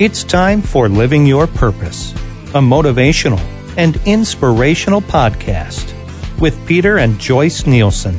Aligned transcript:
It's 0.00 0.24
time 0.24 0.60
for 0.60 0.88
Living 0.88 1.24
Your 1.24 1.46
Purpose, 1.46 2.10
a 2.52 2.58
motivational 2.58 3.38
and 3.76 3.96
inspirational 4.06 5.00
podcast 5.00 5.94
with 6.40 6.58
Peter 6.66 6.98
and 6.98 7.16
Joyce 7.20 7.64
Nielsen. 7.64 8.18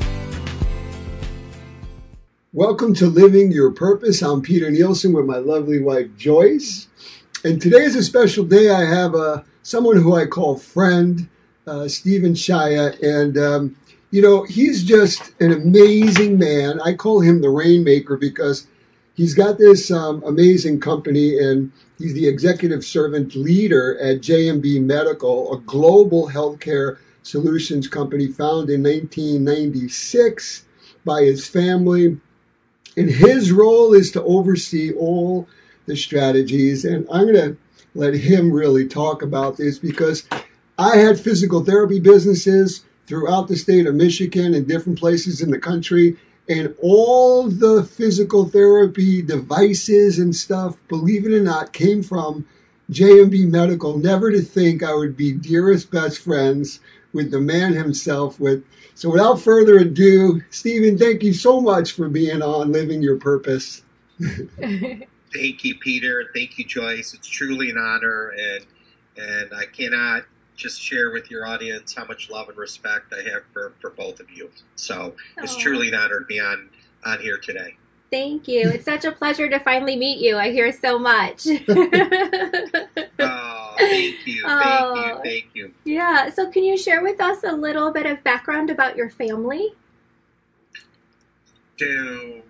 Welcome 2.53 2.93
to 2.93 3.07
Living 3.07 3.51
Your 3.51 3.71
Purpose. 3.71 4.21
I'm 4.21 4.41
Peter 4.41 4.71
Nielsen 4.71 5.11
with 5.11 5.25
my 5.25 5.35
lovely 5.35 5.81
wife 5.81 6.07
Joyce. 6.15 6.87
And 7.43 7.61
today 7.61 7.83
is 7.83 7.97
a 7.97 8.03
special 8.03 8.45
day. 8.45 8.69
I 8.69 8.85
have 8.85 9.13
uh, 9.13 9.41
someone 9.61 9.97
who 9.97 10.15
I 10.15 10.27
call 10.27 10.55
friend, 10.55 11.27
uh, 11.67 11.89
Stephen 11.89 12.35
Shaya. 12.35 12.97
And, 13.03 13.37
um, 13.37 13.75
you 14.11 14.21
know, 14.21 14.43
he's 14.43 14.81
just 14.81 15.33
an 15.41 15.51
amazing 15.51 16.39
man. 16.39 16.79
I 16.79 16.93
call 16.93 17.19
him 17.19 17.41
the 17.41 17.49
Rainmaker 17.49 18.15
because 18.15 18.65
he's 19.15 19.33
got 19.33 19.57
this 19.57 19.91
um, 19.91 20.23
amazing 20.25 20.79
company 20.79 21.39
and 21.39 21.71
he's 21.97 22.13
the 22.13 22.27
executive 22.27 22.83
servant 22.83 23.35
leader 23.35 23.97
at 23.99 24.21
J&B 24.21 24.79
Medical, 24.79 25.53
a 25.53 25.59
global 25.61 26.29
healthcare 26.29 26.97
solutions 27.23 27.87
company 27.87 28.27
founded 28.27 28.75
in 28.75 28.83
1996 28.83 30.65
by 31.03 31.23
his 31.23 31.47
family 31.47 32.19
and 32.97 33.09
his 33.09 33.51
role 33.51 33.93
is 33.93 34.11
to 34.11 34.23
oversee 34.23 34.93
all 34.93 35.47
the 35.85 35.95
strategies. 35.95 36.85
And 36.85 37.07
I'm 37.11 37.31
going 37.31 37.35
to 37.35 37.57
let 37.93 38.13
him 38.13 38.51
really 38.51 38.87
talk 38.87 39.21
about 39.21 39.57
this 39.57 39.79
because 39.79 40.27
I 40.77 40.97
had 40.97 41.19
physical 41.19 41.63
therapy 41.63 41.99
businesses 41.99 42.85
throughout 43.07 43.47
the 43.47 43.55
state 43.55 43.85
of 43.85 43.95
Michigan 43.95 44.53
and 44.53 44.67
different 44.67 44.99
places 44.99 45.41
in 45.41 45.51
the 45.51 45.59
country. 45.59 46.17
And 46.47 46.75
all 46.81 47.49
the 47.49 47.83
physical 47.83 48.45
therapy 48.45 49.21
devices 49.21 50.19
and 50.19 50.35
stuff, 50.35 50.77
believe 50.87 51.25
it 51.25 51.33
or 51.33 51.41
not, 51.41 51.73
came 51.73 52.03
from 52.03 52.45
J&B 52.89 53.45
Medical. 53.45 53.97
Never 53.97 54.31
to 54.31 54.41
think 54.41 54.83
I 54.83 54.93
would 54.93 55.17
be 55.17 55.31
dearest 55.31 55.89
best 55.89 56.19
friends 56.19 56.79
with 57.13 57.31
the 57.31 57.39
man 57.39 57.73
himself, 57.73 58.39
with 58.39 58.63
so 58.93 59.09
without 59.09 59.41
further 59.41 59.79
ado, 59.79 60.41
Stephen, 60.51 60.97
thank 60.97 61.23
you 61.23 61.33
so 61.33 61.59
much 61.59 61.93
for 61.93 62.07
being 62.07 62.41
on 62.41 62.71
Living 62.71 63.01
Your 63.01 63.17
Purpose. 63.17 63.81
thank 64.19 65.63
you, 65.63 65.75
Peter. 65.79 66.29
Thank 66.33 66.57
you, 66.57 66.65
Joyce. 66.65 67.13
It's 67.13 67.27
truly 67.27 67.69
an 67.69 67.77
honor, 67.77 68.33
and 68.37 68.65
and 69.17 69.53
I 69.53 69.65
cannot 69.65 70.23
just 70.55 70.81
share 70.81 71.11
with 71.11 71.29
your 71.29 71.45
audience 71.45 71.93
how 71.93 72.05
much 72.05 72.29
love 72.29 72.49
and 72.49 72.57
respect 72.57 73.13
I 73.13 73.29
have 73.29 73.43
for, 73.51 73.73
for 73.81 73.89
both 73.89 74.14
So 74.75 75.15
it's 75.37 75.55
truly 75.55 75.89
an 75.89 75.95
honor 75.95 76.19
to 76.19 76.25
be 76.25 76.39
on 76.39 76.69
on 77.05 77.19
here 77.19 77.37
today. 77.37 77.75
Thank 78.11 78.47
you. 78.47 78.69
It's 78.69 78.85
such 78.85 79.03
a 79.03 79.11
pleasure 79.11 79.49
to 79.49 79.59
finally 79.59 79.95
meet 79.95 80.19
you. 80.19 80.37
I 80.37 80.51
hear 80.51 80.71
so 80.71 80.99
much. 80.99 81.45
oh, 81.47 81.57
thank 83.77 84.27
you. 84.27 84.43
Thank 84.43 84.45
oh, 84.45 84.95
you. 84.95 85.19
Thank 85.23 85.45
you. 85.53 85.73
Yeah. 85.83 86.29
So, 86.29 86.49
can 86.49 86.63
you 86.63 86.77
share 86.77 87.01
with 87.01 87.19
us 87.19 87.43
a 87.43 87.51
little 87.51 87.91
bit 87.91 88.05
of 88.05 88.23
background 88.23 88.69
about 88.69 88.95
your 88.95 89.09
family? 89.09 89.73
So, 91.77 92.41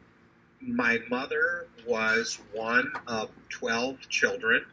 my 0.62 1.00
mother 1.10 1.68
was 1.88 2.40
one 2.54 2.92
of 3.08 3.30
12 3.50 4.08
children. 4.10 4.66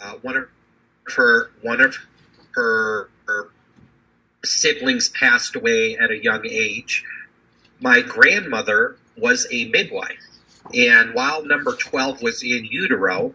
Uh, 0.00 0.14
one 0.22 0.36
of 0.36 0.48
her 1.14 1.50
one 1.62 1.80
of 1.80 1.96
her, 2.52 3.10
her 3.26 3.50
siblings 4.44 5.08
passed 5.08 5.56
away 5.56 5.96
at 5.96 6.10
a 6.10 6.22
young 6.22 6.46
age. 6.46 7.04
My 7.80 8.00
grandmother 8.00 8.96
was 9.16 9.46
a 9.50 9.66
midwife. 9.66 10.24
And 10.74 11.14
while 11.14 11.44
number 11.44 11.74
12 11.74 12.22
was 12.22 12.42
in 12.42 12.64
utero, 12.64 13.34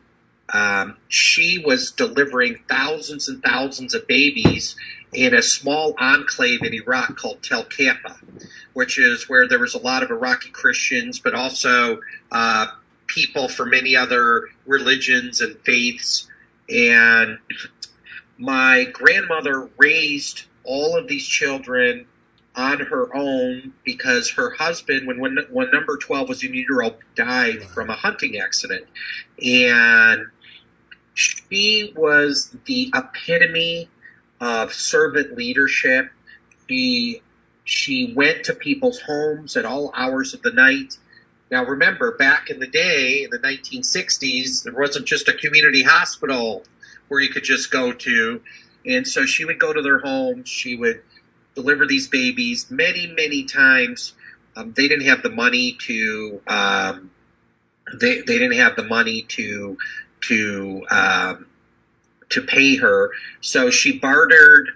um, 0.54 0.98
she 1.08 1.64
was 1.66 1.92
delivering 1.92 2.60
thousands 2.70 3.28
and 3.28 3.42
thousands 3.42 3.94
of 3.94 4.08
babies 4.08 4.76
in 5.14 5.34
a 5.34 5.42
small 5.42 5.96
enclave 5.98 6.64
in 6.64 6.74
Iraq 6.74 7.18
called 7.18 7.42
Tel 7.42 7.64
Keppe, 7.64 8.16
which 8.74 9.00
is 9.00 9.30
where 9.30 9.48
there 9.48 9.60
was 9.60 9.74
a 9.74 9.80
lot 9.80 10.04
of 10.04 10.12
Iraqi 10.12 10.50
Christians, 10.50 11.20
but 11.20 11.34
also 11.34 12.00
uh, 12.32 12.68
people 13.08 13.48
from 13.48 13.70
many 13.70 13.96
other 13.96 14.50
religions 14.66 15.42
and 15.42 15.58
faiths. 15.60 16.28
And 16.70 17.40
my 18.38 18.86
grandmother 18.86 19.70
raised 19.78 20.46
all 20.64 20.98
of 20.98 21.08
these 21.08 21.26
children 21.26 22.06
on 22.56 22.80
her 22.80 23.16
own 23.16 23.74
because 23.84 24.30
her 24.32 24.52
husband, 24.52 25.08
when 25.08 25.20
when, 25.20 25.38
when 25.50 25.72
number 25.72 25.98
twelve 25.98 26.30
was 26.30 26.44
in 26.44 26.54
utero, 26.54 26.96
died 27.16 27.64
from 27.64 27.90
a 27.90 27.96
hunting 27.96 28.38
accident, 28.38 28.86
and 29.44 30.28
she 31.14 31.94
was 31.96 32.56
the 32.66 32.92
epitome 32.94 33.90
of 34.40 34.74
servant 34.74 35.36
leadership. 35.36 36.12
She 36.68 37.22
she 37.64 38.14
went 38.14 38.44
to 38.46 38.54
people's 38.54 39.02
homes 39.02 39.56
at 39.56 39.66
all 39.66 39.92
hours 39.96 40.34
of 40.34 40.42
the 40.42 40.52
night. 40.52 40.98
Now, 41.50 41.66
remember, 41.66 42.16
back 42.18 42.50
in 42.50 42.60
the 42.60 42.68
day, 42.68 43.24
in 43.24 43.30
the 43.30 43.40
1960s, 43.40 44.64
there 44.64 44.74
wasn't 44.74 45.06
just 45.06 45.28
a 45.28 45.34
community 45.34 45.84
hospital 45.84 46.64
where 47.08 47.20
you 47.20 47.30
could 47.30 47.44
just 47.44 47.72
go 47.72 47.92
to. 47.92 48.42
And 48.86 49.08
so 49.08 49.26
she 49.26 49.46
would 49.46 49.60
go 49.60 49.74
to 49.74 49.82
their 49.82 50.00
homes. 50.00 50.50
She 50.50 50.76
would 50.76 51.02
deliver 51.56 51.86
these 51.86 52.08
babies 52.08 52.70
many, 52.70 53.08
many 53.08 53.44
times. 53.44 54.14
Um, 54.56 54.74
they 54.74 54.88
didn't 54.88 55.06
have 55.06 55.24
the 55.24 55.30
money 55.30 55.78
to. 55.82 56.42
Um, 56.48 57.12
they 57.94 58.22
they 58.22 58.40
didn't 58.40 58.58
have 58.58 58.76
the 58.76 58.84
money 58.84 59.24
to 59.30 59.78
to 60.22 60.86
um, 60.90 61.48
to 62.30 62.42
pay 62.42 62.76
her, 62.78 63.12
so 63.42 63.70
she 63.70 63.98
bartered 64.00 64.70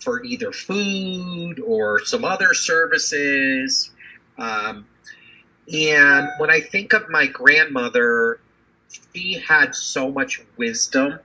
for 0.00 0.22
either 0.24 0.52
food 0.52 1.60
or 1.60 2.04
some 2.04 2.24
other 2.24 2.52
services. 2.54 3.90
Um, 4.36 4.86
and 5.72 6.28
when 6.38 6.50
I 6.50 6.60
think 6.60 6.92
of 6.92 7.08
my 7.08 7.26
grandmother, 7.26 8.38
she 9.14 9.34
had 9.34 9.74
so 9.74 10.10
much 10.10 10.42
wisdom 10.58 11.20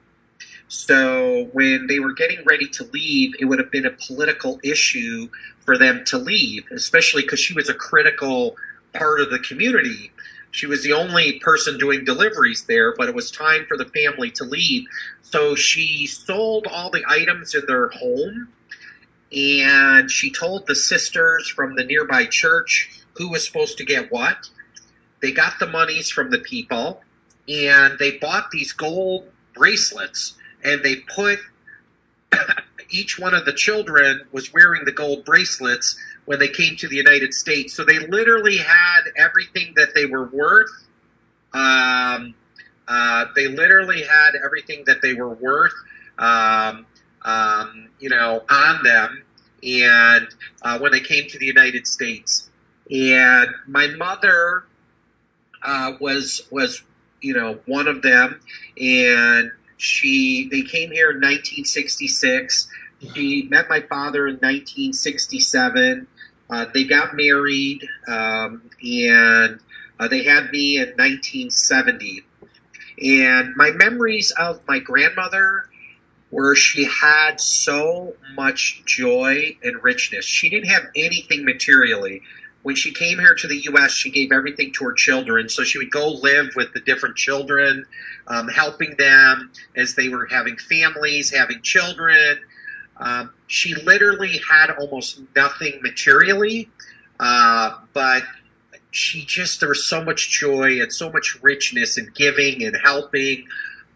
so 0.69 1.49
when 1.51 1.87
they 1.87 1.99
were 1.99 2.13
getting 2.13 2.45
ready 2.45 2.67
to 2.67 2.83
leave, 2.85 3.33
it 3.39 3.45
would 3.45 3.57
have 3.57 3.71
been 3.71 3.87
a 3.87 3.91
political 3.91 4.59
issue 4.63 5.27
for 5.65 5.79
them 5.79 6.03
to 6.05 6.19
leave, 6.19 6.63
especially 6.71 7.23
because 7.23 7.39
she 7.39 7.55
was 7.55 7.69
a 7.69 7.73
critical 7.73 8.55
part 8.93 9.19
of 9.19 9.31
the 9.31 9.39
community. 9.39 10.11
She 10.51 10.67
was 10.67 10.83
the 10.83 10.93
only 10.93 11.39
person 11.39 11.79
doing 11.79 12.05
deliveries 12.05 12.65
there, 12.65 12.93
but 12.95 13.09
it 13.09 13.15
was 13.15 13.31
time 13.31 13.65
for 13.67 13.77
the 13.77 13.85
family 13.85 14.29
to 14.31 14.43
leave. 14.43 14.85
So 15.23 15.55
she 15.55 16.05
sold 16.05 16.67
all 16.67 16.91
the 16.91 17.03
items 17.07 17.55
in 17.55 17.65
their 17.65 17.89
home 17.89 18.49
and 19.35 20.09
she 20.09 20.31
told 20.31 20.67
the 20.67 20.75
sisters 20.75 21.49
from 21.49 21.75
the 21.75 21.83
nearby 21.83 22.25
church 22.25 22.91
who 23.13 23.29
was 23.29 23.43
supposed 23.45 23.79
to 23.79 23.85
get 23.85 24.11
what. 24.11 24.49
They 25.19 25.31
got 25.31 25.53
the 25.59 25.67
monies 25.67 26.11
from 26.11 26.29
the 26.29 26.39
people 26.39 27.01
and 27.47 27.97
they 27.97 28.17
bought 28.17 28.51
these 28.51 28.71
gold 28.71 29.25
bracelets 29.55 30.35
and 30.63 30.83
they 30.83 30.97
put 30.97 31.39
each 32.89 33.19
one 33.19 33.33
of 33.33 33.45
the 33.45 33.53
children 33.53 34.21
was 34.31 34.53
wearing 34.53 34.85
the 34.85 34.91
gold 34.91 35.25
bracelets 35.25 35.97
when 36.25 36.39
they 36.39 36.47
came 36.47 36.75
to 36.77 36.87
the 36.87 36.95
United 36.95 37.33
States. 37.33 37.73
So 37.73 37.83
they 37.83 37.99
literally 37.99 38.57
had 38.57 39.01
everything 39.17 39.73
that 39.75 39.95
they 39.95 40.05
were 40.05 40.25
worth. 40.25 40.69
Um, 41.53 42.35
uh, 42.87 43.25
they 43.35 43.47
literally 43.47 44.03
had 44.03 44.31
everything 44.43 44.83
that 44.85 45.01
they 45.01 45.13
were 45.13 45.33
worth, 45.33 45.73
um, 46.17 46.85
um, 47.23 47.89
you 47.99 48.09
know, 48.09 48.43
on 48.49 48.83
them. 48.83 49.23
And 49.63 50.27
uh, 50.61 50.79
when 50.79 50.91
they 50.91 50.99
came 50.99 51.27
to 51.29 51.37
the 51.37 51.45
United 51.45 51.85
States, 51.85 52.49
and 52.89 53.49
my 53.67 53.87
mother 53.87 54.65
uh, 55.61 55.93
was 55.99 56.41
was 56.51 56.81
you 57.21 57.33
know 57.33 57.59
one 57.65 57.87
of 57.87 58.01
them, 58.01 58.39
and 58.79 59.51
she 59.79 60.49
they 60.51 60.61
came 60.61 60.91
here 60.91 61.09
in 61.09 61.17
1966. 61.17 62.67
She 63.15 63.47
met 63.49 63.69
my 63.69 63.79
father 63.79 64.27
in 64.27 64.35
1967. 64.35 66.05
Uh, 66.49 66.65
they 66.73 66.83
got 66.83 67.15
married, 67.15 67.87
um, 68.07 68.61
and 68.83 69.59
uh, 69.97 70.07
they 70.09 70.23
had 70.23 70.51
me 70.51 70.77
in 70.77 70.89
1970. 70.89 72.25
And 73.01 73.55
my 73.55 73.71
memories 73.71 74.31
of 74.31 74.59
my 74.67 74.79
grandmother 74.79 75.69
were 76.29 76.57
she 76.57 76.83
had 76.83 77.39
so 77.39 78.17
much 78.35 78.83
joy 78.85 79.57
and 79.63 79.81
richness. 79.81 80.25
She 80.25 80.49
didn't 80.49 80.69
have 80.69 80.87
anything 80.93 81.45
materially 81.45 82.21
when 82.63 82.75
she 82.75 82.93
came 82.93 83.19
here 83.19 83.35
to 83.35 83.47
the 83.47 83.57
U.S., 83.57 83.91
she 83.91 84.11
gave 84.11 84.31
everything 84.31 84.73
to 84.73 84.85
her 84.85 84.93
children. 84.93 85.49
So 85.49 85.63
she 85.63 85.77
would 85.77 85.91
go 85.91 86.09
live 86.09 86.49
with 86.55 86.73
the 86.73 86.81
different 86.81 87.15
children, 87.15 87.85
um, 88.27 88.47
helping 88.49 88.95
them 88.97 89.51
as 89.75 89.95
they 89.95 90.09
were 90.09 90.25
having 90.25 90.57
families, 90.57 91.33
having 91.33 91.61
children. 91.61 92.39
Um, 92.97 93.31
she 93.47 93.75
literally 93.75 94.41
had 94.49 94.71
almost 94.71 95.21
nothing 95.35 95.79
materially, 95.81 96.69
uh, 97.19 97.77
but 97.93 98.23
she 98.91 99.23
just 99.23 99.59
there 99.59 99.69
was 99.69 99.85
so 99.85 100.03
much 100.03 100.29
joy 100.29 100.81
and 100.81 100.91
so 100.91 101.09
much 101.11 101.37
richness 101.41 101.97
in 101.97 102.11
giving 102.13 102.63
and 102.63 102.75
helping. 102.83 103.47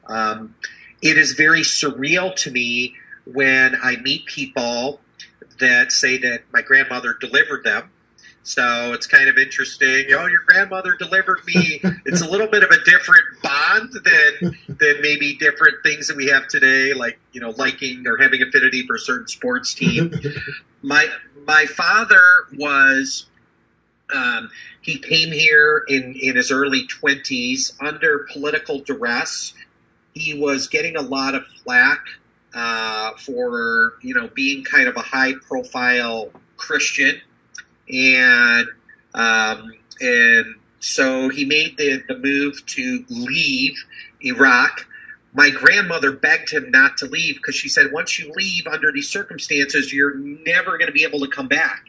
Um, 0.08 0.56
it 1.02 1.18
is 1.18 1.34
very 1.34 1.62
surreal 1.62 2.34
to 2.38 2.52
me 2.52 2.96
when 3.26 3.76
I 3.82 3.98
meet 3.98 4.26
people 4.26 5.02
that 5.60 5.92
say 5.92 6.18
that 6.20 6.44
my 6.54 6.62
grandmother 6.62 7.16
delivered 7.20 7.64
them. 7.64 7.90
So 8.44 8.92
it's 8.92 9.08
kind 9.08 9.30
of 9.30 9.38
interesting. 9.38 10.06
Oh, 10.12 10.26
your 10.26 10.42
grandmother 10.46 10.96
delivered 10.98 11.40
me. 11.46 11.82
It's 12.06 12.22
a 12.22 12.30
little 12.30 12.48
bit 12.48 12.64
of 12.64 12.70
a 12.70 12.84
different 12.84 13.24
bond 13.42 13.94
than 13.94 14.58
than 14.68 15.02
maybe 15.02 15.36
different 15.38 15.76
things 15.84 16.08
that 16.08 16.18
we 16.18 16.28
have 16.28 16.48
today, 16.48 16.94
like 16.94 17.18
you 17.32 17.40
know, 17.40 17.52
liking 17.52 18.06
or 18.06 18.18
having 18.18 18.42
affinity 18.42 18.86
for 18.86 18.96
a 18.96 19.00
certain 19.00 19.28
sports 19.28 19.74
team. 19.74 20.14
my 20.82 21.08
my 21.48 21.66
father 21.66 22.20
was 22.58 23.26
um, 24.14 24.50
he 24.82 25.00
came 25.00 25.32
here 25.32 25.86
in 25.88 26.16
in 26.22 26.36
his 26.36 26.52
early 26.52 26.86
twenties 26.88 27.74
under 27.80 28.28
political 28.32 28.80
duress. 28.80 29.54
He 30.14 30.34
was 30.34 30.68
getting 30.68 30.96
a 30.98 31.02
lot 31.02 31.36
of 31.36 31.46
flack 31.64 32.00
uh, 32.54 33.12
for 33.18 33.94
you 34.02 34.14
know 34.14 34.30
being 34.36 34.64
kind 34.64 34.88
of 34.88 34.98
a 34.98 35.02
high 35.02 35.34
profile 35.48 36.32
Christian, 36.58 37.20
and 37.90 38.68
um, 39.14 39.74
and 40.02 40.56
so 40.80 41.30
he 41.30 41.46
made 41.46 41.78
the, 41.78 42.04
the 42.08 42.18
move 42.18 42.66
to 42.68 43.06
leave 43.10 43.84
Iraq. 44.22 44.88
My 45.34 45.50
grandmother 45.50 46.12
begged 46.12 46.52
him 46.52 46.72
not 46.72 46.98
to 46.98 47.06
leave 47.06 47.36
because 47.36 47.56
she 47.56 47.70
said 47.70 47.92
once 47.92 48.20
you 48.20 48.32
leave 48.36 48.68
under 48.68 48.92
these 48.92 49.10
circumstances, 49.10 49.94
you're 49.94 50.16
never 50.16 50.78
going 50.78 50.88
to 50.88 50.94
be 50.94 51.04
able 51.04 51.22
to 51.22 51.28
come 51.28 51.48
back. 51.48 51.86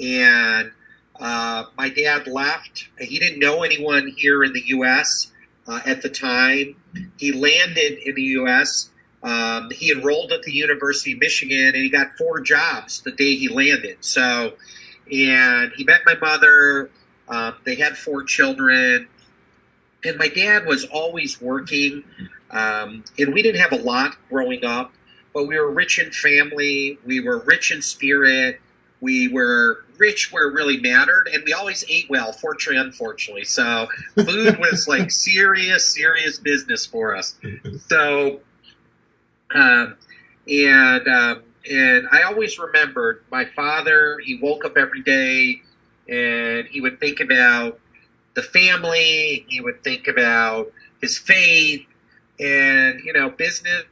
And 0.00 0.72
uh, 1.18 1.64
my 1.76 1.88
dad 1.88 2.26
left. 2.26 2.88
He 2.98 3.18
didn't 3.18 3.38
know 3.38 3.62
anyone 3.62 4.08
here 4.08 4.42
in 4.42 4.52
the 4.52 4.62
U.S. 4.66 5.30
Uh, 5.66 5.80
at 5.86 6.02
the 6.02 6.08
time. 6.08 6.76
He 7.16 7.32
landed 7.32 7.98
in 8.04 8.14
the 8.14 8.22
U.S. 8.22 8.90
Um, 9.22 9.70
he 9.70 9.90
enrolled 9.90 10.32
at 10.32 10.42
the 10.42 10.52
University 10.52 11.12
of 11.12 11.18
Michigan 11.18 11.68
and 11.68 11.76
he 11.76 11.88
got 11.88 12.18
four 12.18 12.40
jobs 12.40 13.00
the 13.00 13.12
day 13.12 13.36
he 13.36 13.48
landed. 13.48 13.98
So, 14.00 14.54
and 15.10 15.72
he 15.76 15.84
met 15.84 16.02
my 16.06 16.14
mother. 16.16 16.90
Um, 17.28 17.54
they 17.64 17.74
had 17.74 17.96
four 17.96 18.24
children. 18.24 19.08
And 20.04 20.18
my 20.18 20.28
dad 20.28 20.66
was 20.66 20.84
always 20.84 21.40
working. 21.40 22.04
Um, 22.50 23.04
and 23.18 23.32
we 23.32 23.42
didn't 23.42 23.60
have 23.60 23.72
a 23.72 23.82
lot 23.82 24.16
growing 24.28 24.64
up, 24.64 24.92
but 25.32 25.46
we 25.48 25.58
were 25.58 25.70
rich 25.70 25.98
in 25.98 26.10
family. 26.12 26.98
We 27.04 27.20
were 27.20 27.38
rich 27.38 27.72
in 27.72 27.82
spirit. 27.82 28.60
We 29.00 29.28
were 29.28 29.84
rich 29.98 30.32
where 30.32 30.48
it 30.48 30.54
really 30.54 30.80
mattered, 30.80 31.28
and 31.32 31.44
we 31.44 31.52
always 31.52 31.84
ate 31.88 32.08
well, 32.08 32.32
fortunately, 32.32 32.80
unfortunately. 32.80 33.44
So 33.44 33.88
food 34.14 34.58
was 34.58 34.88
like 34.88 35.10
serious, 35.10 35.92
serious 35.92 36.38
business 36.38 36.86
for 36.86 37.14
us. 37.14 37.36
So 37.88 38.40
um, 39.54 39.96
and 40.48 41.08
um, 41.08 41.42
and 41.70 42.06
I 42.10 42.22
always 42.22 42.58
remembered 42.58 43.24
my 43.30 43.44
father. 43.44 44.18
He 44.22 44.36
woke 44.36 44.64
up 44.64 44.76
every 44.76 45.02
day, 45.02 45.62
and 46.08 46.66
he 46.66 46.80
would 46.80 47.00
think 47.00 47.20
about 47.20 47.80
the 48.34 48.42
family. 48.42 49.46
He 49.48 49.60
would 49.60 49.82
think 49.82 50.08
about 50.08 50.72
his 51.00 51.16
faith, 51.16 51.86
and 52.38 53.00
you 53.04 53.12
know, 53.12 53.30
business 53.30 53.84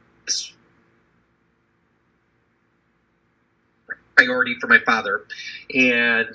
priority 4.15 4.55
for 4.59 4.67
my 4.67 4.79
father. 4.79 5.25
And 5.73 6.27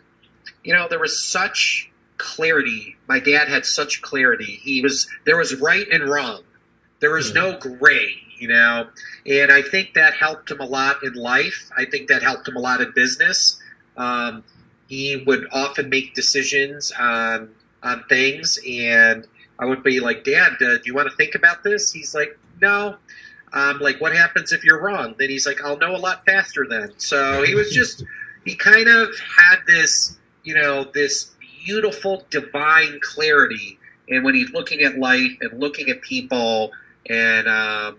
you 0.64 0.74
know, 0.74 0.88
there 0.88 0.98
was 0.98 1.24
such 1.24 1.90
clarity. 2.16 2.96
My 3.06 3.20
dad 3.20 3.48
had 3.48 3.64
such 3.64 4.02
clarity. 4.02 4.58
He 4.62 4.82
was 4.82 5.08
there 5.24 5.36
was 5.36 5.54
right 5.60 5.86
and 5.90 6.08
wrong. 6.08 6.42
There 7.00 7.12
was 7.12 7.30
hmm. 7.30 7.36
no 7.36 7.58
gray 7.58 8.27
you 8.38 8.48
know. 8.48 8.88
And 9.26 9.52
I 9.52 9.62
think 9.62 9.94
that 9.94 10.14
helped 10.14 10.50
him 10.50 10.60
a 10.60 10.66
lot 10.66 11.02
in 11.02 11.14
life. 11.14 11.70
I 11.76 11.84
think 11.84 12.08
that 12.08 12.22
helped 12.22 12.48
him 12.48 12.56
a 12.56 12.60
lot 12.60 12.80
in 12.80 12.92
business. 12.94 13.60
Um, 13.96 14.44
he 14.88 15.22
would 15.26 15.46
often 15.52 15.88
make 15.88 16.14
decisions 16.14 16.92
on 16.98 17.50
on 17.82 18.04
things, 18.08 18.58
and 18.68 19.26
I 19.58 19.66
would 19.66 19.82
be 19.82 20.00
like, 20.00 20.24
"Dad, 20.24 20.54
uh, 20.60 20.76
do 20.76 20.82
you 20.86 20.94
want 20.94 21.10
to 21.10 21.16
think 21.16 21.34
about 21.34 21.62
this?" 21.62 21.92
He's 21.92 22.14
like, 22.14 22.38
"No." 22.60 22.96
I'm 23.52 23.78
like, 23.78 24.00
"What 24.00 24.14
happens 24.14 24.52
if 24.52 24.64
you're 24.64 24.80
wrong?" 24.80 25.14
Then 25.18 25.30
he's 25.30 25.46
like, 25.46 25.62
"I'll 25.62 25.78
know 25.78 25.94
a 25.94 25.98
lot 25.98 26.24
faster 26.26 26.66
then." 26.68 26.92
So 26.98 27.42
he 27.42 27.54
was 27.54 27.70
just 27.70 28.04
he 28.44 28.54
kind 28.54 28.88
of 28.88 29.08
had 29.18 29.56
this, 29.66 30.16
you 30.42 30.54
know, 30.54 30.84
this 30.84 31.30
beautiful 31.64 32.26
divine 32.30 32.98
clarity, 33.02 33.78
and 34.08 34.24
when 34.24 34.34
he's 34.34 34.50
looking 34.50 34.80
at 34.82 34.98
life 34.98 35.36
and 35.40 35.60
looking 35.60 35.90
at 35.90 36.00
people 36.02 36.72
and 37.08 37.48
um, 37.48 37.98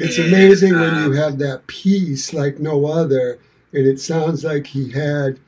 it's 0.00 0.18
amazing 0.18 0.74
when 0.74 0.94
you 0.96 1.12
uh, 1.12 1.22
have 1.22 1.38
that 1.38 1.66
peace 1.66 2.32
like 2.32 2.58
no 2.58 2.86
other. 2.86 3.38
And 3.72 3.86
it 3.86 4.00
sounds 4.00 4.44
like 4.44 4.66
he 4.66 4.90
had, 4.90 5.38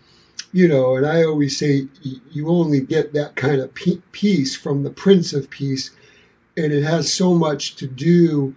you 0.52 0.68
know, 0.68 0.96
and 0.96 1.06
I 1.06 1.24
always 1.24 1.58
say 1.58 1.88
you 2.30 2.48
only 2.48 2.80
get 2.80 3.12
that 3.14 3.34
kind 3.36 3.60
of 3.60 3.74
peace 4.12 4.54
from 4.54 4.82
the 4.82 4.90
Prince 4.90 5.32
of 5.32 5.50
Peace. 5.50 5.90
And 6.56 6.72
it 6.72 6.82
has 6.82 7.12
so 7.12 7.34
much 7.34 7.76
to 7.76 7.86
do 7.86 8.54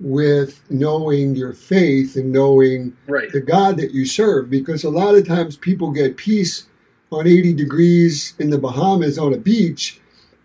with 0.00 0.62
knowing 0.70 1.36
your 1.36 1.52
faith 1.52 2.16
and 2.16 2.32
knowing 2.32 2.96
right. 3.06 3.30
the 3.30 3.40
God 3.40 3.76
that 3.76 3.92
you 3.92 4.06
serve. 4.06 4.50
Because 4.50 4.82
a 4.82 4.90
lot 4.90 5.14
of 5.14 5.26
times 5.26 5.56
people 5.56 5.92
get 5.92 6.16
peace 6.16 6.66
on 7.12 7.26
80 7.26 7.52
degrees 7.52 8.34
in 8.38 8.50
the 8.50 8.58
Bahamas 8.58 9.18
on 9.18 9.34
a 9.34 9.38
beach, 9.38 10.00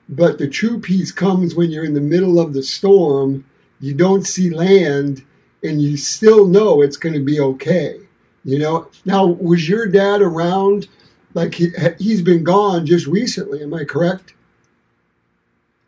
but 0.07 0.37
the 0.37 0.47
true 0.47 0.79
peace 0.79 1.11
comes 1.11 1.55
when 1.55 1.71
you're 1.71 1.85
in 1.85 1.93
the 1.93 2.01
middle 2.01 2.39
of 2.39 2.53
the 2.53 2.63
storm 2.63 3.45
you 3.79 3.93
don't 3.93 4.25
see 4.25 4.49
land 4.49 5.23
and 5.63 5.81
you 5.81 5.97
still 5.97 6.45
know 6.45 6.81
it's 6.81 6.97
going 6.97 7.13
to 7.13 7.23
be 7.23 7.39
okay. 7.39 7.99
You 8.43 8.59
know, 8.59 8.87
now 9.05 9.25
was 9.25 9.67
your 9.67 9.85
dad 9.87 10.21
around? 10.21 10.87
Like 11.33 11.55
he, 11.55 11.69
he's 11.99 12.21
been 12.21 12.43
gone 12.43 12.85
just 12.85 13.05
recently. 13.05 13.61
Am 13.61 13.73
I 13.73 13.83
correct? 13.83 14.33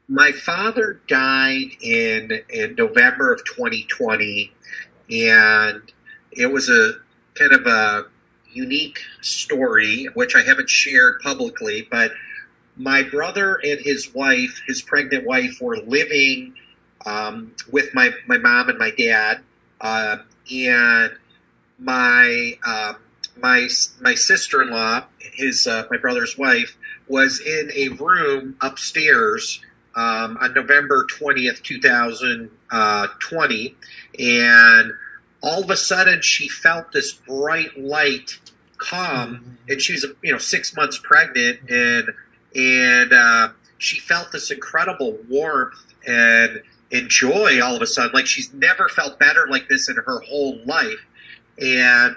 My 0.08 0.32
father 0.32 1.00
died 1.08 1.72
in 1.82 2.42
in 2.50 2.76
November 2.76 3.32
of 3.34 3.44
2020, 3.46 4.52
and 5.10 5.82
it 6.32 6.52
was 6.52 6.70
a 6.70 6.94
kind 7.36 7.54
of 7.54 7.66
a 7.66 8.06
unique 8.52 9.00
story, 9.22 10.10
which 10.14 10.36
I 10.36 10.42
haven't 10.42 10.70
shared 10.70 11.22
publicly. 11.22 11.88
But 11.90 12.12
my 12.76 13.04
brother 13.04 13.56
and 13.64 13.80
his 13.80 14.14
wife, 14.14 14.62
his 14.68 14.82
pregnant 14.82 15.26
wife, 15.26 15.62
were 15.62 15.78
living 15.78 16.56
um, 17.06 17.54
with 17.72 17.94
my, 17.94 18.12
my 18.28 18.38
mom 18.38 18.70
and 18.70 18.78
my 18.78 18.92
dad, 18.92 19.42
uh, 19.80 20.18
and 20.52 21.12
my 21.80 22.58
uh, 22.66 22.94
my 23.38 23.68
my 24.00 24.16
sister 24.16 24.62
in 24.62 24.70
law, 24.70 25.04
his 25.20 25.68
uh, 25.68 25.86
my 25.90 25.98
brother's 25.98 26.38
wife, 26.38 26.78
was 27.08 27.40
in 27.40 27.72
a 27.76 27.90
room 27.90 28.56
upstairs 28.62 29.62
um, 29.96 30.38
on 30.40 30.54
November 30.54 31.06
twentieth, 31.10 31.64
two 31.64 31.82
thousand 31.82 32.52
uh, 32.72 33.08
twenty, 33.20 33.76
and 34.20 34.94
all 35.42 35.64
of 35.64 35.70
a 35.70 35.78
sudden 35.78 36.22
she 36.22 36.48
felt 36.48 36.92
this 36.92 37.14
bright 37.14 37.78
light 37.80 38.40
come, 38.78 39.36
mm-hmm. 39.36 39.54
and 39.70 39.82
she 39.82 39.94
was 39.94 40.06
you 40.22 40.32
know 40.32 40.38
six 40.38 40.76
months 40.76 41.00
pregnant, 41.00 41.60
and 41.70 42.10
and 42.56 43.14
uh, 43.14 43.50
she 43.78 44.00
felt 44.00 44.32
this 44.32 44.52
incredible 44.52 45.18
warmth 45.30 45.94
and 46.06 46.62
enjoy 46.92 47.62
all 47.62 47.76
of 47.76 47.82
a 47.82 47.88
sudden. 47.88 48.12
Like 48.14 48.28
she's 48.28 48.54
never 48.54 48.88
felt 48.90 49.20
better 49.20 49.48
like 49.50 49.68
this 49.70 49.90
in 49.90 49.96
her 49.96 50.20
whole 50.20 50.60
life. 50.66 51.06
And 51.60 52.16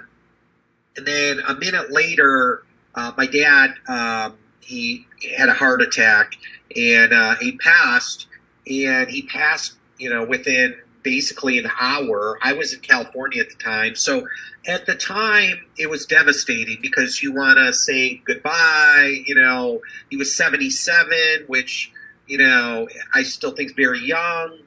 and 0.97 1.05
then 1.05 1.39
a 1.47 1.55
minute 1.55 1.91
later, 1.91 2.63
uh, 2.93 3.11
my 3.17 3.27
dad 3.27 3.73
um, 3.87 4.37
he 4.61 5.05
had 5.37 5.49
a 5.49 5.53
heart 5.53 5.81
attack 5.81 6.33
and 6.75 7.13
uh, 7.13 7.35
he 7.35 7.57
passed. 7.57 8.27
And 8.67 9.09
he 9.11 9.21
passed, 9.21 9.75
you 9.99 10.09
know, 10.09 10.25
within 10.25 10.75
basically 11.03 11.59
an 11.59 11.69
hour. 11.79 12.39
I 12.41 12.53
was 12.53 12.73
in 12.73 12.79
California 12.79 13.41
at 13.41 13.49
the 13.49 13.63
time, 13.63 13.95
so 13.95 14.27
at 14.67 14.87
the 14.87 14.95
time 14.95 15.63
it 15.77 15.87
was 15.87 16.07
devastating 16.07 16.79
because 16.81 17.21
you 17.21 17.31
want 17.31 17.59
to 17.59 17.71
say 17.73 18.21
goodbye. 18.25 19.21
You 19.25 19.35
know, 19.35 19.81
he 20.09 20.17
was 20.17 20.35
seventy 20.35 20.71
seven, 20.71 21.45
which 21.45 21.91
you 22.27 22.39
know 22.39 22.89
I 23.13 23.21
still 23.21 23.51
think 23.51 23.69
is 23.69 23.75
very 23.75 23.99
young. 24.01 24.57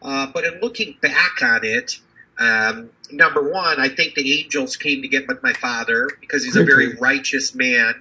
Uh, 0.00 0.26
but 0.32 0.44
in 0.44 0.60
looking 0.60 0.96
back 1.00 1.42
on 1.42 1.64
it, 1.64 1.98
um, 2.38 2.90
number 3.10 3.42
one, 3.42 3.80
I 3.80 3.88
think 3.88 4.14
the 4.14 4.40
angels 4.40 4.76
came 4.76 5.02
to 5.02 5.08
get 5.08 5.26
my 5.42 5.52
father 5.54 6.08
because 6.20 6.44
he's 6.44 6.56
a 6.56 6.62
very 6.62 6.94
righteous 6.94 7.54
man, 7.54 7.94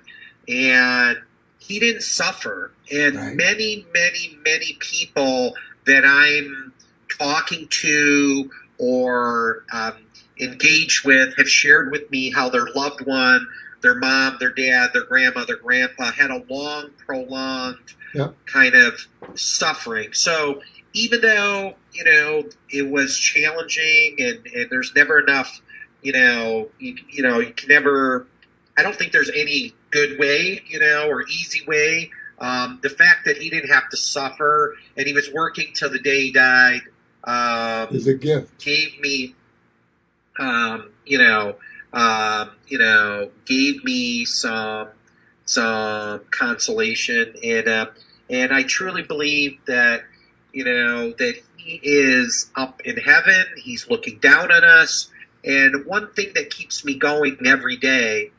and 0.47 1.17
he 1.59 1.79
didn't 1.79 2.03
suffer. 2.03 2.71
And 2.91 3.15
right. 3.15 3.35
many, 3.35 3.85
many, 3.93 4.37
many 4.45 4.77
people 4.79 5.55
that 5.85 6.05
I'm 6.05 6.73
talking 7.17 7.67
to 7.67 8.51
or 8.77 9.63
um, 9.71 9.95
engaged 10.39 11.03
with 11.03 11.35
have 11.37 11.49
shared 11.49 11.91
with 11.91 12.09
me 12.11 12.29
how 12.29 12.49
their 12.49 12.67
loved 12.75 13.05
one, 13.07 13.47
their 13.81 13.95
mom, 13.95 14.37
their 14.39 14.51
dad, 14.51 14.91
their 14.93 15.05
grandma, 15.05 15.45
their 15.45 15.57
grandpa 15.57 16.11
had 16.11 16.29
a 16.29 16.43
long, 16.47 16.91
prolonged 17.05 17.93
Yep. 18.13 18.35
kind 18.45 18.73
of 18.73 19.07
suffering. 19.35 20.13
So 20.13 20.61
even 20.97 21.21
though 21.21 21.75
you 21.93 22.03
know 22.03 22.43
it 22.69 22.89
was 22.89 23.17
challenging 23.17 24.15
and, 24.19 24.45
and 24.47 24.69
there's 24.69 24.93
never 24.95 25.19
enough, 25.19 25.61
you 26.01 26.11
know, 26.11 26.69
you, 26.79 26.95
you 27.09 27.23
know, 27.23 27.39
you 27.39 27.53
can 27.53 27.69
never. 27.69 28.27
I 28.77 28.83
don't 28.83 28.95
think 28.95 29.11
there's 29.11 29.31
any 29.31 29.73
good 29.89 30.19
way, 30.19 30.61
you 30.67 30.79
know, 30.79 31.07
or 31.09 31.23
easy 31.27 31.65
way. 31.65 32.11
Um, 32.39 32.79
the 32.83 32.89
fact 32.89 33.25
that 33.25 33.37
he 33.37 33.49
didn't 33.49 33.69
have 33.71 33.89
to 33.89 33.97
suffer 33.97 34.75
and 34.95 35.07
he 35.07 35.13
was 35.13 35.31
working 35.33 35.73
till 35.73 35.89
the 35.89 35.97
day 35.97 36.25
he 36.25 36.31
died 36.31 36.81
um, 37.23 37.87
Is 37.95 38.07
a 38.07 38.13
gift. 38.13 38.63
gave 38.63 38.99
me, 38.99 39.35
um, 40.39 40.91
you 41.05 41.17
know, 41.17 41.55
um, 41.93 42.51
you 42.67 42.77
know, 42.77 43.29
gave 43.45 43.83
me 43.83 44.25
some 44.25 44.89
some 45.45 46.21
consolation, 46.31 47.35
and 47.43 47.67
uh, 47.67 47.85
and 48.29 48.53
I 48.53 48.63
truly 48.63 49.01
believe 49.01 49.57
that 49.65 50.03
you 50.57 50.63
know 50.63 51.11
that 51.19 51.35
he 51.55 51.79
is 51.83 52.49
up 52.55 52.81
in 52.81 52.97
heaven. 52.97 53.45
He's 53.57 53.87
looking 53.91 54.17
down 54.17 54.51
on 54.51 54.63
us, 54.63 55.11
and 55.45 55.85
one 55.85 56.11
thing 56.13 56.31
that 56.33 56.49
keeps 56.49 56.83
me 56.83 56.95
going 56.95 57.37
every 57.45 57.77
day, 57.77 58.31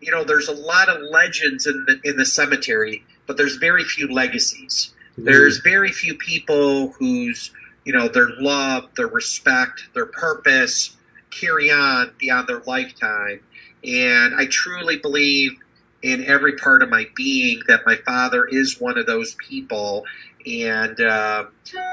you 0.00 0.12
know, 0.12 0.22
there's 0.22 0.46
a 0.46 0.52
lot 0.52 0.88
of 0.88 1.02
legends 1.10 1.66
in 1.66 1.84
the 1.86 2.00
in 2.08 2.16
the 2.18 2.24
cemetery, 2.24 3.04
but 3.26 3.36
there's 3.36 3.56
very 3.56 3.82
few 3.82 4.06
legacies. 4.06 4.94
There's 5.18 5.58
mm. 5.58 5.64
very 5.64 5.90
few 5.90 6.14
people 6.14 6.92
whose 6.92 7.50
you 7.84 7.92
know 7.92 8.06
their 8.06 8.28
love, 8.38 8.94
their 8.94 9.08
respect, 9.08 9.88
their 9.92 10.06
purpose 10.06 10.96
carry 11.32 11.72
on 11.72 12.12
beyond 12.16 12.46
their 12.46 12.60
lifetime. 12.60 13.40
And 13.82 14.36
I 14.36 14.46
truly 14.46 14.98
believe 14.98 15.58
in 16.00 16.24
every 16.26 16.52
part 16.52 16.84
of 16.84 16.90
my 16.90 17.06
being 17.16 17.60
that 17.66 17.84
my 17.84 17.96
father 17.96 18.46
is 18.46 18.80
one 18.80 18.98
of 18.98 19.06
those 19.06 19.34
people, 19.34 20.04
and 20.46 21.00
uh, 21.00 21.46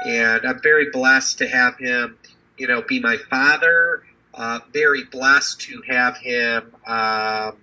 and 0.06 0.46
I'm 0.46 0.60
very 0.62 0.90
blessed 0.90 1.38
to 1.38 1.48
have 1.48 1.76
him, 1.76 2.18
you 2.56 2.66
know, 2.66 2.82
be 2.82 3.00
my 3.00 3.16
father. 3.16 4.02
Uh, 4.32 4.60
very 4.72 5.04
blessed 5.04 5.60
to 5.62 5.82
have 5.88 6.16
him. 6.16 6.74
Um, 6.86 7.56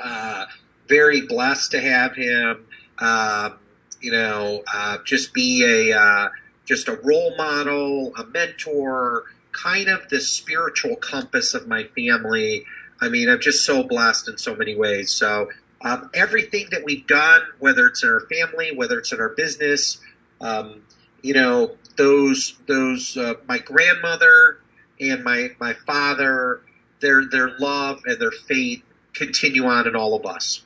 uh, 0.00 0.46
very 0.88 1.22
blessed 1.22 1.72
to 1.72 1.80
have 1.80 2.14
him. 2.14 2.66
Um, 2.98 3.54
you 4.00 4.12
know, 4.12 4.62
uh, 4.72 4.98
just 5.04 5.34
be 5.34 5.64
a 5.64 5.98
uh, 5.98 6.28
just 6.64 6.88
a 6.88 6.98
role 7.02 7.36
model, 7.36 8.14
a 8.16 8.24
mentor, 8.26 9.24
kind 9.52 9.88
of 9.88 10.08
the 10.08 10.20
spiritual 10.20 10.96
compass 10.96 11.54
of 11.54 11.66
my 11.66 11.84
family. 11.96 12.64
I 13.00 13.08
mean, 13.08 13.28
I'm 13.28 13.40
just 13.40 13.64
so 13.64 13.82
blessed 13.82 14.28
in 14.28 14.38
so 14.38 14.54
many 14.54 14.74
ways. 14.74 15.12
So 15.12 15.50
um, 15.82 16.10
everything 16.14 16.66
that 16.70 16.84
we've 16.84 17.06
done, 17.06 17.42
whether 17.58 17.86
it's 17.86 18.02
in 18.02 18.10
our 18.10 18.20
family, 18.20 18.74
whether 18.74 18.98
it's 18.98 19.12
in 19.12 19.20
our 19.20 19.30
business, 19.30 20.00
um, 20.40 20.82
you 21.22 21.34
know, 21.34 21.76
those 21.96 22.56
those 22.66 23.16
uh, 23.16 23.34
my 23.48 23.58
grandmother 23.58 24.60
and 25.00 25.24
my 25.24 25.50
my 25.58 25.74
father, 25.86 26.62
their 27.00 27.26
their 27.26 27.58
love 27.58 28.00
and 28.06 28.18
their 28.20 28.30
faith 28.30 28.82
continue 29.12 29.64
on 29.66 29.86
in 29.86 29.96
all 29.96 30.14
of 30.14 30.26
us. 30.26 30.62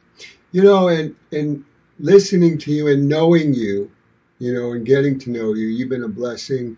You 0.52 0.62
know, 0.62 0.88
and 0.88 1.16
and 1.32 1.64
listening 1.98 2.58
to 2.58 2.72
you 2.72 2.88
and 2.88 3.08
knowing 3.08 3.54
you, 3.54 3.90
you 4.38 4.52
know, 4.52 4.72
and 4.72 4.84
getting 4.84 5.18
to 5.20 5.30
know 5.30 5.54
you, 5.54 5.66
you've 5.66 5.88
been 5.88 6.04
a 6.04 6.08
blessing 6.08 6.76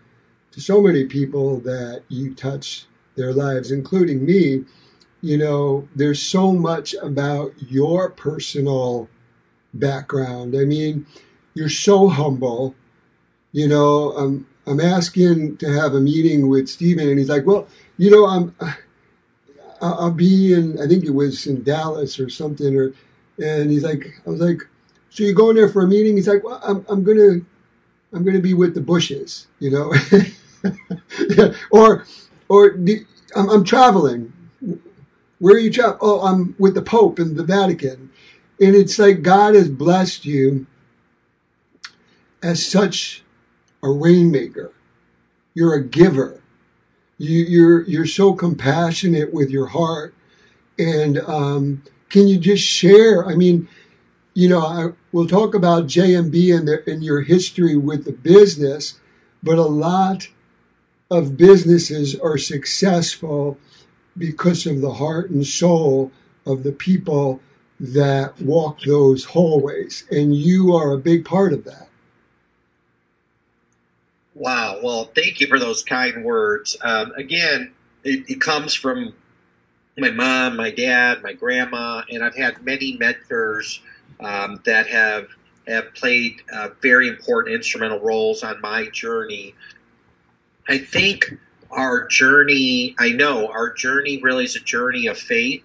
to 0.51 0.61
so 0.61 0.81
many 0.81 1.05
people 1.05 1.59
that 1.61 2.03
you 2.09 2.33
touch 2.35 2.85
their 3.15 3.33
lives, 3.33 3.71
including 3.71 4.25
me. 4.25 4.65
You 5.23 5.37
know, 5.37 5.87
there's 5.95 6.21
so 6.21 6.51
much 6.51 6.93
about 7.01 7.53
your 7.69 8.09
personal 8.09 9.07
background. 9.73 10.53
I 10.55 10.65
mean, 10.65 11.07
you're 11.53 11.69
so 11.69 12.09
humble. 12.09 12.75
You 13.53 13.69
know, 13.69 14.11
I'm 14.17 14.45
I'm 14.67 14.81
asking 14.81 15.57
to 15.57 15.71
have 15.71 15.93
a 15.93 16.01
meeting 16.01 16.49
with 16.49 16.67
Stephen, 16.67 17.07
and 17.07 17.17
he's 17.17 17.29
like, 17.29 17.45
"Well, 17.45 17.67
you 17.97 18.11
know, 18.11 18.25
I'm 18.25 18.53
I'll 19.81 20.11
be 20.11 20.53
in. 20.53 20.79
I 20.81 20.87
think 20.87 21.05
it 21.05 21.11
was 21.11 21.47
in 21.47 21.63
Dallas 21.63 22.19
or 22.19 22.29
something, 22.29 22.75
or." 22.77 22.93
And 23.41 23.71
he's 23.71 23.83
like, 23.83 24.21
"I 24.27 24.29
was 24.29 24.41
like, 24.41 24.61
so 25.09 25.23
you're 25.23 25.33
going 25.33 25.55
there 25.55 25.69
for 25.69 25.83
a 25.83 25.87
meeting?" 25.87 26.15
He's 26.15 26.27
like, 26.27 26.43
"Well, 26.43 26.59
I'm 26.63 26.85
I'm 26.89 27.03
gonna 27.03 27.39
I'm 28.13 28.23
gonna 28.25 28.39
be 28.41 28.53
with 28.53 28.75
the 28.75 28.81
Bushes, 28.81 29.47
you 29.59 29.71
know." 29.71 29.93
Yeah, 31.29 31.53
or 31.71 32.05
or 32.49 32.75
the, 32.77 33.05
I'm, 33.35 33.49
I'm 33.49 33.63
traveling. 33.63 34.33
Where 35.43 35.55
are 35.55 35.59
you 35.59 35.71
traveling? 35.71 35.99
Oh, 35.99 36.21
I'm 36.21 36.55
with 36.57 36.73
the 36.73 36.81
Pope 36.81 37.19
in 37.19 37.35
the 37.35 37.43
Vatican, 37.43 38.11
and 38.61 38.75
it's 38.77 38.97
like 38.97 39.23
God 39.23 39.55
has 39.55 39.67
blessed 39.67 40.23
you 40.23 40.67
as 42.41 42.65
such 42.65 43.23
a 43.83 43.91
rainmaker. 43.91 44.71
You're 45.53 45.73
a 45.73 45.83
giver. 45.83 46.41
You, 47.17 47.39
you're 47.39 47.81
you're 47.83 48.05
so 48.05 48.31
compassionate 48.31 49.33
with 49.33 49.49
your 49.49 49.65
heart, 49.65 50.15
and 50.79 51.19
um, 51.19 51.83
can 52.07 52.29
you 52.29 52.37
just 52.37 52.63
share? 52.63 53.27
I 53.27 53.35
mean, 53.35 53.67
you 54.35 54.47
know, 54.47 54.61
I, 54.65 54.91
we'll 55.11 55.27
talk 55.27 55.55
about 55.55 55.87
J&B 55.87 56.51
and, 56.51 56.69
the, 56.69 56.89
and 56.89 57.03
your 57.03 57.19
history 57.19 57.75
with 57.75 58.05
the 58.05 58.13
business, 58.13 58.97
but 59.43 59.57
a 59.57 59.63
lot 59.63 60.29
of 61.11 61.35
businesses 61.35 62.17
are 62.17 62.37
successful 62.37 63.57
because 64.17 64.65
of 64.65 64.81
the 64.81 64.93
heart 64.93 65.29
and 65.29 65.45
soul 65.45 66.11
of 66.45 66.63
the 66.63 66.71
people 66.71 67.41
that 67.79 68.39
walk 68.41 68.81
those 68.81 69.25
hallways, 69.25 70.05
and 70.11 70.35
you 70.35 70.75
are 70.75 70.91
a 70.93 70.97
big 70.97 71.25
part 71.25 71.53
of 71.53 71.63
that. 71.65 71.87
Wow. 74.35 74.79
Well, 74.81 75.11
thank 75.15 75.39
you 75.39 75.47
for 75.47 75.59
those 75.59 75.83
kind 75.83 76.23
words. 76.23 76.75
Um, 76.81 77.11
again, 77.15 77.71
it, 78.03 78.29
it 78.29 78.41
comes 78.41 78.73
from 78.73 79.13
my 79.97 80.09
mom, 80.09 80.57
my 80.57 80.71
dad, 80.71 81.21
my 81.21 81.33
grandma, 81.33 82.01
and 82.09 82.23
I've 82.23 82.35
had 82.35 82.63
many 82.63 82.97
mentors 82.97 83.81
um, 84.19 84.61
that 84.65 84.87
have 84.87 85.27
have 85.67 85.93
played 85.93 86.41
uh, 86.51 86.69
very 86.81 87.07
important 87.07 87.55
instrumental 87.55 87.99
roles 87.99 88.43
on 88.43 88.59
my 88.59 88.87
journey. 88.87 89.55
I 90.67 90.77
think 90.77 91.37
our 91.73 92.07
journey, 92.07 92.95
I 92.99 93.09
know 93.09 93.47
our 93.47 93.73
journey 93.73 94.21
really 94.21 94.45
is 94.45 94.55
a 94.55 94.59
journey 94.59 95.07
of 95.07 95.17
faith. 95.17 95.63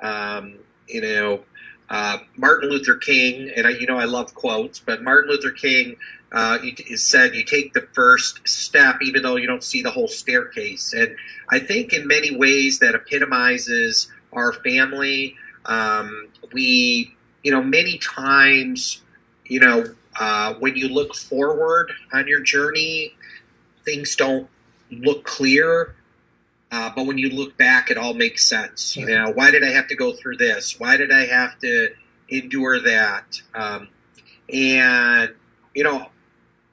Um, 0.00 0.54
you 0.86 1.00
know, 1.00 1.44
uh, 1.90 2.18
Martin 2.36 2.68
Luther 2.68 2.96
King, 2.96 3.50
and 3.56 3.66
I, 3.66 3.70
you 3.70 3.86
know, 3.86 3.96
I 3.96 4.04
love 4.04 4.34
quotes, 4.34 4.78
but 4.78 5.02
Martin 5.02 5.30
Luther 5.30 5.50
King 5.50 5.96
uh, 6.32 6.58
said, 6.96 7.34
"You 7.34 7.44
take 7.44 7.72
the 7.72 7.88
first 7.92 8.46
step, 8.46 8.98
even 9.02 9.22
though 9.22 9.36
you 9.36 9.46
don't 9.46 9.64
see 9.64 9.82
the 9.82 9.90
whole 9.90 10.08
staircase." 10.08 10.92
And 10.92 11.16
I 11.48 11.58
think, 11.58 11.94
in 11.94 12.06
many 12.06 12.36
ways, 12.36 12.78
that 12.80 12.94
epitomizes 12.94 14.12
our 14.32 14.52
family. 14.52 15.34
Um, 15.64 16.28
we, 16.52 17.14
you 17.42 17.50
know, 17.50 17.62
many 17.62 17.98
times, 17.98 19.00
you 19.46 19.60
know, 19.60 19.84
uh, 20.20 20.54
when 20.54 20.76
you 20.76 20.88
look 20.88 21.14
forward 21.14 21.90
on 22.12 22.28
your 22.28 22.40
journey, 22.40 23.14
things 23.84 24.14
don't 24.14 24.48
look 24.90 25.24
clear. 25.24 25.94
Uh, 26.70 26.90
but 26.94 27.06
when 27.06 27.16
you 27.16 27.30
look 27.30 27.56
back, 27.56 27.90
it 27.90 27.96
all 27.96 28.12
makes 28.12 28.44
sense. 28.44 28.96
You 28.96 29.06
know, 29.06 29.30
why 29.30 29.50
did 29.50 29.64
I 29.64 29.70
have 29.70 29.88
to 29.88 29.96
go 29.96 30.12
through 30.12 30.36
this? 30.36 30.78
Why 30.78 30.98
did 30.98 31.10
I 31.10 31.24
have 31.26 31.58
to 31.60 31.88
endure 32.28 32.80
that? 32.80 33.40
Um, 33.54 33.88
and 34.52 35.34
you 35.74 35.82
know, 35.82 36.08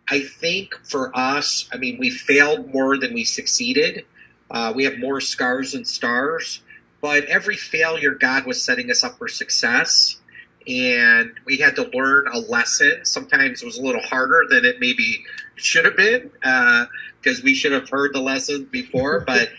I 0.10 0.22
think 0.22 0.76
for 0.84 1.16
us, 1.18 1.70
I 1.72 1.78
mean, 1.78 1.98
we 1.98 2.10
failed 2.10 2.74
more 2.74 2.98
than 2.98 3.14
we 3.14 3.24
succeeded. 3.24 4.06
Uh, 4.52 4.74
we 4.76 4.84
have 4.84 5.00
more 5.00 5.22
scars 5.22 5.72
than 5.72 5.86
stars, 5.86 6.62
but 7.02 7.26
every 7.26 7.56
failure, 7.56 8.14
God 8.14 8.46
was 8.46 8.64
setting 8.64 8.92
us 8.92 9.04
up 9.04 9.18
for 9.18 9.28
success. 9.28 10.20
And 10.68 11.32
we 11.46 11.58
had 11.58 11.76
to 11.76 11.84
learn 11.94 12.28
a 12.28 12.40
lesson. 12.40 13.06
Sometimes 13.06 13.62
it 13.62 13.66
was 13.66 13.78
a 13.78 13.84
little 13.84 14.02
harder 14.02 14.44
than 14.50 14.66
it 14.66 14.80
maybe 14.80 15.24
should 15.56 15.86
have 15.86 15.96
been 15.96 16.32
because 16.42 17.40
uh, 17.40 17.44
we 17.44 17.54
should 17.54 17.72
have 17.72 17.90
heard 17.90 18.14
the 18.14 18.22
lesson 18.22 18.66
before. 18.72 19.20
But 19.28 19.50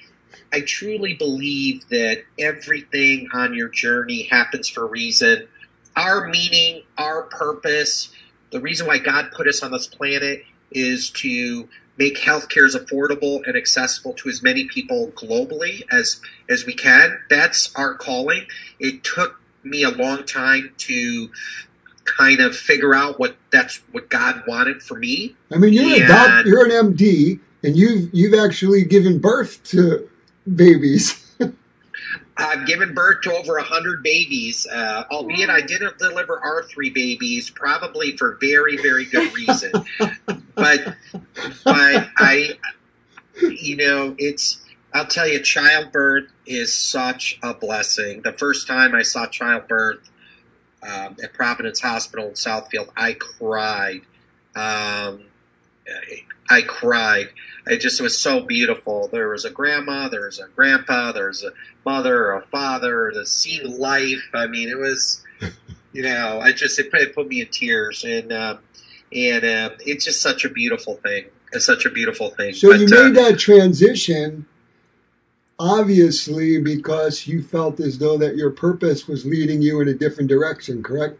I 0.53 0.61
truly 0.61 1.15
believe 1.15 1.89
that 1.89 2.23
everything 2.39 3.29
on 3.33 3.55
your 3.55 3.69
journey 3.69 4.25
happens 4.25 4.69
for 4.69 4.85
a 4.85 4.89
reason. 4.89 5.49
Our 5.97 6.29
meaning, 6.29 6.83
our 6.99 7.23
purpose, 7.25 8.11
the 8.51 8.61
reason 8.61 8.87
why 8.87 8.99
God 8.99 9.31
put 9.33 9.49
us 9.49 9.63
on 9.63 9.73
this 9.73 9.87
planet 9.87 10.45
is 10.71 11.11
to 11.11 11.69
make 11.97 12.17
healthcare 12.17 12.67
as 12.67 12.77
affordable 12.77 13.47
and 13.47 13.57
accessible 13.57 14.13
to 14.15 14.29
as 14.29 14.43
many 14.43 14.65
people 14.65 15.13
globally 15.15 15.83
as 15.91 16.21
as 16.49 16.67
we 16.67 16.75
can. 16.75 17.19
That's 17.31 17.75
our 17.75 17.95
calling. 17.95 18.47
It 18.79 19.03
took 19.05 19.41
me 19.67 19.83
a 19.83 19.91
long 19.91 20.25
time 20.25 20.73
to 20.79 21.31
kind 22.05 22.41
of 22.41 22.57
figure 22.57 22.95
out 22.95 23.19
what 23.19 23.37
that's 23.51 23.81
what 23.93 24.09
God 24.09 24.43
wanted 24.47 24.83
for 24.83 24.97
me. 24.97 25.35
I 25.53 25.59
mean, 25.59 25.73
you're 25.73 26.05
a 26.05 26.07
doc, 26.07 26.47
you're 26.47 26.65
an 26.65 26.95
MD, 26.95 27.41
and 27.63 27.77
you've 27.77 28.11
you've 28.15 28.35
actually 28.35 28.85
given 28.85 29.19
birth 29.19 29.63
to 29.65 30.09
babies. 30.55 31.23
I've 32.39 32.67
given 32.67 32.93
birth 32.95 33.23
to 33.23 33.33
over 33.35 33.57
a 33.57 33.63
hundred 33.63 34.03
babies, 34.03 34.67
uh, 34.71 35.05
albeit 35.11 35.49
I 35.49 35.63
didn't 35.63 35.99
deliver 35.99 36.39
our 36.39 36.65
three 36.65 36.91
babies, 36.91 37.49
probably 37.49 38.17
for 38.17 38.37
very, 38.41 38.77
very 38.77 39.07
good 39.07 39.35
reason. 39.35 39.73
but, 40.55 40.97
but 41.65 42.09
I, 42.17 42.51
you 43.41 43.77
know, 43.77 44.15
it's. 44.19 44.63
I'll 44.97 45.07
tell 45.07 45.29
you, 45.29 45.41
childbirth 45.41 46.33
is 46.47 46.73
such 46.73 47.39
a 47.43 47.53
blessing. 47.53 48.23
The 48.23 48.33
first 48.33 48.67
time 48.67 48.95
I 48.95 49.03
saw 49.03 49.27
childbirth 49.27 50.09
um, 50.83 51.19
at 51.23 51.35
Providence 51.35 51.81
Hospital 51.81 52.29
in 52.29 52.33
Southfield, 52.33 52.89
I 52.97 53.13
cried. 53.13 54.01
Um, 54.55 55.25
I 56.49 56.63
cried. 56.63 57.29
It 57.67 57.83
just 57.83 58.01
was 58.01 58.19
so 58.19 58.41
beautiful. 58.41 59.09
There 59.09 59.29
was 59.29 59.45
a 59.45 59.51
grandma, 59.51 60.09
there 60.09 60.25
was 60.25 60.39
a 60.39 60.49
grandpa, 60.57 61.13
there 61.13 61.29
was 61.29 61.45
a 61.45 61.53
mother, 61.85 62.33
a 62.33 62.41
father, 62.47 63.11
to 63.11 63.27
see 63.27 63.61
life. 63.61 64.31
I 64.33 64.47
mean, 64.47 64.71
it 64.71 64.79
was, 64.79 65.23
you 65.93 66.05
know, 66.05 66.41
I 66.41 66.53
just 66.53 66.79
it, 66.79 66.89
it 66.95 67.15
put 67.15 67.29
me 67.29 67.43
in 67.43 67.49
tears, 67.49 68.03
and 68.03 68.33
um, 68.33 68.61
and 69.13 69.45
um, 69.45 69.77
it's 69.81 70.07
just 70.07 70.23
such 70.23 70.47
a 70.47 70.49
beautiful 70.49 70.95
thing. 70.95 71.27
It's 71.53 71.67
such 71.67 71.85
a 71.85 71.91
beautiful 71.91 72.31
thing. 72.31 72.55
So 72.55 72.71
but, 72.71 72.81
you 72.81 72.89
made 72.89 73.19
uh, 73.19 73.29
that 73.29 73.39
transition, 73.39 74.47
obviously, 75.59 76.61
because 76.61 77.27
you 77.27 77.43
felt 77.43 77.81
as 77.81 77.99
though 77.99 78.19
that 78.19 78.37
your 78.37 78.51
purpose 78.51 79.07
was 79.07 79.25
leading 79.25 79.63
you 79.63 79.81
in 79.81 79.89
a 79.89 79.95
different 79.95 80.29
direction. 80.29 80.83
Correct? 80.83 81.19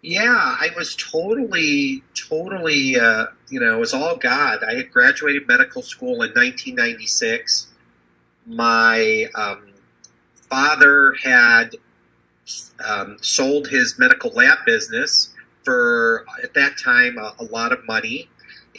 Yeah, 0.00 0.56
I 0.60 0.70
was 0.76 0.94
totally, 0.94 2.04
totally, 2.14 2.98
uh, 2.98 3.26
you 3.48 3.58
know, 3.58 3.76
it 3.76 3.80
was 3.80 3.92
all 3.92 4.16
God. 4.16 4.62
I 4.62 4.74
had 4.74 4.92
graduated 4.92 5.48
medical 5.48 5.82
school 5.82 6.22
in 6.22 6.30
1996. 6.30 7.66
My 8.46 9.26
um, 9.34 9.66
father 10.48 11.14
had 11.22 11.74
um, 12.84 13.18
sold 13.20 13.68
his 13.68 13.98
medical 13.98 14.30
lab 14.30 14.58
business 14.64 15.34
for, 15.64 16.24
at 16.42 16.54
that 16.54 16.78
time, 16.78 17.18
a, 17.18 17.34
a 17.40 17.44
lot 17.44 17.72
of 17.72 17.84
money. 17.86 18.28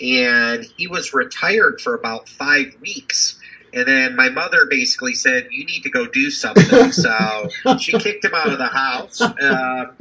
And 0.01 0.63
he 0.77 0.87
was 0.87 1.13
retired 1.13 1.81
for 1.81 1.95
about 1.95 2.29
five 2.29 2.77
weeks. 2.79 3.38
And 3.73 3.87
then 3.87 4.15
my 4.15 4.29
mother 4.29 4.65
basically 4.69 5.13
said, 5.13 5.47
"You 5.51 5.65
need 5.65 5.83
to 5.83 5.89
go 5.89 6.05
do 6.05 6.29
something." 6.29 6.91
so 6.91 7.49
she 7.79 7.97
kicked 7.97 8.25
him 8.25 8.33
out 8.33 8.51
of 8.51 8.57
the 8.57 8.67
house. 8.67 9.21
Uh, 9.21 9.93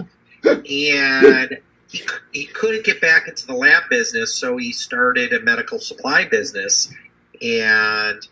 and 0.45 1.59
he, 1.89 2.03
he 2.33 2.45
couldn't 2.47 2.85
get 2.85 3.01
back 3.01 3.29
into 3.29 3.47
the 3.47 3.55
lab 3.55 3.85
business, 3.89 4.35
so 4.35 4.57
he 4.57 4.73
started 4.73 5.33
a 5.33 5.41
medical 5.41 5.79
supply 5.79 6.25
business. 6.25 6.93
And 7.41 8.27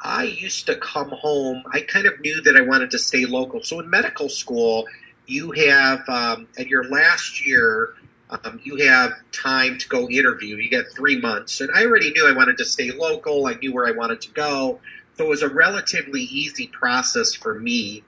I 0.00 0.24
used 0.24 0.66
to 0.66 0.76
come 0.76 1.10
home. 1.10 1.64
I 1.72 1.80
kind 1.80 2.06
of 2.06 2.20
knew 2.20 2.40
that 2.42 2.56
I 2.56 2.60
wanted 2.60 2.90
to 2.92 2.98
stay 2.98 3.26
local. 3.26 3.62
So 3.62 3.80
in 3.80 3.90
medical 3.90 4.28
school, 4.28 4.86
you 5.26 5.50
have 5.52 6.08
um, 6.08 6.46
at 6.58 6.68
your 6.68 6.84
last 6.84 7.44
year, 7.44 7.94
um, 8.30 8.60
you 8.64 8.76
have 8.86 9.12
time 9.32 9.78
to 9.78 9.88
go 9.88 10.08
interview. 10.08 10.56
You 10.56 10.68
get 10.68 10.86
three 10.94 11.20
months, 11.20 11.60
and 11.60 11.70
I 11.74 11.84
already 11.84 12.10
knew 12.10 12.28
I 12.28 12.32
wanted 12.32 12.58
to 12.58 12.64
stay 12.64 12.90
local. 12.90 13.46
I 13.46 13.54
knew 13.54 13.72
where 13.72 13.86
I 13.86 13.92
wanted 13.92 14.20
to 14.22 14.30
go, 14.32 14.80
so 15.16 15.24
it 15.24 15.28
was 15.28 15.42
a 15.42 15.48
relatively 15.48 16.22
easy 16.22 16.66
process 16.68 17.34
for 17.34 17.58
me. 17.58 18.02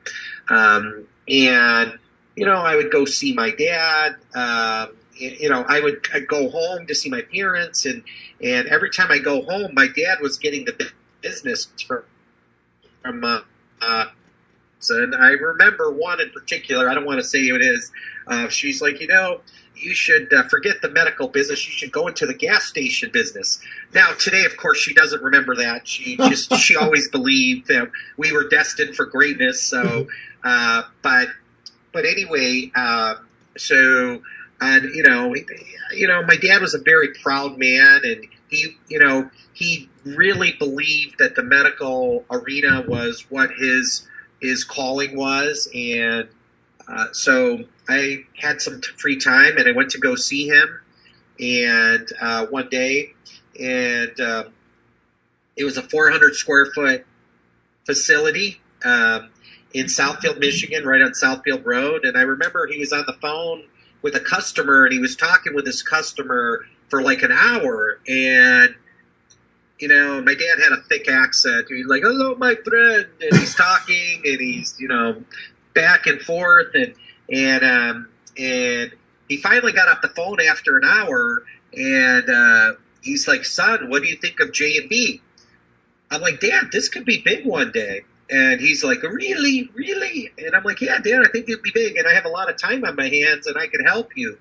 Um, 0.49 1.07
and 1.29 1.99
you 2.35 2.47
know, 2.47 2.57
I 2.57 2.77
would 2.77 2.91
go 2.91 3.05
see 3.05 3.33
my 3.33 3.51
dad. 3.51 4.17
Um, 4.35 4.97
you 5.15 5.49
know, 5.49 5.65
I 5.69 5.81
would 5.81 6.07
I'd 6.13 6.27
go 6.27 6.49
home 6.49 6.87
to 6.87 6.95
see 6.95 7.11
my 7.11 7.23
parents, 7.23 7.87
and 7.87 8.03
and 8.43 8.69
every 8.69 8.91
time 8.91 9.11
I 9.11 9.19
go 9.19 9.43
home, 9.43 9.73
my 9.75 9.87
dad 9.87 10.19
was 10.21 10.39
getting 10.39 10.65
the 10.65 10.91
business 11.21 11.69
from 11.87 12.03
from. 13.03 13.25
Uh, 13.25 13.41
uh, 13.81 14.07
and 14.91 15.15
I 15.15 15.31
remember 15.31 15.91
one 15.93 16.21
in 16.21 16.31
particular. 16.31 16.89
I 16.89 16.95
don't 16.95 17.05
want 17.05 17.19
to 17.19 17.25
say 17.25 17.47
who 17.49 17.57
it 17.57 17.63
is. 17.63 17.91
Uh, 18.27 18.49
she's 18.49 18.81
like, 18.81 19.01
you 19.01 19.09
know, 19.09 19.41
you 19.79 19.95
should 19.95 20.33
uh, 20.33 20.45
forget 20.45 20.83
the 20.83 20.91
medical 20.91 21.29
business. 21.29 21.67
You 21.67 21.73
should 21.73 21.93
go 21.93 22.07
into 22.07 22.27
the 22.27 22.35
gas 22.35 22.65
station 22.65 23.11
business. 23.13 23.61
Now, 23.95 24.13
today, 24.15 24.45
of 24.45 24.57
course, 24.57 24.79
she 24.79 24.95
doesn't 24.95 25.23
remember 25.23 25.57
that. 25.57 25.87
She 25.87 26.17
just 26.29 26.55
she 26.57 26.77
always 26.77 27.09
believed 27.09 27.69
that 27.69 27.91
we 28.17 28.33
were 28.33 28.49
destined 28.49 28.97
for 28.97 29.07
greatness. 29.07 29.63
So, 29.63 30.09
uh, 30.45 30.83
but 31.03 31.29
but 31.93 32.05
anyway, 32.05 32.71
uh, 32.75 33.17
so 33.57 34.23
and 34.61 34.95
you 34.95 35.03
know, 35.03 35.35
you 35.93 36.07
know, 36.07 36.23
my 36.23 36.37
dad 36.37 36.61
was 36.61 36.75
a 36.75 36.79
very 36.79 37.09
proud 37.23 37.59
man, 37.59 38.01
and 38.05 38.27
he, 38.49 38.77
you 38.89 38.99
know, 38.99 39.31
he 39.53 39.89
really 40.05 40.53
believed 40.59 41.19
that 41.19 41.35
the 41.35 41.43
medical 41.43 42.25
arena 42.31 42.85
was 42.87 43.27
what 43.31 43.51
his 43.53 44.07
his 44.41 44.65
calling 44.65 45.17
was, 45.17 45.69
and 45.75 46.29
uh, 46.89 47.07
so 47.13 47.65
I 47.89 48.25
had 48.37 48.61
some 48.61 48.81
free 48.97 49.17
time, 49.17 49.57
and 49.57 49.69
I 49.69 49.73
went 49.73 49.91
to 49.91 49.99
go 49.99 50.15
see 50.15 50.49
him, 50.49 50.81
and 51.39 52.09
uh, 52.21 52.47
one 52.47 52.69
day, 52.69 53.13
and 53.61 54.21
um, 54.21 54.47
it 55.57 55.65
was 55.65 55.77
a 55.77 55.83
400 55.83 56.35
square 56.35 56.67
foot 56.67 57.05
facility. 57.85 58.61
Um, 58.85 59.31
in 59.75 59.87
Southfield, 59.87 60.39
Michigan, 60.39 60.85
right 60.85 61.03
on 61.03 61.13
Southfield 61.13 61.65
Road. 61.65 62.05
And 62.05 62.17
I 62.17 62.23
remember 62.23 62.67
he 62.67 62.79
was 62.79 62.93
on 62.93 63.05
the 63.07 63.13
phone 63.15 63.65
with 64.03 64.15
a 64.15 64.21
customer 64.21 64.85
and 64.85 64.93
he 64.93 64.99
was 64.99 65.17
talking 65.17 65.55
with 65.55 65.67
his 65.67 65.83
customer 65.83 66.65
for 66.89 67.03
like 67.03 67.23
an 67.23 67.33
hour. 67.33 68.01
And, 68.09 68.75
you 69.79 69.89
know, 69.89 70.23
my 70.23 70.35
dad 70.35 70.63
had 70.63 70.73
a 70.73 70.83
thick 70.89 71.09
accent. 71.09 71.67
He's 71.69 71.87
like, 71.87 72.03
hello, 72.03 72.35
my 72.37 72.55
friend. 72.65 73.07
And 73.21 73.39
he's 73.39 73.55
talking 73.55 74.23
and 74.25 74.41
he's, 74.41 74.77
you 74.79 74.89
know, 74.89 75.23
back 75.79 76.07
and 76.07 76.21
forth. 76.21 76.75
And, 76.75 76.95
and, 77.33 77.65
um, 77.65 78.09
and 78.37 78.93
he 79.29 79.37
finally 79.37 79.73
got 79.73 79.89
off 79.89 80.03
the 80.03 80.09
phone 80.09 80.41
after 80.41 80.77
an 80.77 80.85
hour 80.85 81.45
and, 81.75 82.29
uh, 82.29 82.73
he's 83.03 83.29
like, 83.29 83.45
son, 83.45 83.89
what 83.89 84.03
do 84.03 84.09
you 84.09 84.17
think 84.17 84.41
of 84.41 84.53
J 84.53 84.79
and 84.79 84.89
B? 84.89 85.23
I'm 86.11 86.21
like, 86.21 86.41
Dad, 86.41 86.71
this 86.73 86.89
could 86.89 87.05
be 87.05 87.23
big 87.23 87.45
one 87.47 87.71
day. 87.71 88.03
And 88.31 88.61
he's 88.61 88.85
like, 88.85 89.03
really, 89.03 89.71
really? 89.75 90.31
And 90.39 90.55
I'm 90.55 90.63
like, 90.63 90.81
yeah, 90.81 90.99
dad 90.99 91.21
I 91.21 91.31
think 91.31 91.49
it'd 91.49 91.63
be 91.63 91.71
big, 91.73 91.97
and 91.97 92.07
I 92.07 92.13
have 92.13 92.27
a 92.27 92.29
lot 92.29 92.51
of 92.51 92.57
time 92.57 92.85
on 92.85 92.95
my 92.95 93.09
hands, 93.09 93.47
and 93.47 93.57
I 93.57 93.69
could 93.69 93.81
help 93.87 94.17
you. 94.17 94.39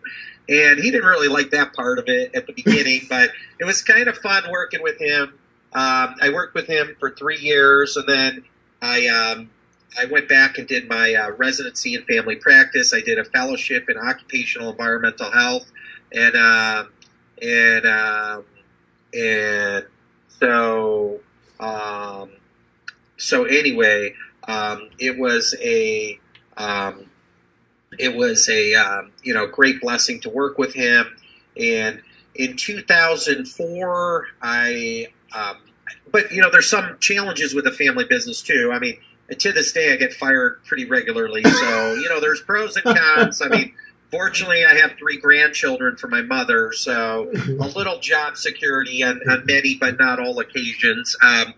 And 0.49 0.79
he 0.79 0.91
didn't 0.91 1.07
really 1.07 1.29
like 1.29 1.51
that 1.51 1.73
part 1.73 1.99
of 1.99 2.05
it 2.07 2.35
at 2.35 2.47
the 2.47 2.53
beginning, 2.53 3.01
but 3.09 3.31
it 3.59 3.65
was 3.65 3.81
kind 3.81 4.07
of 4.07 4.17
fun 4.17 4.43
working 4.51 4.83
with 4.83 4.99
him. 4.99 5.33
Um, 5.73 6.15
I 6.21 6.31
worked 6.33 6.53
with 6.53 6.67
him 6.67 6.95
for 6.99 7.11
three 7.11 7.37
years, 7.37 7.95
and 7.95 8.07
then 8.07 8.43
I 8.81 9.07
um, 9.07 9.49
I 9.99 10.05
went 10.05 10.27
back 10.27 10.57
and 10.57 10.67
did 10.67 10.87
my 10.87 11.13
uh, 11.13 11.31
residency 11.31 11.95
in 11.95 12.03
family 12.03 12.35
practice. 12.35 12.93
I 12.93 13.01
did 13.01 13.19
a 13.19 13.23
fellowship 13.23 13.89
in 13.89 13.97
occupational 13.97 14.71
environmental 14.71 15.31
health, 15.31 15.71
and 16.13 16.35
uh, 16.35 16.85
and 17.41 17.85
um, 17.85 18.45
and 19.13 19.85
so 20.27 21.19
um, 21.59 22.31
so 23.17 23.45
anyway, 23.45 24.13
um, 24.47 24.89
it 24.99 25.17
was 25.17 25.55
a 25.61 26.19
um, 26.57 27.05
it 27.97 28.15
was 28.15 28.49
a 28.49 28.75
um, 28.75 29.11
you 29.23 29.33
know 29.33 29.47
great 29.47 29.81
blessing 29.81 30.19
to 30.21 30.29
work 30.29 30.57
with 30.57 30.73
him. 30.73 31.07
And 31.59 32.01
in 32.35 32.55
2004, 32.55 34.27
I 34.41 35.07
but 36.11 36.31
you 36.31 36.41
know 36.41 36.49
there's 36.51 36.69
some 36.69 36.97
challenges 36.99 37.53
with 37.53 37.65
a 37.67 37.71
family 37.71 38.05
business 38.05 38.41
too. 38.41 38.71
I 38.73 38.79
mean, 38.79 38.97
to 39.29 39.51
this 39.51 39.71
day, 39.71 39.93
I 39.93 39.97
get 39.97 40.13
fired 40.13 40.63
pretty 40.65 40.85
regularly. 40.85 41.43
So 41.43 41.93
you 41.95 42.09
know 42.09 42.19
there's 42.19 42.41
pros 42.41 42.75
and 42.75 42.85
cons. 42.85 43.41
I 43.41 43.49
mean. 43.49 43.73
Fortunately, 44.09 44.63
I 44.63 44.73
have 44.75 44.93
three 44.97 45.17
grandchildren 45.17 45.97
for 45.97 46.07
my 46.07 46.21
mother, 46.21 46.71
so 46.71 47.29
a 47.33 47.67
little 47.75 47.99
job 47.99 48.37
security 48.37 49.03
on, 49.03 49.19
on 49.29 49.45
many, 49.45 49.75
but 49.75 49.99
not 49.99 50.17
all 50.17 50.39
occasions. 50.39 51.13
Um, 51.21 51.53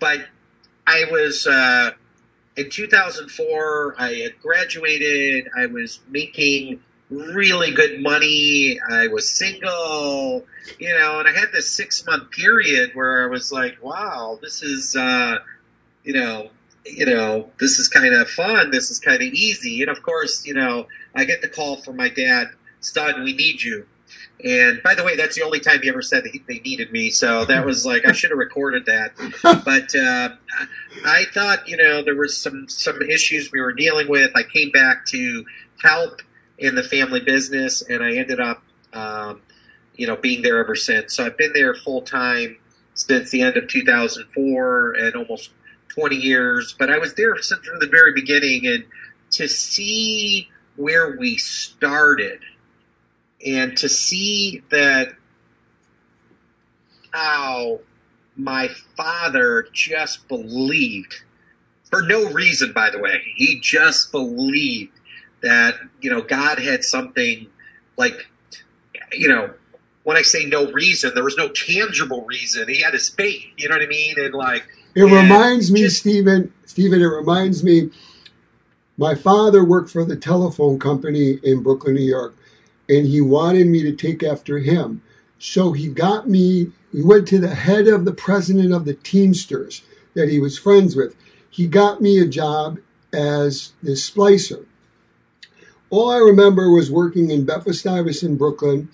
but 0.00 0.26
I 0.86 1.06
was 1.10 1.46
uh, 1.46 1.92
in 2.56 2.68
2004. 2.68 3.94
I 3.98 4.12
had 4.14 4.38
graduated. 4.42 5.48
I 5.56 5.64
was 5.64 6.00
making 6.08 6.80
really 7.10 7.70
good 7.70 8.02
money. 8.02 8.80
I 8.90 9.08
was 9.08 9.28
single, 9.30 10.44
you 10.78 10.94
know, 10.94 11.20
and 11.20 11.28
I 11.28 11.32
had 11.32 11.52
this 11.52 11.70
six 11.70 12.04
month 12.06 12.30
period 12.30 12.90
where 12.94 13.24
I 13.24 13.26
was 13.26 13.52
like, 13.52 13.82
wow, 13.82 14.38
this 14.42 14.62
is, 14.62 14.96
uh, 14.96 15.38
you 16.02 16.14
know, 16.14 16.50
you 16.84 17.06
know, 17.06 17.50
this 17.58 17.78
is 17.78 17.88
kind 17.88 18.14
of 18.14 18.28
fun. 18.28 18.70
This 18.70 18.90
is 18.90 18.98
kind 18.98 19.16
of 19.16 19.28
easy. 19.28 19.80
And 19.80 19.90
of 19.90 20.02
course, 20.02 20.46
you 20.46 20.54
know, 20.54 20.86
I 21.14 21.24
get 21.24 21.42
the 21.42 21.48
call 21.48 21.76
from 21.76 21.96
my 21.96 22.08
dad, 22.08 22.48
son, 22.80 23.24
we 23.24 23.32
need 23.32 23.62
you. 23.62 23.86
And 24.44 24.82
by 24.82 24.94
the 24.94 25.04
way, 25.04 25.16
that's 25.16 25.36
the 25.36 25.42
only 25.42 25.60
time 25.60 25.80
he 25.82 25.88
ever 25.88 26.02
said 26.02 26.24
that 26.24 26.38
they 26.46 26.58
needed 26.58 26.92
me. 26.92 27.08
So 27.08 27.44
that 27.46 27.64
was 27.64 27.86
like 27.86 28.06
I 28.06 28.12
should 28.12 28.30
have 28.30 28.38
recorded 28.38 28.86
that. 28.86 29.12
But 29.64 29.94
uh, 29.94 30.30
I 31.06 31.24
thought, 31.32 31.66
you 31.68 31.76
know, 31.76 32.02
there 32.02 32.16
was 32.16 32.36
some 32.36 32.68
some 32.68 33.00
issues 33.02 33.50
we 33.52 33.60
were 33.60 33.72
dealing 33.72 34.08
with. 34.08 34.32
I 34.34 34.42
came 34.42 34.70
back 34.70 35.06
to 35.06 35.44
help 35.82 36.20
in 36.58 36.74
the 36.74 36.82
family 36.82 37.20
business, 37.20 37.82
and 37.82 38.02
I 38.02 38.14
ended 38.16 38.40
up, 38.40 38.62
um, 38.92 39.40
you 39.96 40.06
know, 40.06 40.16
being 40.16 40.42
there 40.42 40.58
ever 40.58 40.74
since. 40.74 41.14
So 41.14 41.24
I've 41.24 41.38
been 41.38 41.52
there 41.54 41.74
full 41.74 42.02
time 42.02 42.58
since 42.94 43.30
the 43.30 43.40
end 43.42 43.56
of 43.56 43.68
2004, 43.68 44.92
and 44.94 45.16
almost 45.16 45.50
20 45.88 46.16
years, 46.16 46.74
but 46.78 46.90
I 46.90 46.98
was 46.98 47.14
there 47.14 47.36
since 47.40 47.64
from 47.66 47.78
the 47.78 47.86
very 47.86 48.12
beginning, 48.12 48.66
and 48.66 48.84
to 49.32 49.48
see 49.48 50.48
where 50.76 51.16
we 51.16 51.36
started, 51.36 52.40
and 53.44 53.76
to 53.78 53.88
see 53.88 54.62
that 54.70 55.14
how 57.12 57.80
my 58.36 58.68
father 58.96 59.68
just 59.72 60.26
believed 60.28 61.22
for 61.90 62.02
no 62.02 62.28
reason 62.30 62.72
by 62.72 62.90
the 62.90 62.98
way 62.98 63.22
he 63.36 63.60
just 63.60 64.10
believed 64.10 64.92
that 65.40 65.76
you 66.00 66.10
know 66.10 66.20
god 66.20 66.58
had 66.58 66.82
something 66.82 67.46
like 67.96 68.26
you 69.12 69.28
know 69.28 69.52
when 70.02 70.16
i 70.16 70.22
say 70.22 70.44
no 70.46 70.70
reason 70.72 71.12
there 71.14 71.22
was 71.22 71.36
no 71.36 71.48
tangible 71.48 72.24
reason. 72.24 72.68
He 72.68 72.80
had 72.80 72.94
his 72.94 73.08
faith 73.08 73.44
you 73.56 73.68
know 73.68 73.76
what 73.76 73.82
i 73.82 73.86
mean? 73.86 74.16
And 74.18 74.34
like 74.34 74.66
it 74.94 75.02
and 75.02 75.12
reminds 75.12 75.70
me 75.70 75.82
just- 75.82 75.98
stephen 75.98 76.52
stephen 76.66 77.00
it 77.00 77.06
reminds 77.06 77.62
me 77.64 77.90
my 78.96 79.14
father 79.14 79.64
worked 79.64 79.90
for 79.90 80.04
the 80.04 80.16
telephone 80.16 80.78
company 80.78 81.38
in 81.42 81.62
brooklyn 81.62 81.94
new 81.94 82.02
york 82.02 82.34
and 82.88 83.06
he 83.06 83.20
wanted 83.20 83.66
me 83.66 83.82
to 83.82 83.94
take 83.94 84.22
after 84.22 84.58
him. 84.58 85.02
So 85.38 85.72
he 85.72 85.88
got 85.88 86.28
me 86.28 86.70
he 86.92 87.02
went 87.02 87.26
to 87.28 87.38
the 87.38 87.54
head 87.54 87.88
of 87.88 88.04
the 88.04 88.12
president 88.12 88.72
of 88.72 88.84
the 88.84 88.94
teamsters 88.94 89.82
that 90.14 90.28
he 90.28 90.38
was 90.38 90.58
friends 90.58 90.94
with. 90.94 91.16
He 91.50 91.66
got 91.66 92.00
me 92.00 92.20
a 92.20 92.26
job 92.26 92.78
as 93.12 93.72
this 93.82 94.08
splicer. 94.08 94.64
All 95.90 96.10
i 96.10 96.18
remember 96.18 96.70
was 96.70 96.90
working 96.90 97.30
in 97.30 97.44
bedford 97.44 97.74
stuyvesant 97.74 98.38
brooklyn 98.38 98.88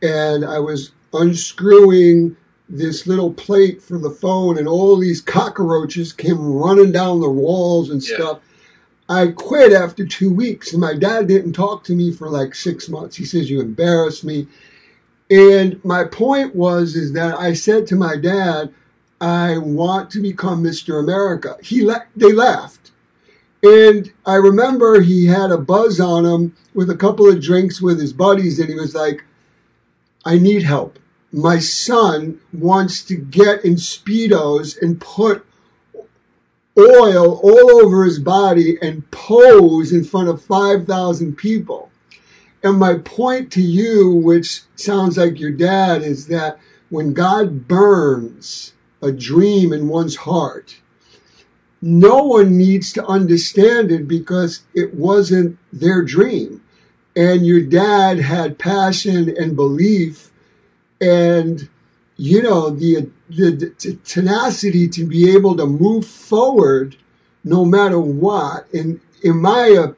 and 0.00 0.44
i 0.44 0.58
was 0.58 0.92
unscrewing 1.12 2.36
this 2.68 3.06
little 3.06 3.32
plate 3.32 3.80
for 3.82 3.98
the 3.98 4.10
phone 4.10 4.58
and 4.58 4.68
all 4.68 4.96
these 4.96 5.20
cockroaches 5.20 6.12
came 6.12 6.38
running 6.52 6.92
down 6.92 7.20
the 7.20 7.30
walls 7.30 7.90
and 7.90 8.02
Yeah. 8.02 8.16
stuff 8.16 8.40
I 9.10 9.28
quit 9.28 9.72
after 9.72 10.04
two 10.04 10.30
weeks, 10.30 10.72
and 10.72 10.82
my 10.82 10.92
dad 10.94 11.28
didn't 11.28 11.54
talk 11.54 11.82
to 11.84 11.94
me 11.94 12.12
for 12.12 12.28
like 12.28 12.54
six 12.54 12.90
months. 12.90 13.16
He 13.16 13.24
says, 13.24 13.48
"You 13.48 13.62
embarrassed 13.62 14.22
me." 14.22 14.46
And 15.30 15.80
my 15.82 16.04
point 16.04 16.54
was 16.54 16.94
is 16.94 17.12
that 17.12 17.38
I 17.40 17.54
said 17.54 17.86
to 17.86 17.96
my 17.96 18.16
dad, 18.16 18.70
"I 19.18 19.56
want 19.56 20.10
to 20.10 20.20
become 20.20 20.62
Mr. 20.62 21.00
America." 21.00 21.56
He 21.62 21.82
le- 21.82 22.04
they 22.14 22.32
laughed, 22.32 22.90
and 23.62 24.10
I 24.26 24.34
remember 24.34 25.00
he 25.00 25.24
had 25.24 25.50
a 25.50 25.58
buzz 25.58 26.00
on 26.00 26.26
him 26.26 26.52
with 26.74 26.90
a 26.90 26.96
couple 26.96 27.26
of 27.30 27.40
drinks 27.40 27.80
with 27.80 27.98
his 27.98 28.12
buddies, 28.12 28.58
and 28.58 28.68
he 28.68 28.74
was 28.74 28.94
like, 28.94 29.24
"I 30.26 30.38
need 30.38 30.64
help. 30.64 30.98
My 31.32 31.58
son 31.58 32.40
wants 32.52 33.02
to 33.04 33.16
get 33.16 33.64
in 33.64 33.74
speedos 33.74 34.80
and 34.80 35.00
put." 35.00 35.44
oil 36.78 37.40
all 37.42 37.70
over 37.82 38.04
his 38.04 38.18
body 38.18 38.78
and 38.80 39.10
pose 39.10 39.92
in 39.92 40.04
front 40.04 40.28
of 40.28 40.42
5,000 40.42 41.36
people. 41.36 41.90
And 42.62 42.78
my 42.78 42.94
point 42.94 43.50
to 43.52 43.62
you, 43.62 44.10
which 44.10 44.62
sounds 44.76 45.16
like 45.16 45.40
your 45.40 45.50
dad, 45.50 46.02
is 46.02 46.26
that 46.28 46.58
when 46.88 47.12
God 47.12 47.68
burns 47.68 48.72
a 49.02 49.12
dream 49.12 49.72
in 49.72 49.88
one's 49.88 50.16
heart, 50.16 50.76
no 51.80 52.24
one 52.24 52.56
needs 52.56 52.92
to 52.94 53.06
understand 53.06 53.92
it 53.92 54.08
because 54.08 54.62
it 54.74 54.94
wasn't 54.94 55.58
their 55.72 56.02
dream. 56.02 56.62
And 57.14 57.46
your 57.46 57.62
dad 57.62 58.18
had 58.18 58.58
passion 58.58 59.34
and 59.36 59.54
belief 59.54 60.27
and 61.00 61.68
you 62.16 62.42
know 62.42 62.70
the, 62.70 63.08
the, 63.30 63.98
tenacity 64.04 64.88
to 64.88 65.04
be 65.04 65.32
able 65.34 65.56
to 65.56 65.66
move 65.66 66.06
forward 66.06 66.96
no 67.44 67.64
matter 67.64 67.98
what 67.98 68.72
and 68.72 69.00
in 69.22 69.36
my 69.36 69.92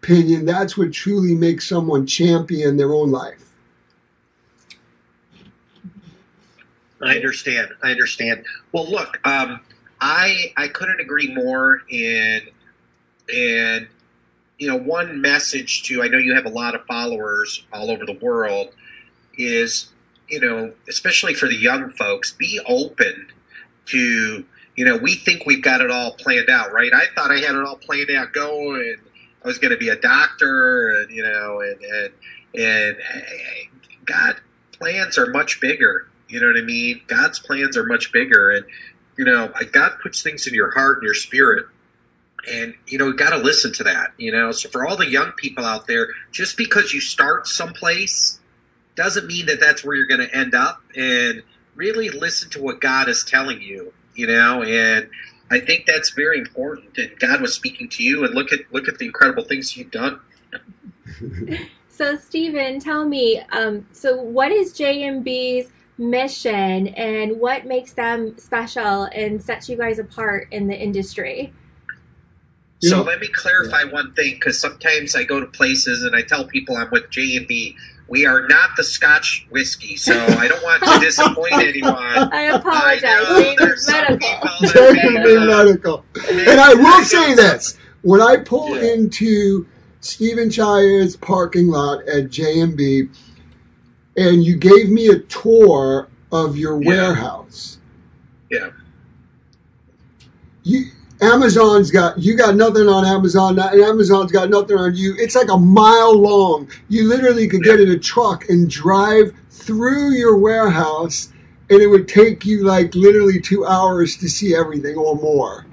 opinion 0.00 0.44
that's 0.44 0.76
what 0.76 0.92
truly 0.92 1.34
makes 1.34 1.68
someone 1.68 2.06
champion 2.06 2.76
their 2.76 2.92
own 2.92 3.10
life 3.10 3.50
I 7.02 7.16
understand. 7.16 7.70
I 7.82 7.90
understand. 7.90 8.44
Well, 8.72 8.88
look, 8.90 9.18
um, 9.26 9.60
I 10.00 10.52
I 10.56 10.68
couldn't 10.68 11.00
agree 11.00 11.32
more. 11.34 11.82
And 11.90 12.42
and 13.32 13.88
you 14.58 14.68
know, 14.68 14.76
one 14.76 15.20
message 15.20 15.84
to 15.84 16.02
I 16.02 16.08
know 16.08 16.18
you 16.18 16.34
have 16.34 16.46
a 16.46 16.50
lot 16.50 16.74
of 16.74 16.84
followers 16.86 17.64
all 17.72 17.90
over 17.90 18.04
the 18.04 18.18
world 18.20 18.74
is 19.38 19.88
you 20.30 20.40
know, 20.40 20.72
especially 20.88 21.34
for 21.34 21.48
the 21.48 21.56
young 21.56 21.90
folks, 21.90 22.32
be 22.32 22.60
open 22.66 23.28
to 23.86 24.44
you 24.76 24.86
know, 24.86 24.96
we 24.96 25.14
think 25.14 25.44
we've 25.44 25.62
got 25.62 25.82
it 25.82 25.90
all 25.90 26.12
planned 26.12 26.48
out, 26.48 26.72
right? 26.72 26.90
I 26.94 27.04
thought 27.14 27.30
I 27.30 27.38
had 27.40 27.54
it 27.54 27.66
all 27.66 27.76
planned 27.76 28.10
out 28.10 28.32
going. 28.32 28.96
I 29.44 29.46
was 29.46 29.58
going 29.58 29.72
to 29.72 29.76
be 29.76 29.90
a 29.90 29.96
doctor, 29.96 31.00
and 31.00 31.10
you 31.10 31.22
know, 31.22 31.60
and 31.60 31.84
and 31.84 32.12
and 32.54 32.96
God 34.06 34.36
plans 34.72 35.18
are 35.18 35.26
much 35.26 35.60
bigger. 35.60 36.08
You 36.28 36.40
know 36.40 36.46
what 36.46 36.56
I 36.56 36.62
mean? 36.62 37.02
God's 37.08 37.38
plans 37.38 37.76
are 37.76 37.84
much 37.84 38.10
bigger, 38.10 38.50
and 38.50 38.64
you 39.18 39.26
know, 39.26 39.52
God 39.70 39.98
puts 40.02 40.22
things 40.22 40.46
in 40.46 40.54
your 40.54 40.70
heart 40.70 40.98
and 40.98 41.04
your 41.04 41.14
spirit, 41.14 41.66
and 42.50 42.74
you 42.86 42.96
know, 42.96 43.08
you 43.08 43.14
got 43.14 43.30
to 43.30 43.38
listen 43.38 43.74
to 43.74 43.84
that. 43.84 44.12
You 44.16 44.32
know, 44.32 44.50
so 44.52 44.70
for 44.70 44.86
all 44.86 44.96
the 44.96 45.10
young 45.10 45.32
people 45.32 45.64
out 45.64 45.88
there, 45.88 46.08
just 46.32 46.56
because 46.56 46.94
you 46.94 47.02
start 47.02 47.46
someplace 47.46 48.39
doesn't 49.00 49.26
mean 49.26 49.46
that 49.46 49.60
that's 49.60 49.82
where 49.82 49.96
you're 49.96 50.06
going 50.06 50.20
to 50.20 50.36
end 50.36 50.54
up, 50.54 50.82
and 50.94 51.42
really 51.74 52.10
listen 52.10 52.50
to 52.50 52.62
what 52.62 52.80
God 52.80 53.08
is 53.08 53.24
telling 53.24 53.62
you. 53.62 53.92
You 54.14 54.26
know, 54.26 54.62
and 54.62 55.08
I 55.50 55.60
think 55.60 55.86
that's 55.86 56.10
very 56.10 56.38
important. 56.38 56.98
And 56.98 57.18
God 57.18 57.40
was 57.40 57.54
speaking 57.54 57.88
to 57.90 58.02
you, 58.02 58.24
and 58.24 58.34
look 58.34 58.52
at 58.52 58.60
look 58.72 58.88
at 58.88 58.98
the 58.98 59.06
incredible 59.06 59.44
things 59.44 59.76
you've 59.76 59.90
done. 59.90 60.20
So, 62.00 62.16
Stephen, 62.16 62.80
tell 62.80 63.06
me, 63.06 63.42
um, 63.52 63.86
so 63.92 64.16
what 64.16 64.50
is 64.50 64.72
J&B's 64.72 65.70
mission 65.98 66.88
and 66.88 67.38
what 67.38 67.66
makes 67.66 67.92
them 67.92 68.38
special 68.38 69.04
and 69.04 69.42
sets 69.42 69.68
you 69.68 69.76
guys 69.76 69.98
apart 69.98 70.48
in 70.50 70.66
the 70.66 70.74
industry? 70.74 71.52
So 72.80 73.02
let 73.02 73.20
me 73.20 73.28
clarify 73.28 73.84
one 73.84 74.14
thing, 74.14 74.32
because 74.32 74.58
sometimes 74.58 75.14
I 75.14 75.24
go 75.24 75.40
to 75.40 75.46
places 75.46 76.02
and 76.02 76.16
I 76.16 76.22
tell 76.22 76.46
people 76.46 76.74
I'm 76.78 76.88
with 76.90 77.10
J 77.10 77.36
and 77.36 77.46
B. 77.46 77.76
We 78.10 78.26
are 78.26 78.48
not 78.48 78.70
the 78.76 78.82
Scotch 78.82 79.46
whiskey, 79.50 79.94
so 79.96 80.12
I 80.12 80.48
don't 80.48 80.62
want 80.64 80.82
to 80.82 80.98
disappoint 80.98 81.52
anyone. 81.54 81.94
I 81.96 82.42
apologize. 82.52 83.02
I 83.04 83.22
know 83.22 83.38
Maybe 83.38 83.56
there's 83.56 83.86
some 83.86 83.94
medical. 83.94 84.18
people 84.18 84.48
that 84.62 84.92
Taking 84.94 85.14
may, 85.22 85.36
uh, 85.36 85.46
medical. 85.46 86.04
And 86.28 86.60
I 86.60 86.74
will 86.74 87.04
say 87.04 87.34
this: 87.36 87.78
when 88.02 88.20
I 88.20 88.36
pull 88.38 88.76
Yeah. 88.76 88.94
into 88.94 89.64
Stephen 90.00 90.48
Shaya's 90.50 91.16
parking 91.16 91.68
lot 91.68 92.02
at 92.08 92.30
J&B, 92.30 93.08
and 94.16 94.42
you 94.44 94.56
gave 94.56 94.90
me 94.90 95.06
a 95.10 95.20
tour 95.20 96.08
of 96.32 96.56
your 96.56 96.82
Yeah. 96.82 96.88
warehouse, 96.88 97.78
Yeah. 98.50 98.70
you 100.64 100.86
Amazon's 101.20 101.90
got 101.90 102.18
you 102.18 102.36
got 102.36 102.56
nothing 102.56 102.88
on 102.88 103.04
Amazon, 103.04 103.58
and 103.58 103.82
Amazon's 103.82 104.32
got 104.32 104.48
nothing 104.48 104.76
on 104.76 104.96
you. 104.96 105.14
It's 105.18 105.34
like 105.34 105.50
a 105.50 105.58
mile 105.58 106.18
long. 106.18 106.70
You 106.88 107.08
literally 107.08 107.46
could 107.46 107.62
get 107.62 107.80
in 107.80 107.90
a 107.90 107.98
truck 107.98 108.48
and 108.48 108.70
drive 108.70 109.32
through 109.50 110.12
your 110.12 110.36
warehouse, 110.38 111.32
and 111.68 111.80
it 111.80 111.88
would 111.88 112.08
take 112.08 112.46
you 112.46 112.64
like 112.64 112.94
literally 112.94 113.40
two 113.40 113.66
hours 113.66 114.16
to 114.18 114.28
see 114.28 114.54
everything 114.54 114.96
or 114.96 115.14
more. 115.16 115.66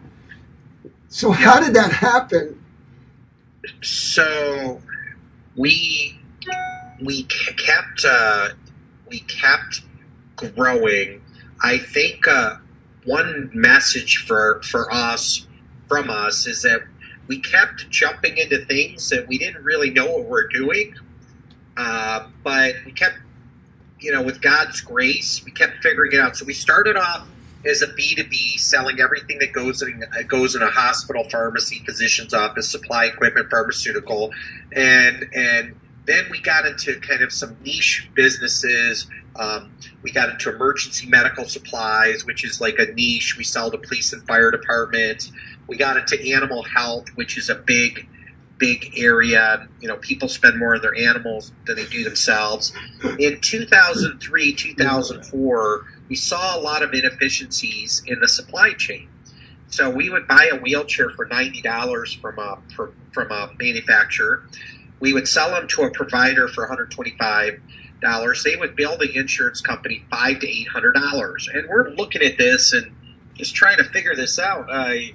So 1.08 1.32
how 1.32 1.62
did 1.62 1.74
that 1.76 1.92
happen? 1.92 2.62
So 3.82 4.82
we 5.56 6.20
we 7.02 7.24
kept 7.24 8.06
uh, 8.06 8.50
we 9.10 9.20
kept 9.22 9.82
growing. 10.36 11.22
I 11.64 11.78
think 11.78 12.28
uh, 12.28 12.58
one 13.08 13.50
message 13.54 14.26
for 14.28 14.62
for 14.64 14.94
us 14.94 15.48
from 15.88 16.10
us 16.10 16.46
is 16.46 16.62
that 16.64 16.82
we 17.28 17.40
kept 17.40 17.90
jumping 17.90 18.38
into 18.38 18.66
things 18.66 19.10
that 19.10 19.28
we 19.28 19.38
didn't 19.38 19.64
really 19.64 19.90
know 19.90 20.06
what 20.06 20.26
we're 20.26 20.48
doing, 20.48 20.94
uh, 21.78 22.28
but 22.44 22.76
we 22.86 22.92
kept 22.92 23.16
you 24.00 24.12
know 24.12 24.22
with 24.22 24.42
God's 24.42 24.82
grace 24.82 25.42
we 25.44 25.52
kept 25.52 25.82
figuring 25.82 26.12
it 26.12 26.20
out. 26.20 26.36
So 26.36 26.46
we 26.46 26.54
started 26.54 26.98
off 26.98 27.28
as 27.66 27.82
a 27.82 27.88
B2B, 27.88 28.60
selling 28.60 29.00
everything 29.00 29.40
that 29.40 29.54
goes 29.54 29.82
in 29.82 30.04
uh, 30.04 30.24
goes 30.24 30.56
in 30.56 30.62
a 30.62 30.70
hospital, 30.70 31.24
pharmacy, 31.30 31.82
physician's 31.86 32.34
office, 32.34 32.70
supply 32.70 33.06
equipment, 33.06 33.50
pharmaceutical, 33.50 34.32
and 34.74 35.28
and 35.34 35.76
then 36.08 36.26
we 36.32 36.42
got 36.42 36.66
into 36.66 37.00
kind 37.02 37.22
of 37.22 37.32
some 37.32 37.58
niche 37.64 38.10
businesses. 38.16 39.08
Um, 39.36 39.74
we 40.02 40.12
got 40.12 40.30
into 40.30 40.50
emergency 40.54 41.08
medical 41.08 41.46
supplies, 41.46 42.26
which 42.26 42.44
is 42.44 42.60
like 42.62 42.80
a 42.80 42.86
niche. 42.94 43.36
We 43.38 43.44
sell 43.44 43.70
to 43.70 43.78
police 43.78 44.14
and 44.14 44.26
fire 44.26 44.50
department. 44.50 45.30
We 45.68 45.78
got 45.78 45.98
into 45.98 46.34
animal 46.34 46.64
health, 46.64 47.10
which 47.16 47.38
is 47.38 47.50
a 47.50 47.56
big, 47.56 48.08
big 48.58 48.94
area. 48.98 49.68
You 49.82 49.90
know, 49.90 49.98
people 49.98 50.30
spend 50.30 50.58
more 50.58 50.76
on 50.76 50.82
their 50.82 50.96
animals 50.96 51.52
than 51.66 51.76
they 51.76 51.86
do 51.86 52.04
themselves. 52.04 52.74
In 53.20 53.40
2003, 53.42 54.54
2004, 54.54 55.86
we 56.10 56.16
saw 56.16 56.58
a 56.58 56.62
lot 56.62 56.84
of 56.84 56.94
inefficiencies 56.94 58.02
in 58.08 58.20
the 58.22 58.28
supply 58.30 58.72
chain. 58.74 59.10
so 59.68 59.90
we 59.90 60.10
would 60.10 60.28
buy 60.28 60.50
a 60.52 60.56
wheelchair 60.58 61.10
for 61.10 61.26
ninety 61.26 61.62
dollars 61.62 62.14
from 62.14 62.40
a 62.40 62.58
for, 62.76 62.94
from 63.12 63.30
a 63.32 63.52
manufacturer. 63.60 64.48
We 65.00 65.14
would 65.14 65.28
sell 65.28 65.52
them 65.52 65.68
to 65.70 65.84
a 65.84 65.92
provider 65.92 66.48
for 66.48 66.64
one 66.64 66.70
hundred 66.70 66.92
twenty 66.92 67.16
five 67.18 67.60
dollars. 68.02 68.44
They 68.44 68.56
would 68.56 68.76
bill 68.76 68.98
the 68.98 69.16
insurance 69.16 69.62
company 69.62 70.06
five 70.10 70.40
to 70.40 70.48
eight 70.48 70.68
hundred 70.68 70.94
dollars, 70.94 71.50
and 71.54 71.68
we're 71.70 71.90
looking 71.90 72.22
at 72.22 72.38
this 72.38 72.74
and 72.74 72.96
just 73.36 73.56
trying 73.56 73.78
to 73.78 73.84
figure 73.84 74.16
this 74.16 74.40
out. 74.40 74.68
I, 74.72 75.14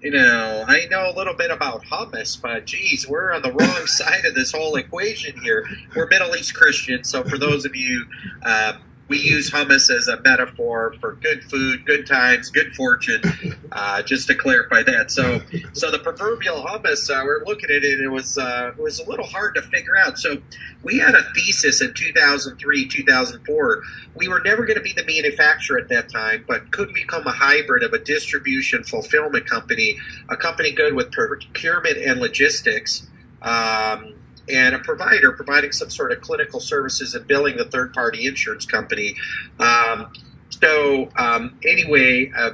you 0.00 0.10
know, 0.10 0.64
I 0.66 0.86
know 0.90 1.10
a 1.10 1.14
little 1.16 1.34
bit 1.34 1.50
about 1.50 1.84
hummus, 1.84 2.40
but 2.40 2.66
geez, 2.66 3.06
we're 3.08 3.32
on 3.32 3.42
the 3.42 3.52
wrong 3.52 3.86
side 3.86 4.24
of 4.24 4.34
this 4.34 4.52
whole 4.52 4.76
equation 4.76 5.40
here. 5.40 5.66
We're 5.94 6.08
Middle 6.08 6.34
East 6.34 6.54
Christians, 6.54 7.08
so 7.08 7.22
for 7.24 7.38
those 7.38 7.64
of 7.64 7.76
you. 7.76 8.06
Uh, 8.42 8.74
we 9.10 9.18
use 9.18 9.50
hummus 9.50 9.90
as 9.90 10.06
a 10.06 10.20
metaphor 10.22 10.94
for 11.00 11.16
good 11.16 11.42
food, 11.42 11.84
good 11.84 12.06
times, 12.06 12.48
good 12.50 12.74
fortune. 12.74 13.20
Uh, 13.72 14.02
just 14.02 14.26
to 14.26 14.34
clarify 14.34 14.82
that, 14.82 15.12
so 15.12 15.40
so 15.74 15.92
the 15.92 15.98
proverbial 16.00 16.64
hummus, 16.64 17.08
uh, 17.08 17.22
we're 17.24 17.44
looking 17.44 17.70
at 17.70 17.84
it. 17.84 18.00
It 18.00 18.08
was 18.08 18.36
uh, 18.36 18.72
it 18.76 18.82
was 18.82 18.98
a 18.98 19.08
little 19.08 19.26
hard 19.26 19.54
to 19.54 19.62
figure 19.62 19.96
out. 19.96 20.18
So 20.18 20.42
we 20.82 20.98
had 20.98 21.14
a 21.14 21.22
thesis 21.36 21.80
in 21.80 21.94
2003, 21.94 22.88
2004. 22.88 23.82
We 24.16 24.26
were 24.26 24.40
never 24.40 24.66
going 24.66 24.76
to 24.76 24.82
be 24.82 24.92
the 24.92 25.04
manufacturer 25.04 25.78
at 25.78 25.88
that 25.90 26.10
time, 26.10 26.44
but 26.48 26.72
could 26.72 26.92
become 26.92 27.28
a 27.28 27.32
hybrid 27.32 27.84
of 27.84 27.92
a 27.92 28.00
distribution 28.00 28.82
fulfillment 28.82 29.48
company, 29.48 29.96
a 30.28 30.36
company 30.36 30.72
good 30.72 30.94
with 30.94 31.12
procurement 31.12 31.96
and 31.96 32.18
logistics. 32.18 33.08
Um, 33.42 34.19
and 34.50 34.74
a 34.74 34.78
provider 34.78 35.32
providing 35.32 35.72
some 35.72 35.90
sort 35.90 36.12
of 36.12 36.20
clinical 36.20 36.60
services 36.60 37.14
and 37.14 37.26
billing 37.26 37.56
the 37.56 37.64
third 37.64 37.92
party 37.92 38.26
insurance 38.26 38.66
company. 38.66 39.14
Um, 39.58 40.12
so, 40.50 41.08
um, 41.16 41.58
anyway, 41.64 42.32
uh, 42.36 42.52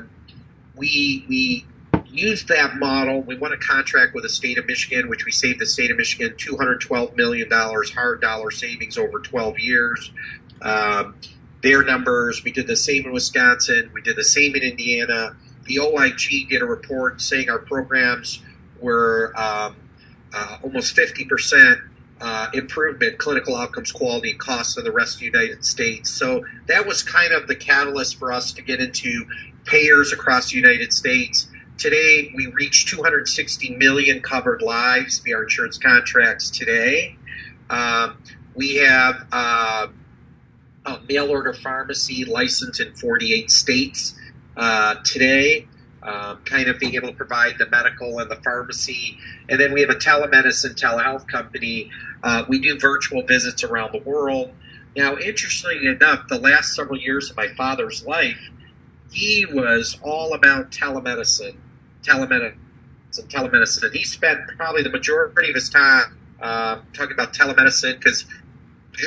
we, 0.76 1.24
we 1.28 1.66
used 2.08 2.48
that 2.48 2.76
model. 2.76 3.22
We 3.22 3.36
won 3.36 3.52
a 3.52 3.56
contract 3.56 4.14
with 4.14 4.22
the 4.22 4.28
state 4.28 4.58
of 4.58 4.66
Michigan, 4.66 5.08
which 5.08 5.24
we 5.24 5.32
saved 5.32 5.60
the 5.60 5.66
state 5.66 5.90
of 5.90 5.96
Michigan 5.96 6.34
$212 6.36 7.16
million 7.16 7.50
hard 7.50 8.20
dollar 8.20 8.50
savings 8.50 8.98
over 8.98 9.18
12 9.18 9.58
years. 9.58 10.12
Um, 10.62 11.16
their 11.62 11.82
numbers, 11.82 12.44
we 12.44 12.52
did 12.52 12.66
the 12.66 12.76
same 12.76 13.06
in 13.06 13.12
Wisconsin, 13.12 13.90
we 13.92 14.02
did 14.02 14.16
the 14.16 14.24
same 14.24 14.54
in 14.54 14.62
Indiana. 14.62 15.36
The 15.64 15.80
OIG 15.80 16.48
did 16.48 16.62
a 16.62 16.64
report 16.64 17.20
saying 17.20 17.50
our 17.50 17.58
programs 17.58 18.40
were 18.80 19.32
um, 19.36 19.76
uh, 20.36 20.58
almost 20.62 20.94
50% 20.94 21.80
uh, 22.20 22.48
improvement, 22.52 23.18
clinical 23.18 23.56
outcomes, 23.56 23.90
quality, 23.90 24.34
costs 24.34 24.76
in 24.76 24.84
the 24.84 24.92
rest 24.92 25.14
of 25.14 25.20
the 25.20 25.26
United 25.26 25.64
States. 25.64 26.10
So 26.10 26.44
that 26.66 26.86
was 26.86 27.02
kind 27.02 27.32
of 27.32 27.48
the 27.48 27.56
catalyst 27.56 28.18
for 28.18 28.32
us 28.32 28.52
to 28.52 28.62
get 28.62 28.80
into 28.80 29.26
payers 29.64 30.12
across 30.12 30.50
the 30.50 30.56
United 30.56 30.92
States. 30.92 31.48
Today, 31.78 32.32
we 32.34 32.48
reach 32.48 32.86
260 32.86 33.76
million 33.76 34.20
covered 34.20 34.60
lives 34.60 35.18
via 35.20 35.36
our 35.36 35.42
insurance 35.44 35.78
contracts 35.78 36.50
today. 36.50 37.16
Um, 37.70 38.18
we 38.54 38.76
have 38.76 39.26
uh, 39.32 39.86
a 40.84 41.00
mail 41.08 41.30
order 41.30 41.52
pharmacy 41.54 42.24
licensed 42.24 42.80
in 42.80 42.94
48 42.94 43.50
states 43.50 44.14
uh, 44.56 44.96
today 45.04 45.66
um, 46.06 46.38
kind 46.44 46.68
of 46.68 46.78
being 46.78 46.94
able 46.94 47.08
to 47.08 47.14
provide 47.14 47.58
the 47.58 47.68
medical 47.68 48.18
and 48.20 48.30
the 48.30 48.36
pharmacy. 48.36 49.18
And 49.48 49.60
then 49.60 49.72
we 49.72 49.80
have 49.80 49.90
a 49.90 49.96
telemedicine 49.96 50.74
telehealth 50.74 51.26
company. 51.26 51.90
Uh, 52.22 52.44
we 52.48 52.60
do 52.60 52.78
virtual 52.78 53.22
visits 53.22 53.64
around 53.64 53.92
the 53.92 54.08
world. 54.08 54.52
Now, 54.96 55.16
interestingly 55.18 55.86
enough, 55.88 56.28
the 56.28 56.38
last 56.38 56.74
several 56.74 56.98
years 56.98 57.30
of 57.30 57.36
my 57.36 57.48
father's 57.48 58.06
life, 58.06 58.38
he 59.10 59.46
was 59.46 59.98
all 60.02 60.32
about 60.32 60.70
telemedicine, 60.70 61.56
telemedicine, 62.02 62.56
telemedicine. 63.12 63.92
He 63.92 64.04
spent 64.04 64.40
probably 64.56 64.82
the 64.82 64.90
majority 64.90 65.50
of 65.50 65.54
his 65.54 65.68
time 65.68 66.16
uh, 66.40 66.80
talking 66.92 67.12
about 67.12 67.34
telemedicine 67.34 67.98
because 67.98 68.24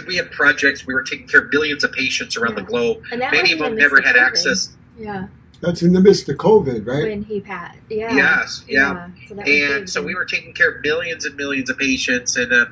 we 0.06 0.18
had 0.18 0.32
projects. 0.32 0.86
We 0.86 0.94
were 0.94 1.04
taking 1.04 1.28
care 1.28 1.42
of 1.42 1.52
millions 1.52 1.84
of 1.84 1.92
patients 1.92 2.38
around 2.38 2.58
yeah. 2.58 2.64
the 2.64 2.66
globe. 2.66 3.04
Many 3.12 3.54
of 3.54 3.60
them 3.60 3.76
never 3.76 4.02
had 4.02 4.18
access. 4.18 4.76
Yeah. 4.98 5.28
That's 5.62 5.82
in 5.82 5.92
the 5.94 6.00
midst 6.00 6.30
of 6.30 6.38
COVID, 6.38 6.88
right? 6.88 7.04
When 7.04 7.24
he 7.24 7.42
passed, 7.42 7.80
yeah. 7.90 8.16
Yes, 8.16 8.64
yeah. 8.68 8.94
yeah. 8.94 9.28
So 9.28 9.40
and 9.40 9.90
so 9.90 10.02
we 10.04 10.16
were 10.16 10.26
taking 10.26 10.54
care 10.54 10.72
of 10.72 10.82
millions 10.82 11.26
and 11.26 11.36
millions 11.36 11.70
of 11.70 11.78
patients, 11.78 12.38
and 12.38 12.52
uh, 12.54 12.66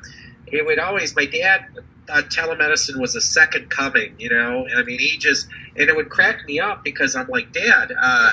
it 0.46 0.64
would 0.64 0.78
always. 0.78 1.14
My 1.14 1.26
dad 1.26 1.66
thought 2.06 2.30
telemedicine 2.30 2.98
was 2.98 3.14
a 3.14 3.20
second 3.20 3.68
coming. 3.68 4.14
You 4.18 4.30
know, 4.30 4.64
And 4.64 4.78
I 4.78 4.82
mean, 4.84 4.98
he 4.98 5.18
just 5.18 5.48
and 5.76 5.88
it 5.88 5.96
would 5.96 6.08
crack 6.08 6.46
me 6.46 6.60
up 6.60 6.82
because 6.82 7.14
I'm 7.14 7.28
like, 7.28 7.52
Dad, 7.52 7.92
uh, 8.00 8.30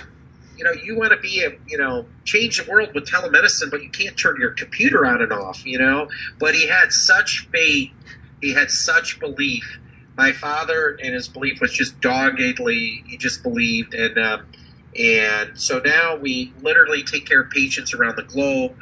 you 0.57 0.63
know, 0.63 0.71
you 0.71 0.97
want 0.97 1.11
to 1.11 1.19
be 1.19 1.43
a, 1.43 1.51
you 1.67 1.77
know, 1.77 2.05
change 2.23 2.63
the 2.63 2.71
world 2.71 2.89
with 2.95 3.09
telemedicine, 3.09 3.69
but 3.69 3.83
you 3.83 3.89
can't 3.89 4.17
turn 4.17 4.37
your 4.39 4.51
computer 4.51 5.05
on 5.05 5.21
and 5.21 5.33
off. 5.33 5.65
You 5.65 5.79
know, 5.79 6.07
but 6.39 6.55
he 6.55 6.67
had 6.67 6.93
such 6.93 7.47
faith, 7.51 7.91
he 8.41 8.53
had 8.53 8.71
such 8.71 9.19
belief 9.19 9.79
my 10.17 10.31
father 10.31 10.97
and 11.03 11.13
his 11.13 11.27
belief 11.27 11.59
was 11.59 11.73
just 11.73 11.99
doggedly 12.01 13.03
he 13.07 13.17
just 13.17 13.43
believed 13.43 13.93
and 13.93 14.17
um, 14.17 14.45
and 14.97 15.51
so 15.59 15.79
now 15.83 16.15
we 16.15 16.53
literally 16.61 17.03
take 17.03 17.25
care 17.25 17.41
of 17.41 17.49
patients 17.49 17.93
around 17.93 18.15
the 18.15 18.23
globe. 18.23 18.75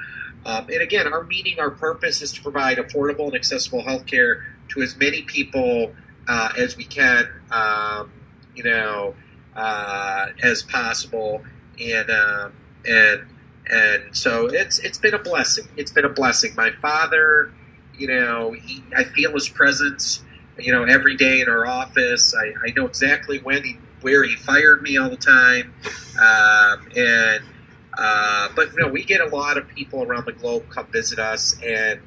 Um, 0.46 0.67
and 0.69 0.82
again 0.82 1.12
our 1.12 1.24
meaning 1.24 1.56
our 1.60 1.72
purpose 1.72 2.22
is 2.22 2.32
to 2.34 2.41
provide 2.41 2.78
affordable 2.78 3.26
and 3.26 3.36
accessible 3.36 3.84
health 3.84 4.06
care 4.06 4.46
to 4.69 4.82
as 4.82 4.96
many 4.98 5.24
people 5.24 5.93
uh, 6.28 6.50
as 6.58 6.78
we 6.78 6.86
can 6.86 7.28
um, 7.52 8.12
you 8.56 8.63
know 8.63 9.15
uh, 9.56 10.28
as 10.41 10.63
possible. 10.63 11.43
And 11.80 12.10
um, 12.10 12.54
and 12.86 13.22
and 13.69 14.04
so 14.12 14.48
it's 14.48 14.80
it's 14.80 14.98
been 14.98 15.13
a 15.13 15.19
blessing. 15.19 15.67
It's 15.76 15.91
been 15.91 16.06
a 16.06 16.10
blessing. 16.10 16.54
My 16.56 16.72
father 16.82 17.52
you 17.98 18.08
know 18.08 18.52
he, 18.52 18.84
I 18.96 19.04
feel 19.04 19.34
his 19.34 19.50
presence 19.50 20.24
you 20.57 20.71
know, 20.71 20.83
every 20.83 21.15
day 21.15 21.41
in 21.41 21.49
our 21.49 21.65
office. 21.65 22.33
I, 22.35 22.67
I 22.67 22.73
know 22.75 22.85
exactly 22.85 23.39
when 23.39 23.63
he, 23.63 23.77
where 24.01 24.23
he 24.23 24.35
fired 24.35 24.81
me 24.81 24.97
all 24.97 25.09
the 25.09 25.17
time. 25.17 25.73
Um, 26.19 26.87
and, 26.95 27.43
uh, 27.97 28.49
but 28.55 28.73
you 28.73 28.79
know, 28.79 28.87
we 28.89 29.03
get 29.03 29.21
a 29.21 29.35
lot 29.35 29.57
of 29.57 29.67
people 29.67 30.03
around 30.03 30.25
the 30.25 30.33
globe 30.33 30.69
come 30.69 30.87
visit 30.91 31.19
us 31.19 31.55
and, 31.65 31.99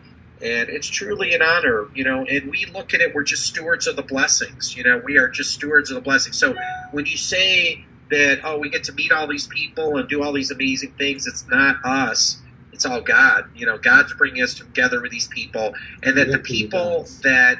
and 0.43 0.69
it's 0.69 0.87
truly 0.89 1.35
an 1.35 1.43
honor, 1.43 1.89
you 1.95 2.05
know, 2.05 2.25
and 2.25 2.51
we 2.51 2.67
look 2.75 2.93
at 2.93 3.01
it, 3.01 3.15
we're 3.15 3.23
just 3.23 3.45
stewards 3.45 3.87
of 3.87 3.97
the 3.97 4.03
blessings, 4.03 4.77
you 4.77 4.85
know, 4.85 5.01
we 5.05 5.17
are 5.17 5.29
just 5.29 5.55
stewards 5.55 5.91
of 5.91 5.95
the 5.95 6.01
blessings. 6.03 6.39
So 6.39 6.55
when 6.91 7.07
you 7.07 7.17
say 7.17 7.85
that, 8.11 8.41
oh, 8.45 8.59
we 8.59 8.69
get 8.69 8.85
to 8.85 8.93
meet 8.93 9.13
all 9.13 9.27
these 9.27 9.47
people 9.47 9.97
and 9.97 10.09
do 10.09 10.23
all 10.23 10.33
these 10.33 10.51
amazing 10.51 10.93
things, 10.99 11.27
it's 11.27 11.47
not 11.49 11.77
us 11.85 12.43
it's 12.77 12.85
all 12.85 13.01
God. 13.01 13.45
You 13.55 13.65
know, 13.65 13.79
God's 13.79 14.13
bringing 14.15 14.43
us 14.43 14.55
together 14.55 15.01
with 15.01 15.11
these 15.11 15.29
people, 15.29 15.73
and 16.03 16.17
that 16.19 16.29
the 16.29 16.39
people 16.39 17.09
that 17.23 17.57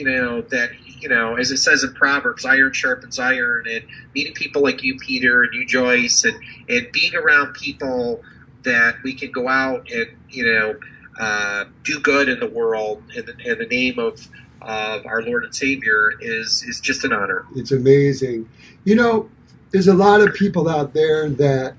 you 0.00 0.06
know 0.06 0.40
that 0.40 0.70
you 0.86 1.08
know 1.10 1.36
as 1.36 1.50
it 1.50 1.58
says 1.58 1.84
in 1.84 1.92
proverbs 1.92 2.46
iron 2.46 2.72
sharpens 2.72 3.18
iron 3.18 3.66
and 3.68 3.84
meeting 4.14 4.32
people 4.32 4.62
like 4.62 4.82
you 4.82 4.96
peter 4.96 5.42
and 5.42 5.52
you 5.52 5.66
joyce 5.66 6.24
and 6.24 6.34
and 6.70 6.90
being 6.90 7.14
around 7.14 7.52
people 7.52 8.22
that 8.62 8.94
we 9.04 9.12
can 9.12 9.30
go 9.30 9.46
out 9.46 9.86
and 9.90 10.08
you 10.30 10.44
know 10.44 10.74
uh, 11.18 11.66
do 11.84 12.00
good 12.00 12.30
in 12.30 12.40
the 12.40 12.48
world 12.48 13.02
in 13.14 13.26
the, 13.26 13.36
in 13.44 13.58
the 13.58 13.66
name 13.66 13.98
of 13.98 14.26
of 14.62 15.04
our 15.04 15.22
lord 15.22 15.44
and 15.44 15.54
savior 15.54 16.12
is 16.20 16.64
is 16.66 16.80
just 16.80 17.04
an 17.04 17.12
honor. 17.12 17.46
It's 17.54 17.72
amazing. 17.72 18.48
You 18.84 18.94
know 18.94 19.30
there's 19.70 19.88
a 19.88 19.94
lot 19.94 20.20
of 20.20 20.34
people 20.34 20.68
out 20.68 20.94
there 20.94 21.28
that 21.28 21.74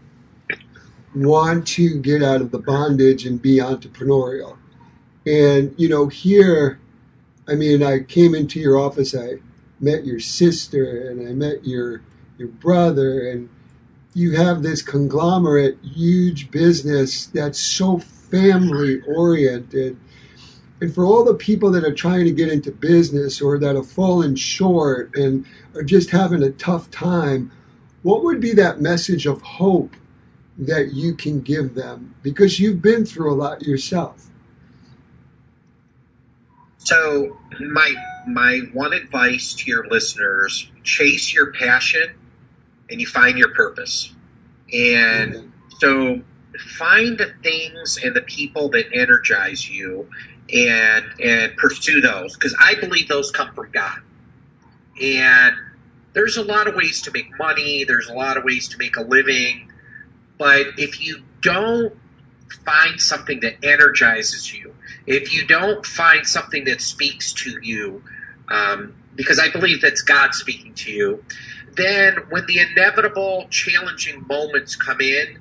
want 1.16 1.68
to 1.68 2.00
get 2.00 2.24
out 2.24 2.42
of 2.42 2.52
the 2.52 2.60
bondage 2.60 3.26
and 3.26 3.42
be 3.42 3.58
entrepreneurial. 3.58 4.58
And 5.26 5.74
you 5.78 5.90
know 5.90 6.08
here 6.08 6.80
I 7.48 7.56
mean, 7.56 7.84
I 7.84 8.00
came 8.00 8.36
into 8.36 8.60
your 8.60 8.78
office, 8.78 9.16
I 9.16 9.40
met 9.80 10.06
your 10.06 10.20
sister, 10.20 11.10
and 11.10 11.28
I 11.28 11.34
met 11.34 11.66
your 11.66 12.02
your 12.38 12.48
brother, 12.48 13.30
and 13.30 13.50
you 14.14 14.36
have 14.36 14.64
this 14.64 14.82
conglomerate, 14.82 15.78
huge 15.84 16.52
business 16.52 17.28
that's 17.28 17.60
so 17.60 18.00
family 18.00 19.02
oriented. 19.08 19.98
And 20.82 20.94
for 20.94 21.06
all 21.06 21.24
the 21.24 21.36
people 21.36 21.72
that 21.72 21.84
are 21.84 21.94
trying 21.94 22.26
to 22.26 22.32
get 22.32 22.50
into 22.52 22.72
business 22.72 23.42
or 23.42 23.60
that 23.60 23.76
have 23.76 23.90
fallen 23.90 24.36
short 24.36 25.16
and 25.16 25.46
are 25.76 25.84
just 25.84 26.10
having 26.10 26.42
a 26.42 26.50
tough 26.52 26.90
time, 26.90 27.52
what 28.02 28.24
would 28.24 28.42
be 28.42 28.54
that 28.54 28.82
message 28.82 29.28
of 29.28 29.42
hope 29.44 29.96
that 30.58 30.94
you 30.94 31.14
can 31.14 31.42
give 31.42 31.76
them? 31.76 32.16
Because 32.24 32.60
you've 32.60 32.82
been 32.82 33.06
through 33.06 33.32
a 33.32 33.36
lot 33.36 33.62
yourself. 33.62 34.31
So 36.84 37.38
my 37.60 37.94
my 38.28 38.62
one 38.74 38.94
advice 38.94 39.54
to 39.54 39.70
your 39.70 39.88
listeners: 39.88 40.68
chase 40.84 41.34
your 41.34 41.52
passion, 41.54 42.16
and 42.90 43.00
you 43.00 43.06
find 43.06 43.38
your 43.38 43.54
purpose. 43.54 44.14
And 44.74 45.52
so 45.78 46.22
find 46.78 47.18
the 47.18 47.34
things 47.44 48.00
and 48.04 48.16
the 48.16 48.22
people 48.22 48.70
that 48.70 48.86
energize 48.94 49.70
you, 49.70 50.10
and 50.52 51.06
and 51.24 51.56
pursue 51.58 52.02
those 52.02 52.36
because 52.36 52.56
I 52.60 52.76
believe 52.76 53.08
those 53.08 53.30
come 53.30 53.54
from 53.54 53.70
God. 53.72 54.00
And 55.00 55.56
there's 56.14 56.38
a 56.38 56.44
lot 56.44 56.68
of 56.68 56.76
ways 56.76 57.02
to 57.04 57.12
make 57.12 57.38
money. 57.38 57.84
There's 57.84 58.10
a 58.10 58.14
lot 58.14 58.38
of 58.38 58.44
ways 58.44 58.68
to 58.70 58.78
make 58.78 58.98
a 58.98 59.02
living. 59.02 59.72
But 60.40 60.66
if 60.78 61.06
you 61.06 61.22
don't 61.42 61.94
find 62.66 63.00
something 63.00 63.40
that 63.42 63.64
energizes 63.64 64.52
you, 64.52 64.76
if 65.08 65.34
you 65.34 65.46
don't 65.46 65.86
find 65.86 66.26
something 66.28 66.66
that 66.66 66.82
speaks 66.82 67.34
to 67.34 67.60
you, 67.62 68.04
um, 68.50 68.94
because 69.16 69.40
I 69.40 69.50
believe 69.50 69.82
that's 69.82 70.02
God 70.02 70.34
speaking 70.34 70.74
to 70.76 70.92
you, 70.92 71.24
then 71.76 72.18
when 72.30 72.46
the 72.48 72.60
inevitable 72.60 73.48
challenging 73.50 74.26
moments 74.28 74.76
come 74.76 75.02
in, 75.02 75.40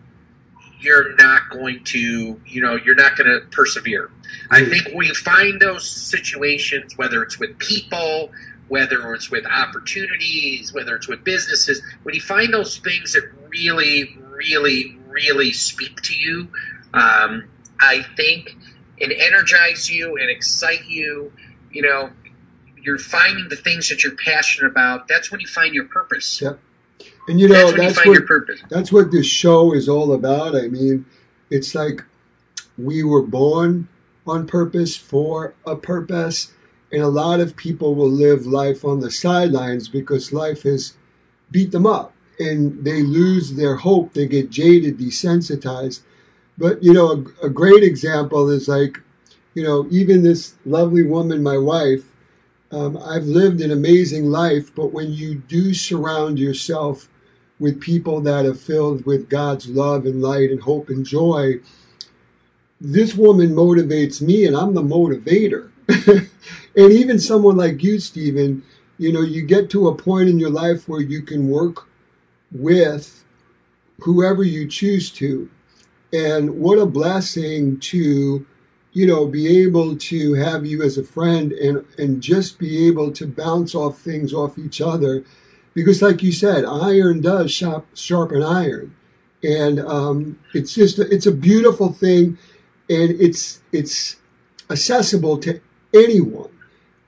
you're 0.80 1.14
not 1.16 1.50
going 1.50 1.84
to, 1.84 2.40
you 2.46 2.60
know, 2.60 2.76
you're 2.76 2.94
not 2.94 3.16
going 3.16 3.28
to 3.28 3.46
persevere. 3.50 4.10
I 4.50 4.64
think 4.64 4.88
when 4.92 5.06
you 5.06 5.14
find 5.14 5.60
those 5.60 5.88
situations, 5.88 6.96
whether 6.96 7.22
it's 7.22 7.38
with 7.38 7.58
people, 7.58 8.30
whether 8.68 9.12
it's 9.14 9.30
with 9.30 9.44
opportunities, 9.46 10.72
whether 10.72 10.96
it's 10.96 11.08
with 11.08 11.22
businesses, 11.24 11.82
when 12.04 12.14
you 12.14 12.20
find 12.20 12.54
those 12.54 12.78
things 12.78 13.12
that 13.12 13.28
really, 13.48 14.16
really, 14.30 14.96
really 15.08 15.52
speak 15.52 16.00
to 16.02 16.14
you, 16.14 16.48
um, 16.94 17.44
I 17.80 18.04
think, 18.16 18.56
and 19.00 19.12
energize 19.12 19.90
you 19.90 20.16
and 20.16 20.30
excite 20.30 20.84
you, 20.86 21.32
you 21.70 21.82
know, 21.82 22.10
you're 22.82 22.98
finding 22.98 23.48
the 23.48 23.56
things 23.56 23.88
that 23.88 24.04
you're 24.04 24.16
passionate 24.16 24.70
about. 24.70 25.08
That's 25.08 25.30
when 25.30 25.40
you 25.40 25.46
find 25.46 25.74
your 25.74 25.86
purpose. 25.86 26.40
Yep. 26.40 26.58
And 27.28 27.40
you 27.40 27.48
know 27.48 27.70
that's 27.70 27.76
that's 27.76 27.88
you 27.88 27.94
find 27.94 28.08
what 28.08 28.18
your 28.18 28.26
purpose. 28.26 28.62
that's 28.68 28.92
what 28.92 29.10
this 29.10 29.26
show 29.26 29.72
is 29.74 29.88
all 29.88 30.12
about. 30.12 30.56
I 30.56 30.68
mean, 30.68 31.06
it's 31.50 31.74
like 31.74 32.02
we 32.78 33.02
were 33.02 33.22
born 33.22 33.88
on 34.26 34.46
purpose 34.46 34.96
for 34.96 35.54
a 35.66 35.76
purpose, 35.76 36.52
and 36.92 37.02
a 37.02 37.08
lot 37.08 37.40
of 37.40 37.56
people 37.56 37.94
will 37.94 38.10
live 38.10 38.46
life 38.46 38.84
on 38.84 39.00
the 39.00 39.10
sidelines 39.10 39.88
because 39.88 40.32
life 40.32 40.62
has 40.62 40.94
beat 41.50 41.72
them 41.72 41.86
up 41.86 42.12
and 42.38 42.84
they 42.84 43.02
lose 43.02 43.54
their 43.54 43.76
hope. 43.76 44.14
They 44.14 44.26
get 44.26 44.50
jaded, 44.50 44.98
desensitized. 44.98 46.00
But 46.60 46.84
you 46.84 46.92
know, 46.92 47.24
a, 47.42 47.46
a 47.46 47.50
great 47.50 47.82
example 47.82 48.50
is 48.50 48.68
like, 48.68 48.98
you 49.54 49.64
know, 49.64 49.88
even 49.90 50.22
this 50.22 50.54
lovely 50.66 51.02
woman, 51.02 51.42
my 51.42 51.56
wife. 51.56 52.04
Um, 52.70 52.98
I've 52.98 53.24
lived 53.24 53.62
an 53.62 53.72
amazing 53.72 54.26
life, 54.26 54.72
but 54.72 54.92
when 54.92 55.10
you 55.10 55.34
do 55.34 55.74
surround 55.74 56.38
yourself 56.38 57.08
with 57.58 57.80
people 57.80 58.20
that 58.20 58.46
are 58.46 58.54
filled 58.54 59.04
with 59.06 59.28
God's 59.28 59.68
love 59.68 60.06
and 60.06 60.22
light 60.22 60.50
and 60.50 60.60
hope 60.60 60.88
and 60.88 61.04
joy, 61.04 61.60
this 62.80 63.14
woman 63.14 63.50
motivates 63.50 64.22
me, 64.22 64.46
and 64.46 64.56
I'm 64.56 64.74
the 64.74 64.82
motivator. 64.82 65.70
and 66.76 66.92
even 66.92 67.18
someone 67.18 67.56
like 67.56 67.82
you, 67.82 67.98
Stephen, 67.98 68.62
you 68.98 69.12
know, 69.12 69.22
you 69.22 69.42
get 69.42 69.70
to 69.70 69.88
a 69.88 69.94
point 69.94 70.28
in 70.28 70.38
your 70.38 70.50
life 70.50 70.88
where 70.88 71.00
you 71.00 71.22
can 71.22 71.48
work 71.48 71.88
with 72.52 73.24
whoever 74.00 74.44
you 74.44 74.68
choose 74.68 75.10
to. 75.12 75.50
And 76.12 76.60
what 76.60 76.78
a 76.78 76.86
blessing 76.86 77.78
to, 77.80 78.44
you 78.92 79.06
know, 79.06 79.26
be 79.26 79.62
able 79.62 79.96
to 79.96 80.34
have 80.34 80.66
you 80.66 80.82
as 80.82 80.98
a 80.98 81.04
friend 81.04 81.52
and, 81.52 81.84
and 81.98 82.20
just 82.20 82.58
be 82.58 82.86
able 82.88 83.12
to 83.12 83.26
bounce 83.26 83.74
off 83.74 83.98
things 84.00 84.34
off 84.34 84.58
each 84.58 84.80
other. 84.80 85.24
Because, 85.72 86.02
like 86.02 86.22
you 86.22 86.32
said, 86.32 86.64
iron 86.64 87.20
does 87.20 87.52
sharp, 87.52 87.86
sharpen 87.94 88.42
iron. 88.42 88.94
And 89.42 89.80
um, 89.80 90.38
it's 90.52 90.74
just, 90.74 90.98
a, 90.98 91.02
it's 91.14 91.26
a 91.26 91.32
beautiful 91.32 91.92
thing. 91.92 92.38
And 92.88 93.10
it's, 93.20 93.62
it's 93.72 94.16
accessible 94.68 95.38
to 95.38 95.60
anyone. 95.94 96.50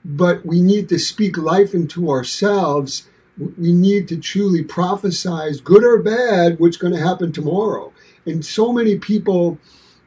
But 0.05 0.45
we 0.45 0.61
need 0.61 0.89
to 0.89 0.99
speak 0.99 1.37
life 1.37 1.73
into 1.73 2.09
ourselves. 2.09 3.07
We 3.37 3.71
need 3.71 4.07
to 4.09 4.17
truly 4.17 4.63
prophesize, 4.63 5.63
good 5.63 5.83
or 5.83 5.99
bad, 5.99 6.59
what's 6.59 6.77
going 6.77 6.93
to 6.93 6.99
happen 6.99 7.31
tomorrow. 7.31 7.92
And 8.25 8.45
so 8.45 8.71
many 8.71 8.97
people, 8.97 9.57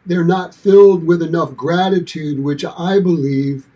they're 0.07 0.25
not 0.25 0.55
filled 0.55 1.05
with 1.05 1.23
enough 1.23 1.57
gratitude, 1.57 2.43
which 2.43 2.65
I 2.65 3.01
believe 3.01 3.67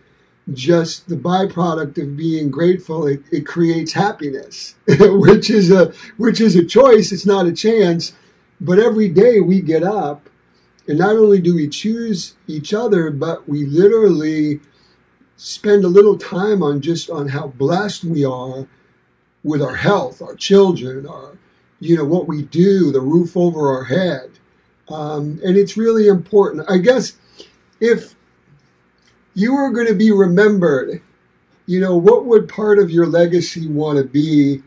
just 0.53 1.09
the 1.09 1.17
byproduct 1.17 2.01
of 2.03 2.17
being 2.17 2.51
grateful, 2.51 3.07
it, 3.07 3.23
it 3.31 3.47
creates 3.47 3.93
happiness, 3.93 4.75
which 4.89 5.51
is 5.51 5.71
a 5.71 5.93
which 6.17 6.41
is 6.41 6.57
a 6.57 6.65
choice. 6.65 7.13
It's 7.13 7.27
not 7.27 7.47
a 7.47 7.53
chance. 7.53 8.13
But 8.61 8.79
every 8.79 9.09
day 9.09 9.41
we 9.41 9.61
get 9.61 9.83
up, 9.83 10.29
and 10.87 10.99
not 10.99 11.17
only 11.17 11.41
do 11.41 11.55
we 11.55 11.69
choose 11.69 12.35
each 12.47 12.75
other, 12.75 13.11
but 13.11 13.49
we 13.49 13.65
literally 13.65 14.61
spend 15.37 15.85
a 15.85 15.89
little 15.89 16.19
time 16.19 16.63
on 16.63 16.81
just 16.83 17.09
on 17.09 17.29
how 17.29 17.47
blessed 17.49 18.05
we 18.05 18.25
are 18.25 18.67
with 19.43 19.63
our 19.63 19.77
health, 19.77 20.21
our 20.21 20.35
children, 20.35 21.07
our 21.07 21.39
you 21.81 21.97
know 21.97 22.05
what 22.05 22.29
we 22.29 22.43
do, 22.43 22.93
the 22.93 23.01
roof 23.01 23.37
over 23.37 23.73
our 23.75 23.85
head, 23.85 24.31
um, 24.89 25.41
and 25.45 25.57
it's 25.57 25.77
really 25.77 26.09
important. 26.09 26.71
I 26.71 26.79
guess 26.79 27.15
if 27.81 28.15
you 29.35 29.55
were 29.55 29.71
going 29.71 29.87
to 29.87 29.95
be 29.95 30.13
remembered, 30.13 31.03
you 31.67 31.81
know 31.81 31.97
what 31.97 32.27
would 32.27 32.49
part 32.49 32.79
of 32.79 32.91
your 32.91 33.07
legacy 33.07 33.69
want 33.69 33.99
to 33.99 34.05
be 34.05 34.63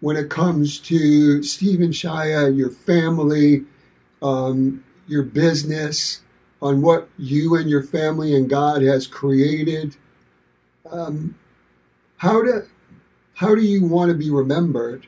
when 0.00 0.16
it 0.16 0.30
comes 0.30 0.78
to 0.78 1.42
Stephen 1.42 1.90
Shaya, 1.90 2.56
your 2.56 2.70
family, 2.70 3.64
um, 4.22 4.84
your 5.06 5.22
business, 5.22 6.20
on 6.62 6.80
what 6.80 7.08
you 7.18 7.56
and 7.56 7.68
your 7.68 7.82
family 7.82 8.34
and 8.34 8.48
God 8.48 8.82
has 8.82 9.06
created. 9.06 9.96
Um, 10.90 11.34
how 12.16 12.42
do 12.42 12.62
how 13.34 13.54
do 13.54 13.60
you 13.60 13.84
want 13.84 14.10
to 14.10 14.16
be 14.16 14.30
remembered? 14.30 15.06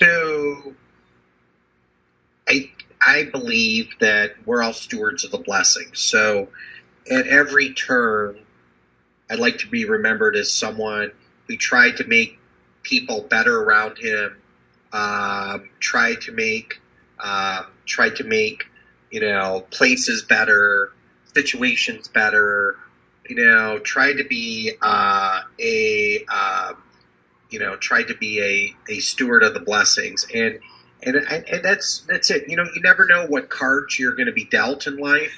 So, 0.00 0.74
I 2.48 2.70
I 3.06 3.24
believe 3.24 3.90
that 4.00 4.34
we're 4.46 4.62
all 4.62 4.72
stewards 4.72 5.24
of 5.24 5.30
the 5.30 5.38
blessing. 5.38 5.88
So, 5.94 6.48
at 7.10 7.26
every 7.26 7.72
turn, 7.74 8.38
I'd 9.30 9.38
like 9.38 9.58
to 9.58 9.68
be 9.68 9.84
remembered 9.84 10.36
as 10.36 10.52
someone 10.52 11.12
who 11.48 11.56
tried 11.56 11.96
to 11.98 12.04
make 12.04 12.38
people 12.82 13.22
better 13.22 13.62
around 13.62 13.98
him, 13.98 14.36
um, 14.92 15.68
tried 15.80 16.20
to 16.22 16.32
make 16.32 16.80
um, 17.20 17.66
tried 17.86 18.16
to 18.16 18.24
make 18.24 18.64
you 19.10 19.20
know 19.20 19.66
places 19.70 20.22
better, 20.22 20.92
situations 21.34 22.08
better. 22.08 22.76
You 23.28 23.36
know, 23.36 23.78
tried 23.78 24.18
to 24.18 24.24
be 24.24 24.72
uh, 24.82 25.40
a 25.58 26.24
um, 26.26 26.83
you 27.54 27.60
know 27.60 27.76
tried 27.76 28.08
to 28.08 28.16
be 28.16 28.40
a, 28.40 28.92
a 28.92 28.98
steward 28.98 29.42
of 29.42 29.54
the 29.54 29.60
blessings 29.60 30.26
and 30.34 30.58
and 31.04 31.16
and 31.16 31.62
that's 31.62 32.00
that's 32.08 32.30
it. 32.30 32.48
You 32.48 32.56
know, 32.56 32.64
you 32.74 32.80
never 32.80 33.06
know 33.06 33.26
what 33.26 33.50
cards 33.50 33.98
you're 33.98 34.14
going 34.14 34.26
to 34.26 34.32
be 34.32 34.44
dealt 34.44 34.86
in 34.86 34.96
life. 34.96 35.34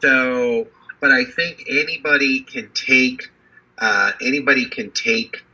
So, 0.00 0.66
but 1.00 1.10
I 1.10 1.24
think 1.24 1.64
anybody 1.68 2.40
can 2.40 2.70
take 2.74 3.30
uh, 3.78 4.12
anybody 4.22 4.66
can 4.66 4.90
take 4.90 5.44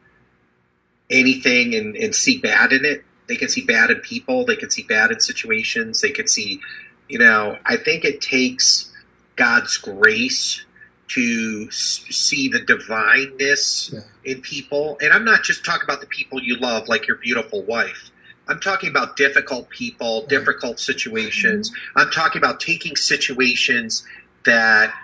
anything 1.11 1.75
and, 1.75 1.97
and 1.97 2.15
see 2.15 2.39
bad 2.39 2.73
in 2.73 2.85
it. 2.85 3.05
They 3.27 3.37
can 3.37 3.49
see 3.49 3.65
bad 3.65 3.91
in 3.91 4.01
people. 4.01 4.45
They 4.45 4.57
can 4.57 4.71
see 4.71 4.83
bad 4.83 5.11
in 5.11 5.21
situations. 5.21 6.01
They 6.01 6.11
can 6.11 6.29
see, 6.29 6.61
you 7.09 7.19
know. 7.19 7.59
I 7.65 7.77
think 7.77 8.05
it 8.05 8.21
takes 8.21 8.93
God's 9.37 9.77
grace 9.79 10.65
to 11.09 11.71
see 11.71 12.49
the 12.49 12.61
divineness 12.61 13.91
Yeah. 13.93 14.01
in 14.25 14.41
people. 14.41 14.97
And 15.01 15.13
I'm 15.13 15.25
not 15.25 15.45
just 15.45 15.65
talking 15.65 15.85
about 15.85 16.01
the 16.01 16.07
people 16.07 16.43
you 16.43 16.57
love, 16.57 16.89
like 16.89 17.07
your 17.07 17.17
beautiful 17.17 17.63
wife. 17.63 18.11
I'm 18.49 18.59
talking 18.61 18.91
about 18.91 19.17
difficult 19.17 19.69
people, 19.71 20.27
difficult 20.27 20.79
situations. 20.81 21.73
I'm 21.97 22.11
talking 22.11 22.41
about 22.41 22.61
taking 22.61 22.97
situations 22.97 24.05
that 24.45 24.95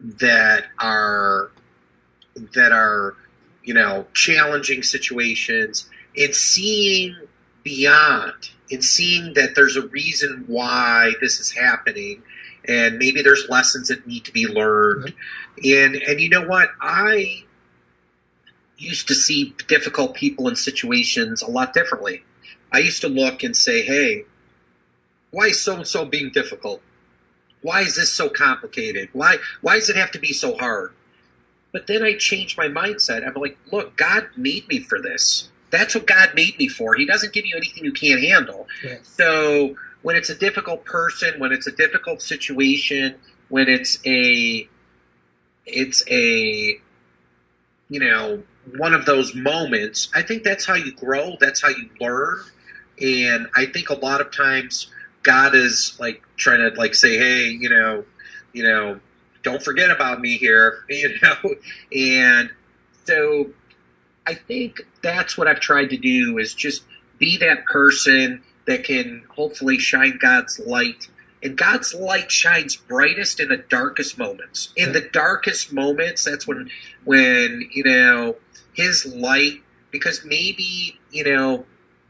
that 0.00 0.66
are 0.78 1.50
that 2.54 2.70
are 2.72 3.14
you 3.64 3.74
know 3.74 4.06
challenging 4.14 4.82
situations 4.82 5.88
and 6.16 6.34
seeing 6.34 7.16
beyond 7.64 8.50
and 8.70 8.84
seeing 8.84 9.34
that 9.34 9.54
there's 9.54 9.76
a 9.76 9.86
reason 9.88 10.44
why 10.46 11.12
this 11.20 11.40
is 11.40 11.50
happening 11.50 12.22
and 12.68 12.98
maybe 12.98 13.22
there's 13.22 13.48
lessons 13.48 13.88
that 13.88 14.06
need 14.06 14.24
to 14.24 14.32
be 14.32 14.46
learned. 14.46 15.14
And 15.64 15.96
and 15.96 16.20
you 16.20 16.28
know 16.28 16.46
what? 16.46 16.70
I 16.80 17.44
used 18.78 19.08
to 19.08 19.14
see 19.14 19.54
difficult 19.68 20.14
people 20.14 20.48
in 20.48 20.56
situations 20.56 21.42
a 21.42 21.50
lot 21.50 21.72
differently. 21.72 22.22
I 22.72 22.78
used 22.78 23.00
to 23.02 23.08
look 23.08 23.42
and 23.42 23.56
say 23.56 23.82
hey 23.82 24.24
why 25.30 25.46
is 25.46 25.60
so 25.60 25.76
and 25.76 25.86
so 25.86 26.04
being 26.04 26.30
difficult? 26.30 26.80
Why 27.62 27.82
is 27.82 27.96
this 27.96 28.12
so 28.12 28.28
complicated? 28.28 29.08
Why 29.12 29.38
why 29.60 29.74
does 29.76 29.90
it 29.90 29.96
have 29.96 30.10
to 30.12 30.18
be 30.18 30.32
so 30.32 30.56
hard? 30.56 30.92
But 31.72 31.86
then 31.88 32.02
i 32.02 32.14
changed 32.14 32.56
my 32.56 32.68
mindset. 32.68 33.26
I'm 33.26 33.34
like 33.34 33.58
look 33.72 33.96
god 33.96 34.28
made 34.36 34.68
me 34.68 34.80
for 34.80 35.00
this. 35.00 35.50
That's 35.70 35.94
what 35.94 36.06
god 36.06 36.32
made 36.34 36.58
me 36.58 36.68
for. 36.68 36.94
He 36.94 37.06
doesn't 37.06 37.32
give 37.32 37.46
you 37.46 37.56
anything 37.56 37.84
you 37.84 37.92
can't 37.92 38.22
handle. 38.22 38.66
Yes. 38.84 39.08
so 39.08 39.76
when 40.06 40.14
it's 40.14 40.30
a 40.30 40.36
difficult 40.36 40.84
person, 40.84 41.40
when 41.40 41.50
it's 41.50 41.66
a 41.66 41.72
difficult 41.72 42.22
situation, 42.22 43.16
when 43.48 43.68
it's 43.68 43.98
a 44.06 44.68
it's 45.66 46.04
a 46.08 46.78
you 47.88 47.98
know 47.98 48.40
one 48.76 48.94
of 48.94 49.04
those 49.04 49.34
moments. 49.34 50.08
I 50.14 50.22
think 50.22 50.44
that's 50.44 50.64
how 50.64 50.74
you 50.74 50.92
grow. 50.92 51.36
That's 51.40 51.60
how 51.60 51.70
you 51.70 51.90
learn. 52.00 52.38
And 53.00 53.48
I 53.56 53.66
think 53.66 53.90
a 53.90 53.94
lot 53.94 54.20
of 54.20 54.30
times 54.30 54.92
God 55.24 55.56
is 55.56 55.96
like 55.98 56.22
trying 56.36 56.60
to 56.60 56.78
like 56.78 56.94
say, 56.94 57.18
hey, 57.18 57.48
you 57.48 57.68
know, 57.68 58.04
you 58.52 58.62
know, 58.62 59.00
don't 59.42 59.60
forget 59.60 59.90
about 59.90 60.20
me 60.20 60.36
here, 60.36 60.84
you 60.88 61.16
know. 61.20 61.56
And 61.92 62.50
so 63.06 63.50
I 64.24 64.34
think 64.34 64.86
that's 65.02 65.36
what 65.36 65.48
I've 65.48 65.58
tried 65.58 65.90
to 65.90 65.96
do 65.96 66.38
is 66.38 66.54
just 66.54 66.84
be 67.18 67.38
that 67.38 67.64
person 67.64 68.44
that 68.66 68.84
can 68.84 69.24
hopefully 69.28 69.78
shine 69.78 70.18
God's 70.20 70.58
light. 70.58 71.08
And 71.42 71.56
God's 71.56 71.94
light 71.94 72.30
shines 72.30 72.76
brightest 72.76 73.40
in 73.40 73.48
the 73.48 73.58
darkest 73.58 74.18
moments. 74.18 74.72
In 74.76 74.92
the 74.92 75.00
darkest 75.00 75.72
moments, 75.72 76.24
that's 76.24 76.46
when 76.46 76.70
when, 77.04 77.68
you 77.72 77.84
know, 77.84 78.36
his 78.72 79.06
light 79.06 79.62
because 79.90 80.24
maybe, 80.24 80.98
you 81.10 81.24
know, 81.24 81.64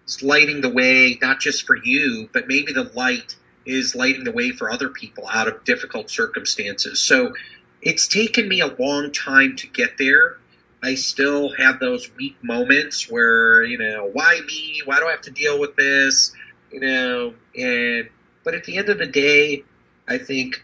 it's 0.04 0.22
lighting 0.22 0.60
the 0.60 0.70
way 0.70 1.18
not 1.20 1.40
just 1.40 1.66
for 1.66 1.76
you, 1.76 2.28
but 2.32 2.48
maybe 2.48 2.72
the 2.72 2.90
light 2.94 3.36
is 3.66 3.94
lighting 3.94 4.24
the 4.24 4.32
way 4.32 4.50
for 4.50 4.70
other 4.70 4.88
people 4.88 5.28
out 5.28 5.48
of 5.48 5.64
difficult 5.64 6.08
circumstances. 6.10 7.00
So 7.00 7.34
it's 7.82 8.06
taken 8.06 8.48
me 8.48 8.60
a 8.60 8.74
long 8.78 9.12
time 9.12 9.56
to 9.56 9.66
get 9.66 9.98
there. 9.98 10.38
I 10.82 10.94
still 10.94 11.52
have 11.54 11.80
those 11.80 12.10
weak 12.16 12.36
moments 12.42 13.10
where, 13.10 13.64
you 13.64 13.78
know, 13.78 14.08
why 14.12 14.40
me? 14.46 14.82
Why 14.84 14.98
do 14.98 15.06
I 15.06 15.10
have 15.10 15.22
to 15.22 15.30
deal 15.30 15.58
with 15.58 15.74
this? 15.76 16.32
You 16.76 16.82
know, 16.82 17.34
and 17.56 18.10
but 18.44 18.52
at 18.52 18.64
the 18.64 18.76
end 18.76 18.90
of 18.90 18.98
the 18.98 19.06
day, 19.06 19.64
I 20.06 20.18
think, 20.18 20.62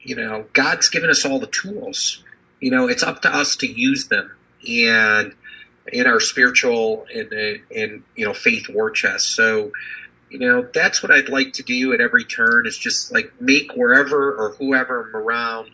you 0.00 0.16
know, 0.16 0.46
God's 0.52 0.88
given 0.88 1.10
us 1.10 1.24
all 1.24 1.38
the 1.38 1.46
tools. 1.46 2.24
You 2.58 2.72
know, 2.72 2.88
it's 2.88 3.04
up 3.04 3.22
to 3.22 3.32
us 3.32 3.54
to 3.58 3.68
use 3.68 4.08
them 4.08 4.32
and 4.68 5.32
in 5.92 6.08
our 6.08 6.18
spiritual 6.18 7.06
and 7.14 7.32
and 7.32 8.02
you 8.16 8.24
know 8.24 8.34
faith 8.34 8.68
war 8.68 8.90
chest. 8.90 9.36
So, 9.36 9.70
you 10.28 10.40
know, 10.40 10.66
that's 10.74 11.04
what 11.04 11.12
I'd 11.12 11.28
like 11.28 11.52
to 11.52 11.62
do 11.62 11.92
at 11.92 12.00
every 12.00 12.24
turn 12.24 12.66
is 12.66 12.76
just 12.76 13.12
like 13.12 13.32
make 13.40 13.70
wherever 13.76 14.34
or 14.34 14.56
whoever 14.58 15.08
I'm 15.08 15.14
around 15.14 15.70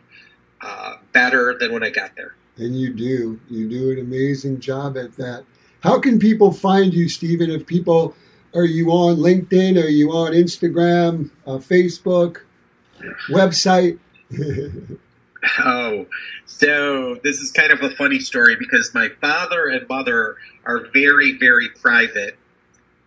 uh, 0.61 0.97
better 1.15 1.57
than 1.59 1.73
when 1.73 1.83
I 1.83 1.89
got 1.89 2.17
there. 2.17 2.35
And 2.59 2.79
you 2.79 2.93
do. 2.93 3.41
You 3.49 3.67
do 3.67 3.93
an 3.93 3.99
amazing 3.99 4.61
job 4.61 4.99
at 4.99 5.17
that. 5.17 5.45
How 5.81 5.99
can 5.99 6.19
people 6.19 6.53
find 6.53 6.93
you, 6.93 7.09
Stephen? 7.09 7.51
If 7.51 7.67
people 7.67 8.15
are 8.55 8.65
you 8.65 8.91
on 8.91 9.17
LinkedIn? 9.17 9.83
Are 9.83 9.89
you 9.89 10.13
on 10.13 10.33
Instagram, 10.33 11.31
uh, 11.47 11.59
Facebook, 11.59 12.43
website? 13.29 13.99
oh, 15.59 16.07
so 16.47 17.19
this 17.23 17.39
is 17.41 17.51
kind 17.53 17.73
of 17.73 17.83
a 17.83 17.91
funny 17.97 18.21
story 18.21 18.57
because 18.57 18.95
my 18.95 19.09
father 19.21 19.67
and 19.67 19.89
mother 19.89 20.37
are 20.65 20.87
very, 20.93 21.37
very 21.39 21.69
private. 21.69 22.39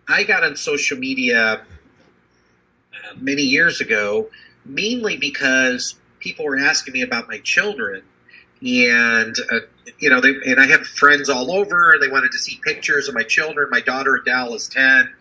I 0.07 0.23
got 0.23 0.43
on 0.43 0.55
social 0.55 0.97
media 0.97 1.61
uh, 2.93 3.15
many 3.17 3.43
years 3.43 3.81
ago, 3.81 4.29
mainly 4.65 5.17
because 5.17 5.95
people 6.19 6.45
were 6.45 6.57
asking 6.57 6.93
me 6.93 7.01
about 7.01 7.27
my 7.27 7.39
children 7.39 8.03
and 8.61 9.35
uh, 9.51 9.59
you 9.99 10.09
know, 10.09 10.21
they, 10.21 10.29
and 10.45 10.59
I 10.59 10.67
have 10.67 10.85
friends 10.85 11.29
all 11.29 11.51
over. 11.51 11.91
And 11.91 12.01
they 12.01 12.09
wanted 12.09 12.31
to 12.31 12.37
see 12.37 12.59
pictures 12.63 13.07
of 13.07 13.15
my 13.15 13.23
children. 13.23 13.69
My 13.69 13.81
daughter 13.81 14.15
Adele 14.15 14.53
is 14.55 14.67
ten, 14.67 15.13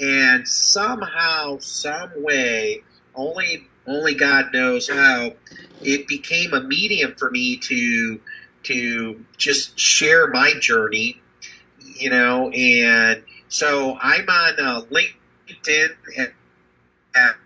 and 0.00 0.46
somehow, 0.46 1.58
some 1.58 2.10
way, 2.22 2.82
only 3.14 3.66
only 3.86 4.14
God 4.14 4.52
knows 4.52 4.88
how, 4.88 5.32
it 5.80 6.08
became 6.08 6.52
a 6.52 6.60
medium 6.60 7.14
for 7.16 7.30
me 7.30 7.56
to 7.56 8.20
to 8.64 9.24
just 9.36 9.78
share 9.78 10.26
my 10.28 10.52
journey, 10.60 11.20
you 11.80 12.10
know. 12.10 12.50
And 12.50 13.22
so 13.48 13.96
I'm 14.00 14.28
on 14.28 14.54
uh, 14.58 14.82
LinkedIn 14.90 15.90
at, 16.18 16.32
at 17.14 17.36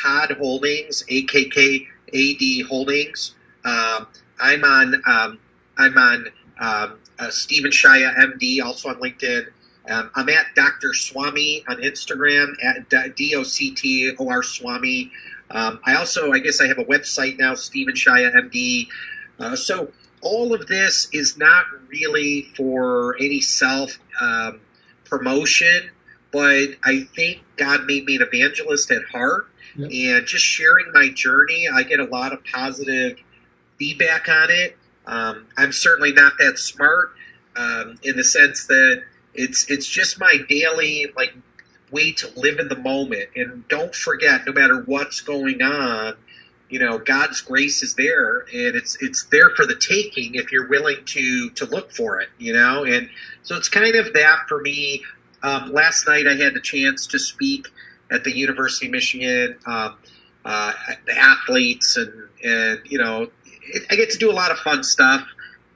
COD 0.00 0.36
Holdings, 0.38 1.04
A 1.08 1.22
K 1.22 1.46
K 1.46 1.88
A 2.12 2.34
D 2.34 2.62
Holdings. 2.62 3.34
Um, 3.64 4.06
I'm 4.40 4.64
on 4.64 5.02
um, 5.06 5.38
I'm 5.76 5.98
on 5.98 6.26
um, 6.60 6.98
uh, 7.18 7.30
Stephen 7.30 7.70
Shaya 7.70 8.16
MD, 8.16 8.62
also 8.62 8.88
on 8.90 8.96
LinkedIn. 8.96 9.46
Um, 9.88 10.10
I'm 10.14 10.28
at 10.28 10.54
Dr. 10.54 10.94
Swami 10.94 11.64
on 11.68 11.78
Instagram 11.78 12.54
at 12.64 13.16
D 13.16 13.34
O 13.34 13.42
C 13.42 13.74
T 13.74 14.12
O 14.18 14.28
R 14.28 14.42
Swami. 14.42 15.10
Um, 15.50 15.80
I 15.84 15.96
also, 15.96 16.32
I 16.32 16.38
guess, 16.38 16.60
I 16.60 16.66
have 16.66 16.78
a 16.78 16.84
website 16.84 17.38
now, 17.38 17.54
Stephen 17.54 17.94
Shaya 17.94 18.32
MD. 18.34 18.88
Uh, 19.38 19.56
so 19.56 19.92
all 20.22 20.54
of 20.54 20.66
this 20.66 21.08
is 21.12 21.36
not 21.36 21.66
really 21.88 22.42
for 22.56 23.16
any 23.18 23.40
self 23.40 23.98
um, 24.20 24.60
promotion, 25.04 25.90
but 26.30 26.68
I 26.84 27.06
think 27.14 27.42
God 27.56 27.84
made 27.84 28.06
me 28.06 28.16
an 28.16 28.22
evangelist 28.22 28.90
at 28.90 29.04
heart, 29.04 29.48
yep. 29.76 29.90
and 29.92 30.26
just 30.26 30.44
sharing 30.44 30.90
my 30.92 31.10
journey, 31.10 31.68
I 31.68 31.82
get 31.82 32.00
a 32.00 32.04
lot 32.04 32.32
of 32.32 32.42
positive 32.44 33.18
feedback 33.78 34.28
on 34.28 34.50
it. 34.50 34.78
Um, 35.06 35.46
I'm 35.56 35.72
certainly 35.72 36.12
not 36.12 36.34
that 36.38 36.58
smart 36.58 37.12
um, 37.56 37.98
in 38.02 38.16
the 38.16 38.24
sense 38.24 38.66
that 38.66 39.02
it's 39.34 39.70
it's 39.70 39.86
just 39.86 40.20
my 40.20 40.36
daily 40.48 41.06
like 41.16 41.34
way 41.90 42.12
to 42.12 42.28
live 42.36 42.58
in 42.58 42.68
the 42.68 42.76
moment. 42.76 43.30
And 43.36 43.66
don't 43.68 43.94
forget 43.94 44.46
no 44.46 44.52
matter 44.52 44.82
what's 44.82 45.20
going 45.20 45.62
on 45.62 46.14
you 46.70 46.78
know 46.78 46.96
god's 46.98 47.42
grace 47.42 47.82
is 47.82 47.94
there 47.96 48.46
and 48.52 48.74
it's 48.74 48.96
it's 49.02 49.24
there 49.26 49.50
for 49.50 49.66
the 49.66 49.76
taking 49.76 50.34
if 50.34 50.50
you're 50.50 50.68
willing 50.68 51.04
to 51.04 51.50
to 51.50 51.66
look 51.66 51.92
for 51.92 52.20
it 52.20 52.30
you 52.38 52.52
know? 52.52 52.84
And 52.84 53.10
so 53.42 53.56
it's 53.56 53.68
kind 53.68 53.94
of 53.94 54.14
that 54.14 54.48
for 54.48 54.60
me. 54.60 55.02
Um, 55.42 55.72
last 55.72 56.06
night 56.06 56.26
i 56.26 56.34
had 56.34 56.54
the 56.54 56.60
chance 56.60 57.06
to 57.08 57.18
speak 57.18 57.68
at 58.10 58.24
the 58.24 58.34
university 58.34 58.86
of 58.86 58.92
michigan 58.92 59.58
um, 59.66 59.96
uh, 60.44 60.72
the 61.06 61.18
athletes 61.18 61.96
and 61.96 62.12
and 62.42 62.80
you 62.84 62.98
know 62.98 63.28
it, 63.64 63.82
i 63.90 63.96
get 63.96 64.10
to 64.10 64.18
do 64.18 64.30
a 64.30 64.32
lot 64.32 64.50
of 64.50 64.58
fun 64.58 64.82
stuff. 64.82 65.26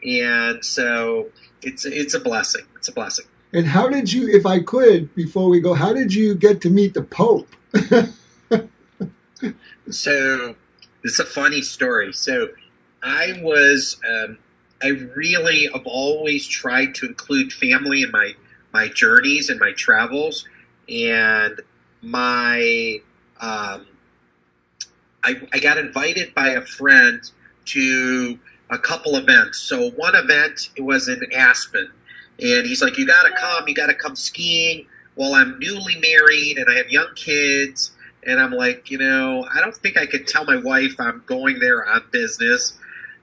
And 0.04 0.64
so 0.64 1.30
it's 1.62 1.84
it's 1.84 2.14
a 2.14 2.20
blessing. 2.20 2.64
It's 2.76 2.88
a 2.88 2.92
blessing 2.92 3.26
and 3.56 3.66
how 3.66 3.88
did 3.88 4.12
you, 4.12 4.28
if 4.28 4.44
I 4.44 4.60
could, 4.60 5.14
before 5.14 5.48
we 5.48 5.60
go, 5.60 5.72
how 5.72 5.94
did 5.94 6.12
you 6.12 6.34
get 6.34 6.60
to 6.60 6.68
meet 6.68 6.92
the 6.92 7.02
Pope? 7.02 7.48
so 9.90 10.54
it's 11.02 11.18
a 11.18 11.24
funny 11.24 11.62
story. 11.62 12.12
So 12.12 12.50
I 13.02 13.40
was, 13.42 13.98
um, 14.06 14.36
I 14.82 14.88
really 14.88 15.70
have 15.72 15.86
always 15.86 16.46
tried 16.46 16.94
to 16.96 17.06
include 17.06 17.50
family 17.50 18.02
in 18.02 18.10
my 18.10 18.34
my 18.74 18.88
journeys 18.88 19.48
and 19.48 19.58
my 19.58 19.72
travels, 19.72 20.46
and 20.86 21.58
my 22.02 23.00
um, 23.40 23.86
I, 25.24 25.40
I 25.50 25.60
got 25.60 25.78
invited 25.78 26.34
by 26.34 26.48
a 26.50 26.60
friend 26.60 27.22
to 27.66 28.38
a 28.68 28.78
couple 28.78 29.16
events. 29.16 29.58
So 29.60 29.90
one 29.92 30.14
event 30.14 30.68
was 30.78 31.08
in 31.08 31.22
Aspen, 31.32 31.90
and 32.40 32.66
he's 32.66 32.82
like, 32.82 32.98
"You 32.98 33.06
got 33.06 33.24
to 33.24 33.32
come. 33.36 33.68
You 33.68 33.74
got 33.74 33.86
to 33.86 33.94
come 33.94 34.16
skiing." 34.16 34.86
Well, 35.16 35.34
I'm 35.34 35.58
newly 35.58 35.96
married 35.96 36.58
and 36.58 36.68
I 36.68 36.74
have 36.74 36.90
young 36.90 37.08
kids, 37.16 37.92
and 38.22 38.38
I'm 38.38 38.52
like, 38.52 38.90
you 38.90 38.98
know, 38.98 39.46
I 39.52 39.60
don't 39.60 39.74
think 39.74 39.96
I 39.96 40.04
could 40.04 40.26
tell 40.26 40.44
my 40.44 40.56
wife 40.56 40.94
I'm 40.98 41.22
going 41.26 41.58
there 41.58 41.88
on 41.88 42.02
business. 42.10 42.78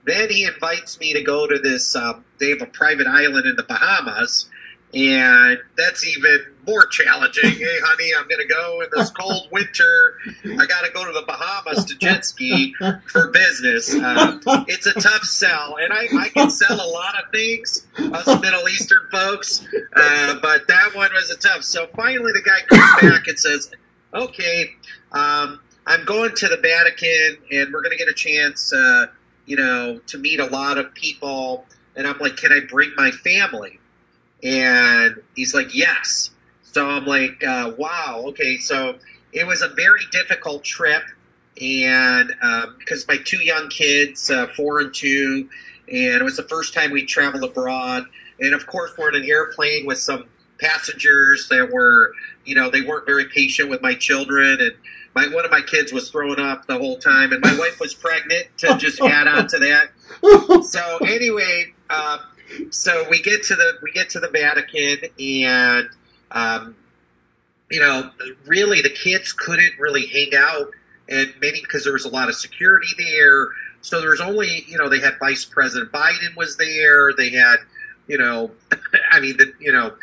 Then 0.05 0.30
he 0.30 0.43
invites 0.43 0.99
me 0.99 1.14
to 1.14 1.22
go 1.22 1.47
to 1.47 1.59
this. 1.59 1.95
Um, 1.95 2.26
they 2.39 2.49
have 2.49 2.61
a 2.61 2.66
private 2.66 3.07
island 3.07 3.45
in 3.45 3.55
the 3.55 3.64
Bahamas, 3.64 4.49
and 4.94 5.60
that's 5.76 6.06
even 6.06 6.46
more 6.68 6.86
challenging. 6.86 7.50
hey, 7.52 7.80
honey, 7.84 8.12
I'm 8.18 8.28
going 8.28 8.41
to 8.41 8.54
go 8.54 8.82
in 8.82 8.88
this 8.94 9.10
cold 9.10 9.48
winter. 9.52 10.18
I 10.46 10.66
got 10.66 10.86
to 10.86 10.91
go 10.91 11.06
to 11.06 11.12
the 11.12 11.24
Bahamas 11.26 11.86
to 11.86 11.98
jet 11.98 12.26
ski 12.26 12.76
for 13.08 13.32
business. 13.32 13.94
Uh, 13.94 14.39
it's 14.68 14.86
a 14.86 14.94
tough 14.94 15.24
sell, 15.24 15.78
and 15.82 15.91
I, 15.91 16.08
I 16.18 16.30
can 16.30 16.50
sell 16.50 16.76
a 16.76 16.89
lot 16.89 17.16
of 17.22 17.32
things, 17.32 17.88
us 17.98 18.41
Middle 18.41 18.68
Eastern 18.70 19.08
folks, 19.12 19.66
uh, 19.96 20.39
but 20.41 20.68
that 20.68 20.96
one 20.96 21.12
was 21.14 21.32
a 21.32 21.38
tough. 21.38 21.64
So 21.64 21.88
finally, 21.96 22.32
the 22.32 22.44
guy 22.44 22.62
comes 22.68 23.02
back 23.02 23.28
and 23.28 23.39
says, 23.39 23.72
"Okay, 24.14 24.72
um, 25.12 25.60
I'm 25.88 26.06
going 26.06 26.36
to 26.36 26.48
the 26.48 26.58
Vatican, 26.58 27.38
and 27.52 27.74
we're 27.74 27.82
going 27.82 27.91
to 27.91 27.98
get 27.98 28.08
a 28.08 28.14
chance, 28.14 28.72
uh, 28.72 29.08
you 29.46 29.58
know, 29.58 30.00
to 30.08 30.18
meet 30.18 30.39
a 30.39 30.46
lot 30.46 30.78
of 30.78 30.94
people." 30.94 31.66
And 31.96 32.08
I'm 32.08 32.18
like, 32.20 32.38
"Can 32.38 32.52
I 32.52 32.62
bring 32.62 32.91
my 32.96 33.12
family?" 33.12 33.80
And 34.44 35.22
he's 35.36 35.54
like, 35.54 35.74
yes. 35.74 36.32
So 36.64 36.88
I'm 36.88 37.06
like, 37.06 37.44
uh, 37.44 37.74
wow, 37.78 38.24
okay. 38.28 38.58
So 38.58 38.98
it 39.32 39.48
was 39.48 39.62
a 39.62 39.70
very 39.70 40.02
difficult 40.12 40.64
trip. 40.64 41.04
And 41.62 42.34
um, 42.41 42.76
because 42.80 43.08
my 43.08 43.18
two 43.24 43.44
young 43.44 43.70
kids, 43.70 44.30
uh, 44.30 44.48
four 44.56 44.80
and 44.80 44.94
two, 44.94 45.50
and 45.88 46.16
it 46.16 46.24
was 46.24 46.38
the 46.38 46.44
first 46.44 46.74
time 46.74 46.91
we 46.91 47.06
traveled 47.06 47.44
abroad. 47.44 48.06
And 48.39 48.54
of 48.54 48.66
course, 48.68 48.91
we're 48.98 49.10
in 49.10 49.24
an 49.24 49.30
airplane 49.30 49.86
with 49.86 50.00
some 50.00 50.26
passengers 50.60 51.48
that 51.50 51.70
were, 51.72 52.14
you 52.46 52.56
know, 52.56 52.70
they 52.70 52.82
weren't 52.82 53.06
very 53.06 53.26
patient 53.26 53.70
with 53.70 53.82
my 53.82 53.94
children. 53.94 54.60
And 54.60 54.74
my 55.16 55.28
one 55.28 55.46
of 55.46 55.52
my 55.52 55.62
kids 55.62 55.94
was 55.94 56.10
throwing 56.10 56.39
up 56.39 56.66
the 56.66 56.78
whole 56.78 56.98
time, 56.98 57.34
and 57.34 57.41
my 57.41 57.56
wife 57.58 57.80
was 57.80 57.94
pregnant 57.94 58.48
to 58.58 58.76
just 58.78 59.00
add 59.04 59.28
on 59.28 59.48
to 59.48 59.60
that. 59.60 59.91
So 60.66 60.98
anyway, 61.06 61.74
um, 61.89 62.20
so 62.70 63.06
we 63.10 63.22
get 63.22 63.43
to 63.43 63.56
the 63.56 63.74
we 63.82 63.91
get 63.91 64.10
to 64.12 64.20
the 64.20 64.30
Vatican, 64.30 65.10
and 65.20 65.89
um, 66.32 66.76
you 67.70 67.80
know, 67.80 68.12
really 68.45 68.82
the 68.82 68.89
kids 68.89 69.34
couldn't 69.34 69.74
really 69.80 70.06
hang 70.06 70.32
out, 70.36 70.72
and 71.10 71.34
maybe 71.41 71.60
because 71.62 71.84
there 71.84 71.93
was 71.93 72.06
a 72.06 72.10
lot 72.10 72.30
of 72.30 72.36
security 72.36 72.89
there. 72.97 73.49
So 73.82 73.99
there 73.99 74.12
was 74.12 74.22
only, 74.22 74.64
you 74.68 74.78
know, 74.78 74.88
they 74.88 74.99
had 74.99 75.20
Vice 75.20 75.43
President 75.43 75.91
Biden 75.91 76.38
was 76.38 76.56
there. 76.56 77.12
They 77.18 77.32
had, 77.32 77.58
you 78.08 78.18
know, 78.18 78.51
I 79.12 79.20
mean, 79.20 79.36
the, 79.38 79.51
you 79.60 79.74
know, 79.74 79.93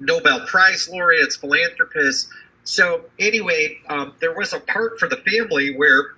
Nobel 0.00 0.44
Prize 0.46 0.88
laureates, 0.88 1.36
philanthropists. 1.36 2.28
So 2.64 3.06
anyway, 3.18 3.78
um, 3.88 4.14
there 4.20 4.34
was 4.34 4.52
a 4.52 4.60
part 4.60 4.98
for 4.98 5.08
the 5.08 5.16
family 5.16 5.74
where 5.74 6.14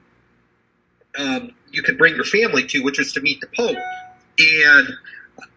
um, 1.19 1.53
you 1.71 1.83
could 1.83 1.99
bring 1.99 2.17
your 2.17 2.25
family 2.25 2.67
to, 2.69 2.83
which 2.83 2.99
was 2.99 3.13
to 3.13 3.21
meet 3.21 3.41
the 3.41 3.49
Pope. 3.57 3.77
And 4.39 4.89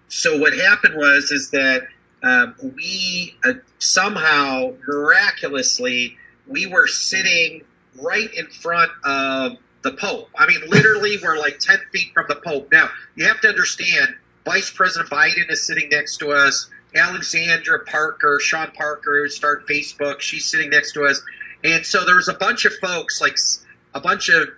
so 0.08 0.38
what 0.38 0.54
happened 0.54 0.96
was 0.96 1.32
is 1.32 1.52
that 1.52 1.88
um, 2.24 2.56
we 2.76 3.36
uh, 3.46 3.54
somehow 3.80 4.74
miraculously 4.88 6.18
we 6.48 6.66
were 6.66 6.88
sitting 6.88 7.64
right 8.02 8.34
in 8.34 8.48
front 8.48 8.92
of 9.04 9.58
the 9.84 9.92
Pope. 9.94 10.30
I 10.38 10.48
mean, 10.48 10.62
literally, 10.68 11.18
we're 11.22 11.38
like 11.38 11.60
ten 11.60 11.80
feet 11.94 12.12
from 12.14 12.26
the 12.28 12.36
Pope. 12.36 12.70
Now 12.72 12.90
you 13.16 13.26
have 13.26 13.42
to 13.42 13.50
understand, 13.50 14.16
Vice 14.46 14.72
President 14.72 15.10
Biden 15.10 15.52
is 15.52 15.66
sitting 15.66 15.90
next 15.90 16.18
to 16.18 16.32
us. 16.32 16.70
Alexandra 16.96 17.80
Parker, 17.86 18.40
Sean 18.42 18.72
Parker, 18.72 19.24
who 19.24 19.30
started 19.30 19.68
Facebook, 19.68 20.22
she's 20.22 20.48
sitting 20.48 20.70
next 20.70 20.94
to 20.94 21.04
us. 21.04 21.22
And 21.64 21.86
so 21.86 22.06
there 22.06 22.16
was 22.16 22.30
a 22.30 22.34
bunch 22.34 22.66
of 22.66 22.74
folks, 22.78 23.22
like 23.22 23.38
a 23.94 24.00
bunch 24.00 24.30
of 24.30 24.50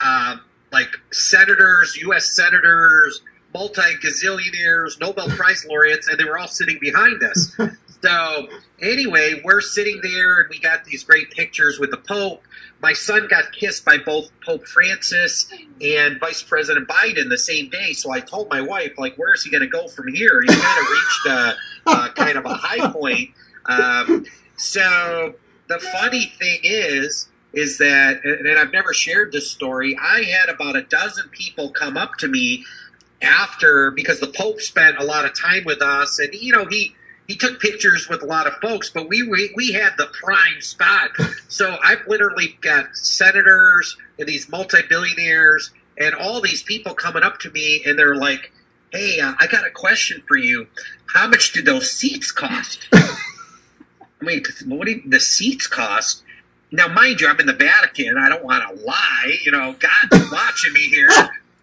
uh, 0.00 0.36
like 0.70 0.96
senators, 1.10 1.96
U.S. 2.02 2.34
senators, 2.34 3.20
multi 3.54 3.94
gazillionaires, 4.02 5.00
Nobel 5.00 5.28
Prize 5.28 5.64
laureates, 5.68 6.08
and 6.08 6.18
they 6.18 6.24
were 6.24 6.38
all 6.38 6.48
sitting 6.48 6.78
behind 6.80 7.22
us. 7.22 7.56
so 8.02 8.48
anyway, 8.80 9.40
we're 9.44 9.60
sitting 9.60 10.00
there, 10.02 10.40
and 10.40 10.48
we 10.50 10.58
got 10.58 10.84
these 10.84 11.04
great 11.04 11.30
pictures 11.30 11.78
with 11.78 11.90
the 11.90 11.98
Pope. 11.98 12.42
My 12.80 12.92
son 12.92 13.28
got 13.28 13.52
kissed 13.52 13.84
by 13.84 13.98
both 13.98 14.30
Pope 14.44 14.66
Francis 14.66 15.52
and 15.80 16.18
Vice 16.18 16.42
President 16.42 16.88
Biden 16.88 17.28
the 17.28 17.38
same 17.38 17.68
day. 17.68 17.92
So 17.92 18.10
I 18.10 18.20
told 18.20 18.48
my 18.50 18.60
wife, 18.60 18.92
like, 18.98 19.16
where 19.16 19.34
is 19.34 19.44
he 19.44 19.50
going 19.50 19.62
to 19.62 19.68
go 19.68 19.86
from 19.86 20.08
here? 20.12 20.40
He 20.40 20.48
kind 20.48 20.80
of 20.80 20.90
reached 20.90 21.26
a, 21.26 21.90
a 21.90 22.10
kind 22.10 22.38
of 22.38 22.44
a 22.44 22.54
high 22.54 22.90
point. 22.90 23.30
Um, 23.66 24.26
so 24.56 25.34
the 25.68 25.78
funny 25.78 26.32
thing 26.38 26.60
is, 26.64 27.28
is 27.52 27.78
that, 27.78 28.24
and 28.24 28.58
I've 28.58 28.72
never 28.72 28.92
shared 28.92 29.30
this 29.30 29.50
story. 29.50 29.96
I 30.00 30.22
had 30.22 30.48
about 30.48 30.74
a 30.74 30.82
dozen 30.82 31.28
people 31.28 31.70
come 31.70 31.96
up 31.96 32.16
to 32.18 32.28
me 32.28 32.64
after 33.22 33.90
because 33.90 34.20
the 34.20 34.28
Pope 34.28 34.60
spent 34.60 34.98
a 34.98 35.04
lot 35.04 35.24
of 35.24 35.38
time 35.38 35.64
with 35.64 35.80
us, 35.82 36.18
and 36.18 36.32
you 36.34 36.52
know 36.52 36.66
he 36.66 36.94
he 37.28 37.36
took 37.36 37.60
pictures 37.60 38.08
with 38.08 38.22
a 38.22 38.26
lot 38.26 38.46
of 38.46 38.54
folks, 38.54 38.90
but 38.90 39.08
we 39.08 39.22
we, 39.22 39.52
we 39.56 39.72
had 39.72 39.92
the 39.96 40.06
prime 40.06 40.60
spot. 40.60 41.10
So 41.52 41.76
I've 41.84 42.06
literally 42.06 42.56
got 42.62 42.96
senators 42.96 43.98
and 44.18 44.26
these 44.26 44.48
multi 44.48 44.78
billionaires 44.88 45.70
and 45.98 46.14
all 46.14 46.40
these 46.40 46.62
people 46.62 46.94
coming 46.94 47.22
up 47.22 47.40
to 47.40 47.50
me, 47.50 47.82
and 47.84 47.98
they're 47.98 48.16
like, 48.16 48.50
"Hey, 48.90 49.20
uh, 49.20 49.34
I 49.38 49.46
got 49.48 49.66
a 49.66 49.70
question 49.70 50.22
for 50.26 50.38
you. 50.38 50.66
How 51.12 51.28
much 51.28 51.52
do 51.52 51.60
those 51.60 51.90
seats 51.90 52.32
cost?" 52.32 52.88
I 54.22 54.24
mean, 54.24 54.42
what 54.66 54.86
do 54.86 54.92
you, 54.92 55.02
the 55.04 55.20
seats 55.20 55.66
cost? 55.66 56.22
Now, 56.70 56.88
mind 56.88 57.20
you, 57.20 57.28
I'm 57.28 57.38
in 57.38 57.44
the 57.44 57.52
Vatican. 57.52 58.16
I 58.16 58.30
don't 58.30 58.44
want 58.44 58.66
to 58.66 58.82
lie. 58.82 59.36
You 59.44 59.52
know, 59.52 59.76
God's 59.78 60.30
watching 60.32 60.72
me 60.72 60.88
here. 60.88 61.10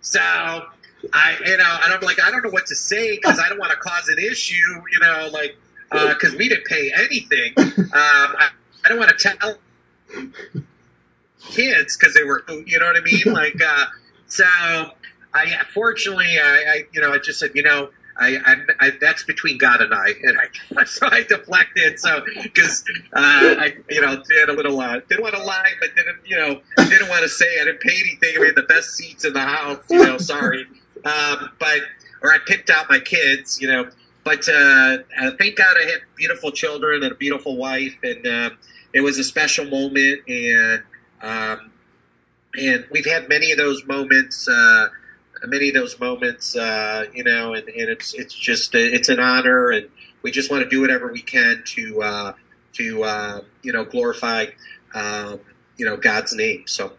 So 0.01 0.67
I, 1.13 1.37
you 1.45 1.57
know, 1.57 1.77
and 1.83 1.93
I'm 1.93 2.01
like, 2.01 2.21
I 2.21 2.31
don't 2.31 2.43
know 2.43 2.49
what 2.49 2.65
to 2.67 2.75
say 2.75 3.15
because 3.15 3.39
I 3.39 3.49
don't 3.49 3.59
want 3.59 3.71
to 3.71 3.77
cause 3.77 4.07
an 4.09 4.19
issue, 4.19 4.55
you 4.91 4.99
know, 4.99 5.29
like, 5.31 5.57
because 5.89 6.33
uh, 6.33 6.37
we 6.37 6.49
didn't 6.49 6.65
pay 6.65 6.91
anything. 6.95 7.53
Um, 7.57 7.89
I, 7.93 8.49
I 8.85 8.89
don't 8.89 8.99
want 8.99 9.17
to 9.17 9.17
tell 9.17 9.55
kids 11.41 11.97
because 11.97 12.13
they 12.13 12.23
were, 12.23 12.43
you 12.65 12.79
know 12.79 12.85
what 12.85 12.97
I 12.97 13.01
mean? 13.01 13.23
Like, 13.33 13.61
uh, 13.61 13.85
so 14.27 14.45
I, 15.33 15.63
fortunately, 15.73 16.37
I, 16.39 16.63
I, 16.67 16.83
you 16.93 17.01
know, 17.01 17.11
I 17.11 17.17
just 17.17 17.39
said, 17.39 17.51
you 17.55 17.63
know, 17.63 17.89
I, 18.19 18.37
I, 18.45 18.87
I, 18.87 18.91
that's 18.99 19.23
between 19.23 19.57
God 19.57 19.81
and 19.81 19.93
I, 19.93 20.09
and 20.23 20.37
I 20.75 20.83
so 20.85 21.07
I 21.09 21.23
deflected. 21.23 21.99
So 21.99 22.23
because 22.43 22.83
uh, 23.13 23.55
I, 23.59 23.73
you 23.89 24.01
know, 24.01 24.21
did 24.27 24.49
a 24.49 24.53
little 24.53 24.79
uh, 24.79 24.99
didn't 25.07 25.23
want 25.23 25.35
to 25.35 25.43
lie, 25.43 25.71
but 25.79 25.95
didn't 25.95 26.17
you 26.25 26.35
know 26.35 26.61
didn't 26.89 27.09
want 27.09 27.23
to 27.23 27.29
say 27.29 27.61
I 27.61 27.65
didn't 27.65 27.79
pay 27.79 27.95
anything. 27.97 28.39
We 28.39 28.47
had 28.47 28.55
the 28.55 28.63
best 28.63 28.89
seats 28.91 29.23
in 29.23 29.33
the 29.33 29.39
house. 29.39 29.79
You 29.89 30.03
know, 30.03 30.17
sorry, 30.17 30.67
um, 31.05 31.51
but 31.59 31.81
or 32.21 32.33
I 32.33 32.37
picked 32.45 32.69
out 32.69 32.89
my 32.89 32.99
kids. 32.99 33.61
You 33.61 33.67
know, 33.67 33.89
but 34.23 34.47
uh, 34.47 34.97
uh, 35.19 35.31
thank 35.37 35.55
God 35.55 35.75
I 35.77 35.85
had 35.85 36.01
beautiful 36.15 36.51
children 36.51 37.03
and 37.03 37.11
a 37.11 37.15
beautiful 37.15 37.57
wife, 37.57 37.97
and 38.03 38.25
uh, 38.25 38.49
it 38.93 39.01
was 39.01 39.17
a 39.17 39.23
special 39.23 39.65
moment. 39.65 40.21
And 40.27 40.83
um, 41.21 41.71
and 42.59 42.85
we've 42.91 43.05
had 43.05 43.29
many 43.29 43.51
of 43.51 43.57
those 43.57 43.85
moments. 43.85 44.47
Uh, 44.47 44.89
many 45.45 45.69
of 45.69 45.73
those 45.73 45.99
moments, 45.99 46.55
uh, 46.55 47.05
you 47.13 47.23
know, 47.23 47.53
and, 47.53 47.67
and 47.69 47.89
it's 47.89 48.13
it's 48.13 48.33
just 48.33 48.75
it's 48.75 49.09
an 49.09 49.19
honor, 49.19 49.69
and 49.71 49.89
we 50.21 50.31
just 50.31 50.51
want 50.51 50.63
to 50.63 50.69
do 50.69 50.81
whatever 50.81 51.11
we 51.11 51.21
can 51.21 51.63
to 51.65 52.01
uh, 52.01 52.33
to 52.73 53.43
you 53.63 53.71
know 53.71 53.85
glorify 53.85 54.45
um, 54.93 55.39
you 55.77 55.85
know 55.85 55.97
God's 55.97 56.35
name. 56.35 56.63
So, 56.67 56.93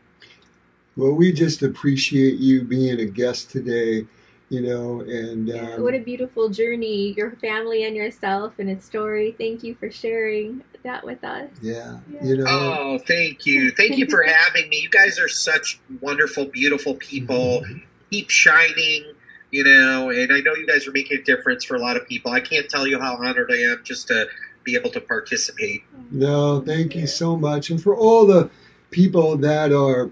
well, 1.01 1.13
we 1.13 1.33
just 1.33 1.63
appreciate 1.63 2.39
you 2.39 2.63
being 2.63 3.01
a 3.01 3.07
guest 3.07 3.51
today. 3.51 4.07
You 4.49 4.63
know, 4.63 5.01
and 5.03 5.49
um, 5.49 5.85
what 5.85 5.95
a 5.95 6.01
beautiful 6.01 6.49
journey, 6.49 7.15
your 7.17 7.31
family 7.37 7.85
and 7.85 7.95
yourself, 7.95 8.55
and 8.59 8.69
its 8.69 8.85
story. 8.85 9.33
Thank 9.39 9.63
you 9.63 9.77
for 9.77 9.93
sharing 9.93 10.65
that 10.83 11.05
with 11.05 11.23
us. 11.23 11.49
Yeah, 11.63 12.01
yeah. 12.13 12.25
you 12.25 12.37
know. 12.39 12.47
Oh, 12.49 12.99
thank 12.99 13.47
you, 13.47 13.71
thank 13.71 13.97
you 13.97 14.09
for 14.09 14.25
having 14.25 14.69
me. 14.69 14.81
You 14.83 14.91
guys 14.91 15.21
are 15.21 15.29
such 15.29 15.81
wonderful, 16.01 16.47
beautiful 16.47 16.95
people. 16.97 17.63
Mm-hmm 17.63 17.79
keep 18.11 18.31
shining, 18.31 19.05
you 19.51 19.65
know, 19.65 20.11
and 20.11 20.33
I 20.33 20.41
know 20.41 20.55
you 20.55 20.67
guys 20.67 20.87
are 20.87 20.93
making 20.93 21.19
a 21.19 21.23
difference 21.23 21.65
for 21.65 21.77
a 21.77 21.81
lot 21.81 21.97
of 21.97 22.07
people. 22.07 22.33
I 22.33 22.41
can't 22.41 22.69
tell 22.69 22.87
you 22.87 23.01
how 23.01 23.17
honored 23.17 23.51
I 23.51 23.59
am 23.59 23.81
just 23.85 24.09
to 24.09 24.29
be 24.65 24.75
able 24.75 24.91
to 24.91 25.01
participate. 25.01 25.83
No, 26.11 26.61
thank 26.61 26.95
you 26.95 27.07
so 27.07 27.37
much. 27.37 27.71
And 27.71 27.83
for 27.83 27.97
all 27.97 28.27
the 28.27 28.51
people 28.91 29.37
that 29.39 29.73
are 29.73 30.11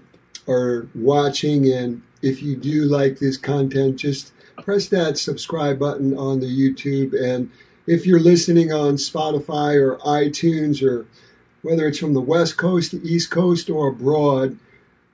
are 0.49 0.87
watching 0.95 1.71
and 1.71 2.01
if 2.21 2.41
you 2.41 2.55
do 2.55 2.83
like 2.83 3.19
this 3.19 3.37
content, 3.37 3.97
just 3.97 4.33
press 4.63 4.87
that 4.89 5.17
subscribe 5.17 5.79
button 5.79 6.17
on 6.17 6.39
the 6.39 6.47
YouTube 6.47 7.13
and 7.13 7.49
if 7.87 8.05
you're 8.05 8.19
listening 8.19 8.71
on 8.71 8.97
Spotify 8.97 9.75
or 9.75 9.97
iTunes 9.99 10.83
or 10.87 11.07
whether 11.63 11.87
it's 11.87 11.97
from 11.97 12.13
the 12.13 12.21
West 12.21 12.55
Coast, 12.55 12.91
the 12.91 13.01
East 13.01 13.31
Coast, 13.31 13.67
or 13.67 13.87
abroad, 13.87 14.57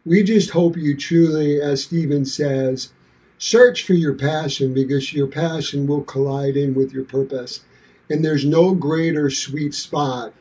we 0.06 0.24
just 0.24 0.52
hope 0.52 0.76
you 0.78 0.96
truly, 0.96 1.62
as 1.62 1.84
Stephen 1.84 2.26
says, 2.26 2.92
search 3.38 3.84
for 3.84 3.94
your 3.94 4.14
passion 4.14 4.74
because 4.74 5.14
your 5.14 5.28
passion 5.28 5.88
will 5.88 6.04
collide 6.04 6.58
in 6.58 6.74
with 6.74 6.92
your 6.92 7.06
purpose. 7.06 7.62
And 8.10 8.24
there's 8.24 8.46
no 8.46 8.76
greater 8.76 9.30
sweet 9.30 9.74
spot 9.74 10.34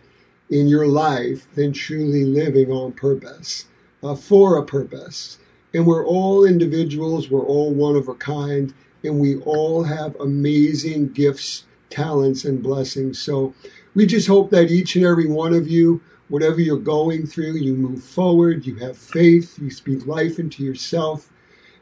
in 0.51 0.67
your 0.69 0.87
life 0.87 1.47
than 1.55 1.73
truly 1.73 2.25
living 2.25 2.71
on 2.71 2.93
purpose, 2.93 3.67
uh, 4.05 4.15
for 4.15 4.59
a 4.59 4.65
purpose. 4.65 5.39
And 5.73 5.87
we're 5.87 6.07
all 6.07 6.45
individuals, 6.45 7.31
we're 7.31 7.41
all 7.41 7.73
one 7.73 7.97
of 7.97 8.09
a 8.09 8.15
kind, 8.15 8.73
and 9.03 9.19
we 9.19 9.39
all 9.41 9.83
have 9.83 10.15
amazing 10.21 11.09
gifts, 11.09 11.65
talents, 11.91 12.45
and 12.45 12.63
blessings. 12.63 13.19
So 13.19 13.55
we 13.95 14.07
just 14.07 14.29
hope 14.29 14.51
that 14.51 14.71
each 14.71 14.95
and 14.95 15.05
every 15.05 15.27
one 15.27 15.55
of 15.55 15.67
you 15.67 16.01
whatever 16.29 16.61
you're 16.61 16.79
going 16.79 17.27
through, 17.27 17.55
you 17.55 17.75
move 17.75 18.03
forward, 18.03 18.67
you 18.67 18.77
have 18.77 18.97
faith, 18.97 19.59
you 19.61 19.71
speak 19.71 20.07
life 20.07 20.39
into 20.39 20.65
yourself. 20.65 21.31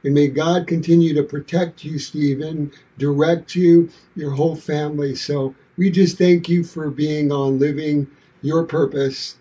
And 0.05 0.15
may 0.15 0.29
God 0.29 0.67
continue 0.67 1.15
to 1.15 1.23
protect 1.23 1.85
you, 1.85 1.99
Stephen, 1.99 2.73
direct 2.99 3.55
you, 3.55 3.89
your 4.17 4.33
whole 4.33 4.57
family. 4.57 5.15
So 5.15 5.55
we 5.77 5.91
just 5.91 6.19
thank 6.19 6.49
you 6.49 6.65
for 6.65 6.91
being 6.91 7.31
on 7.31 7.59
Living 7.61 8.09
Your 8.43 8.65
Purpose 8.65 9.37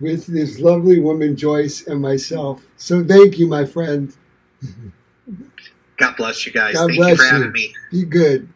with 0.00 0.26
this 0.26 0.60
lovely 0.60 1.00
woman, 1.00 1.36
Joyce, 1.36 1.86
and 1.86 2.00
myself. 2.00 2.62
So 2.76 3.04
thank 3.04 3.38
you, 3.38 3.46
my 3.46 3.64
friend. 3.64 4.14
God 5.96 6.16
bless 6.16 6.44
you 6.46 6.52
guys. 6.52 6.74
God 6.74 6.88
thank 6.88 6.98
bless 6.98 7.10
you 7.10 7.16
for 7.16 7.24
having 7.24 7.52
me. 7.52 7.74
Be 7.90 8.04
good. 8.04 8.48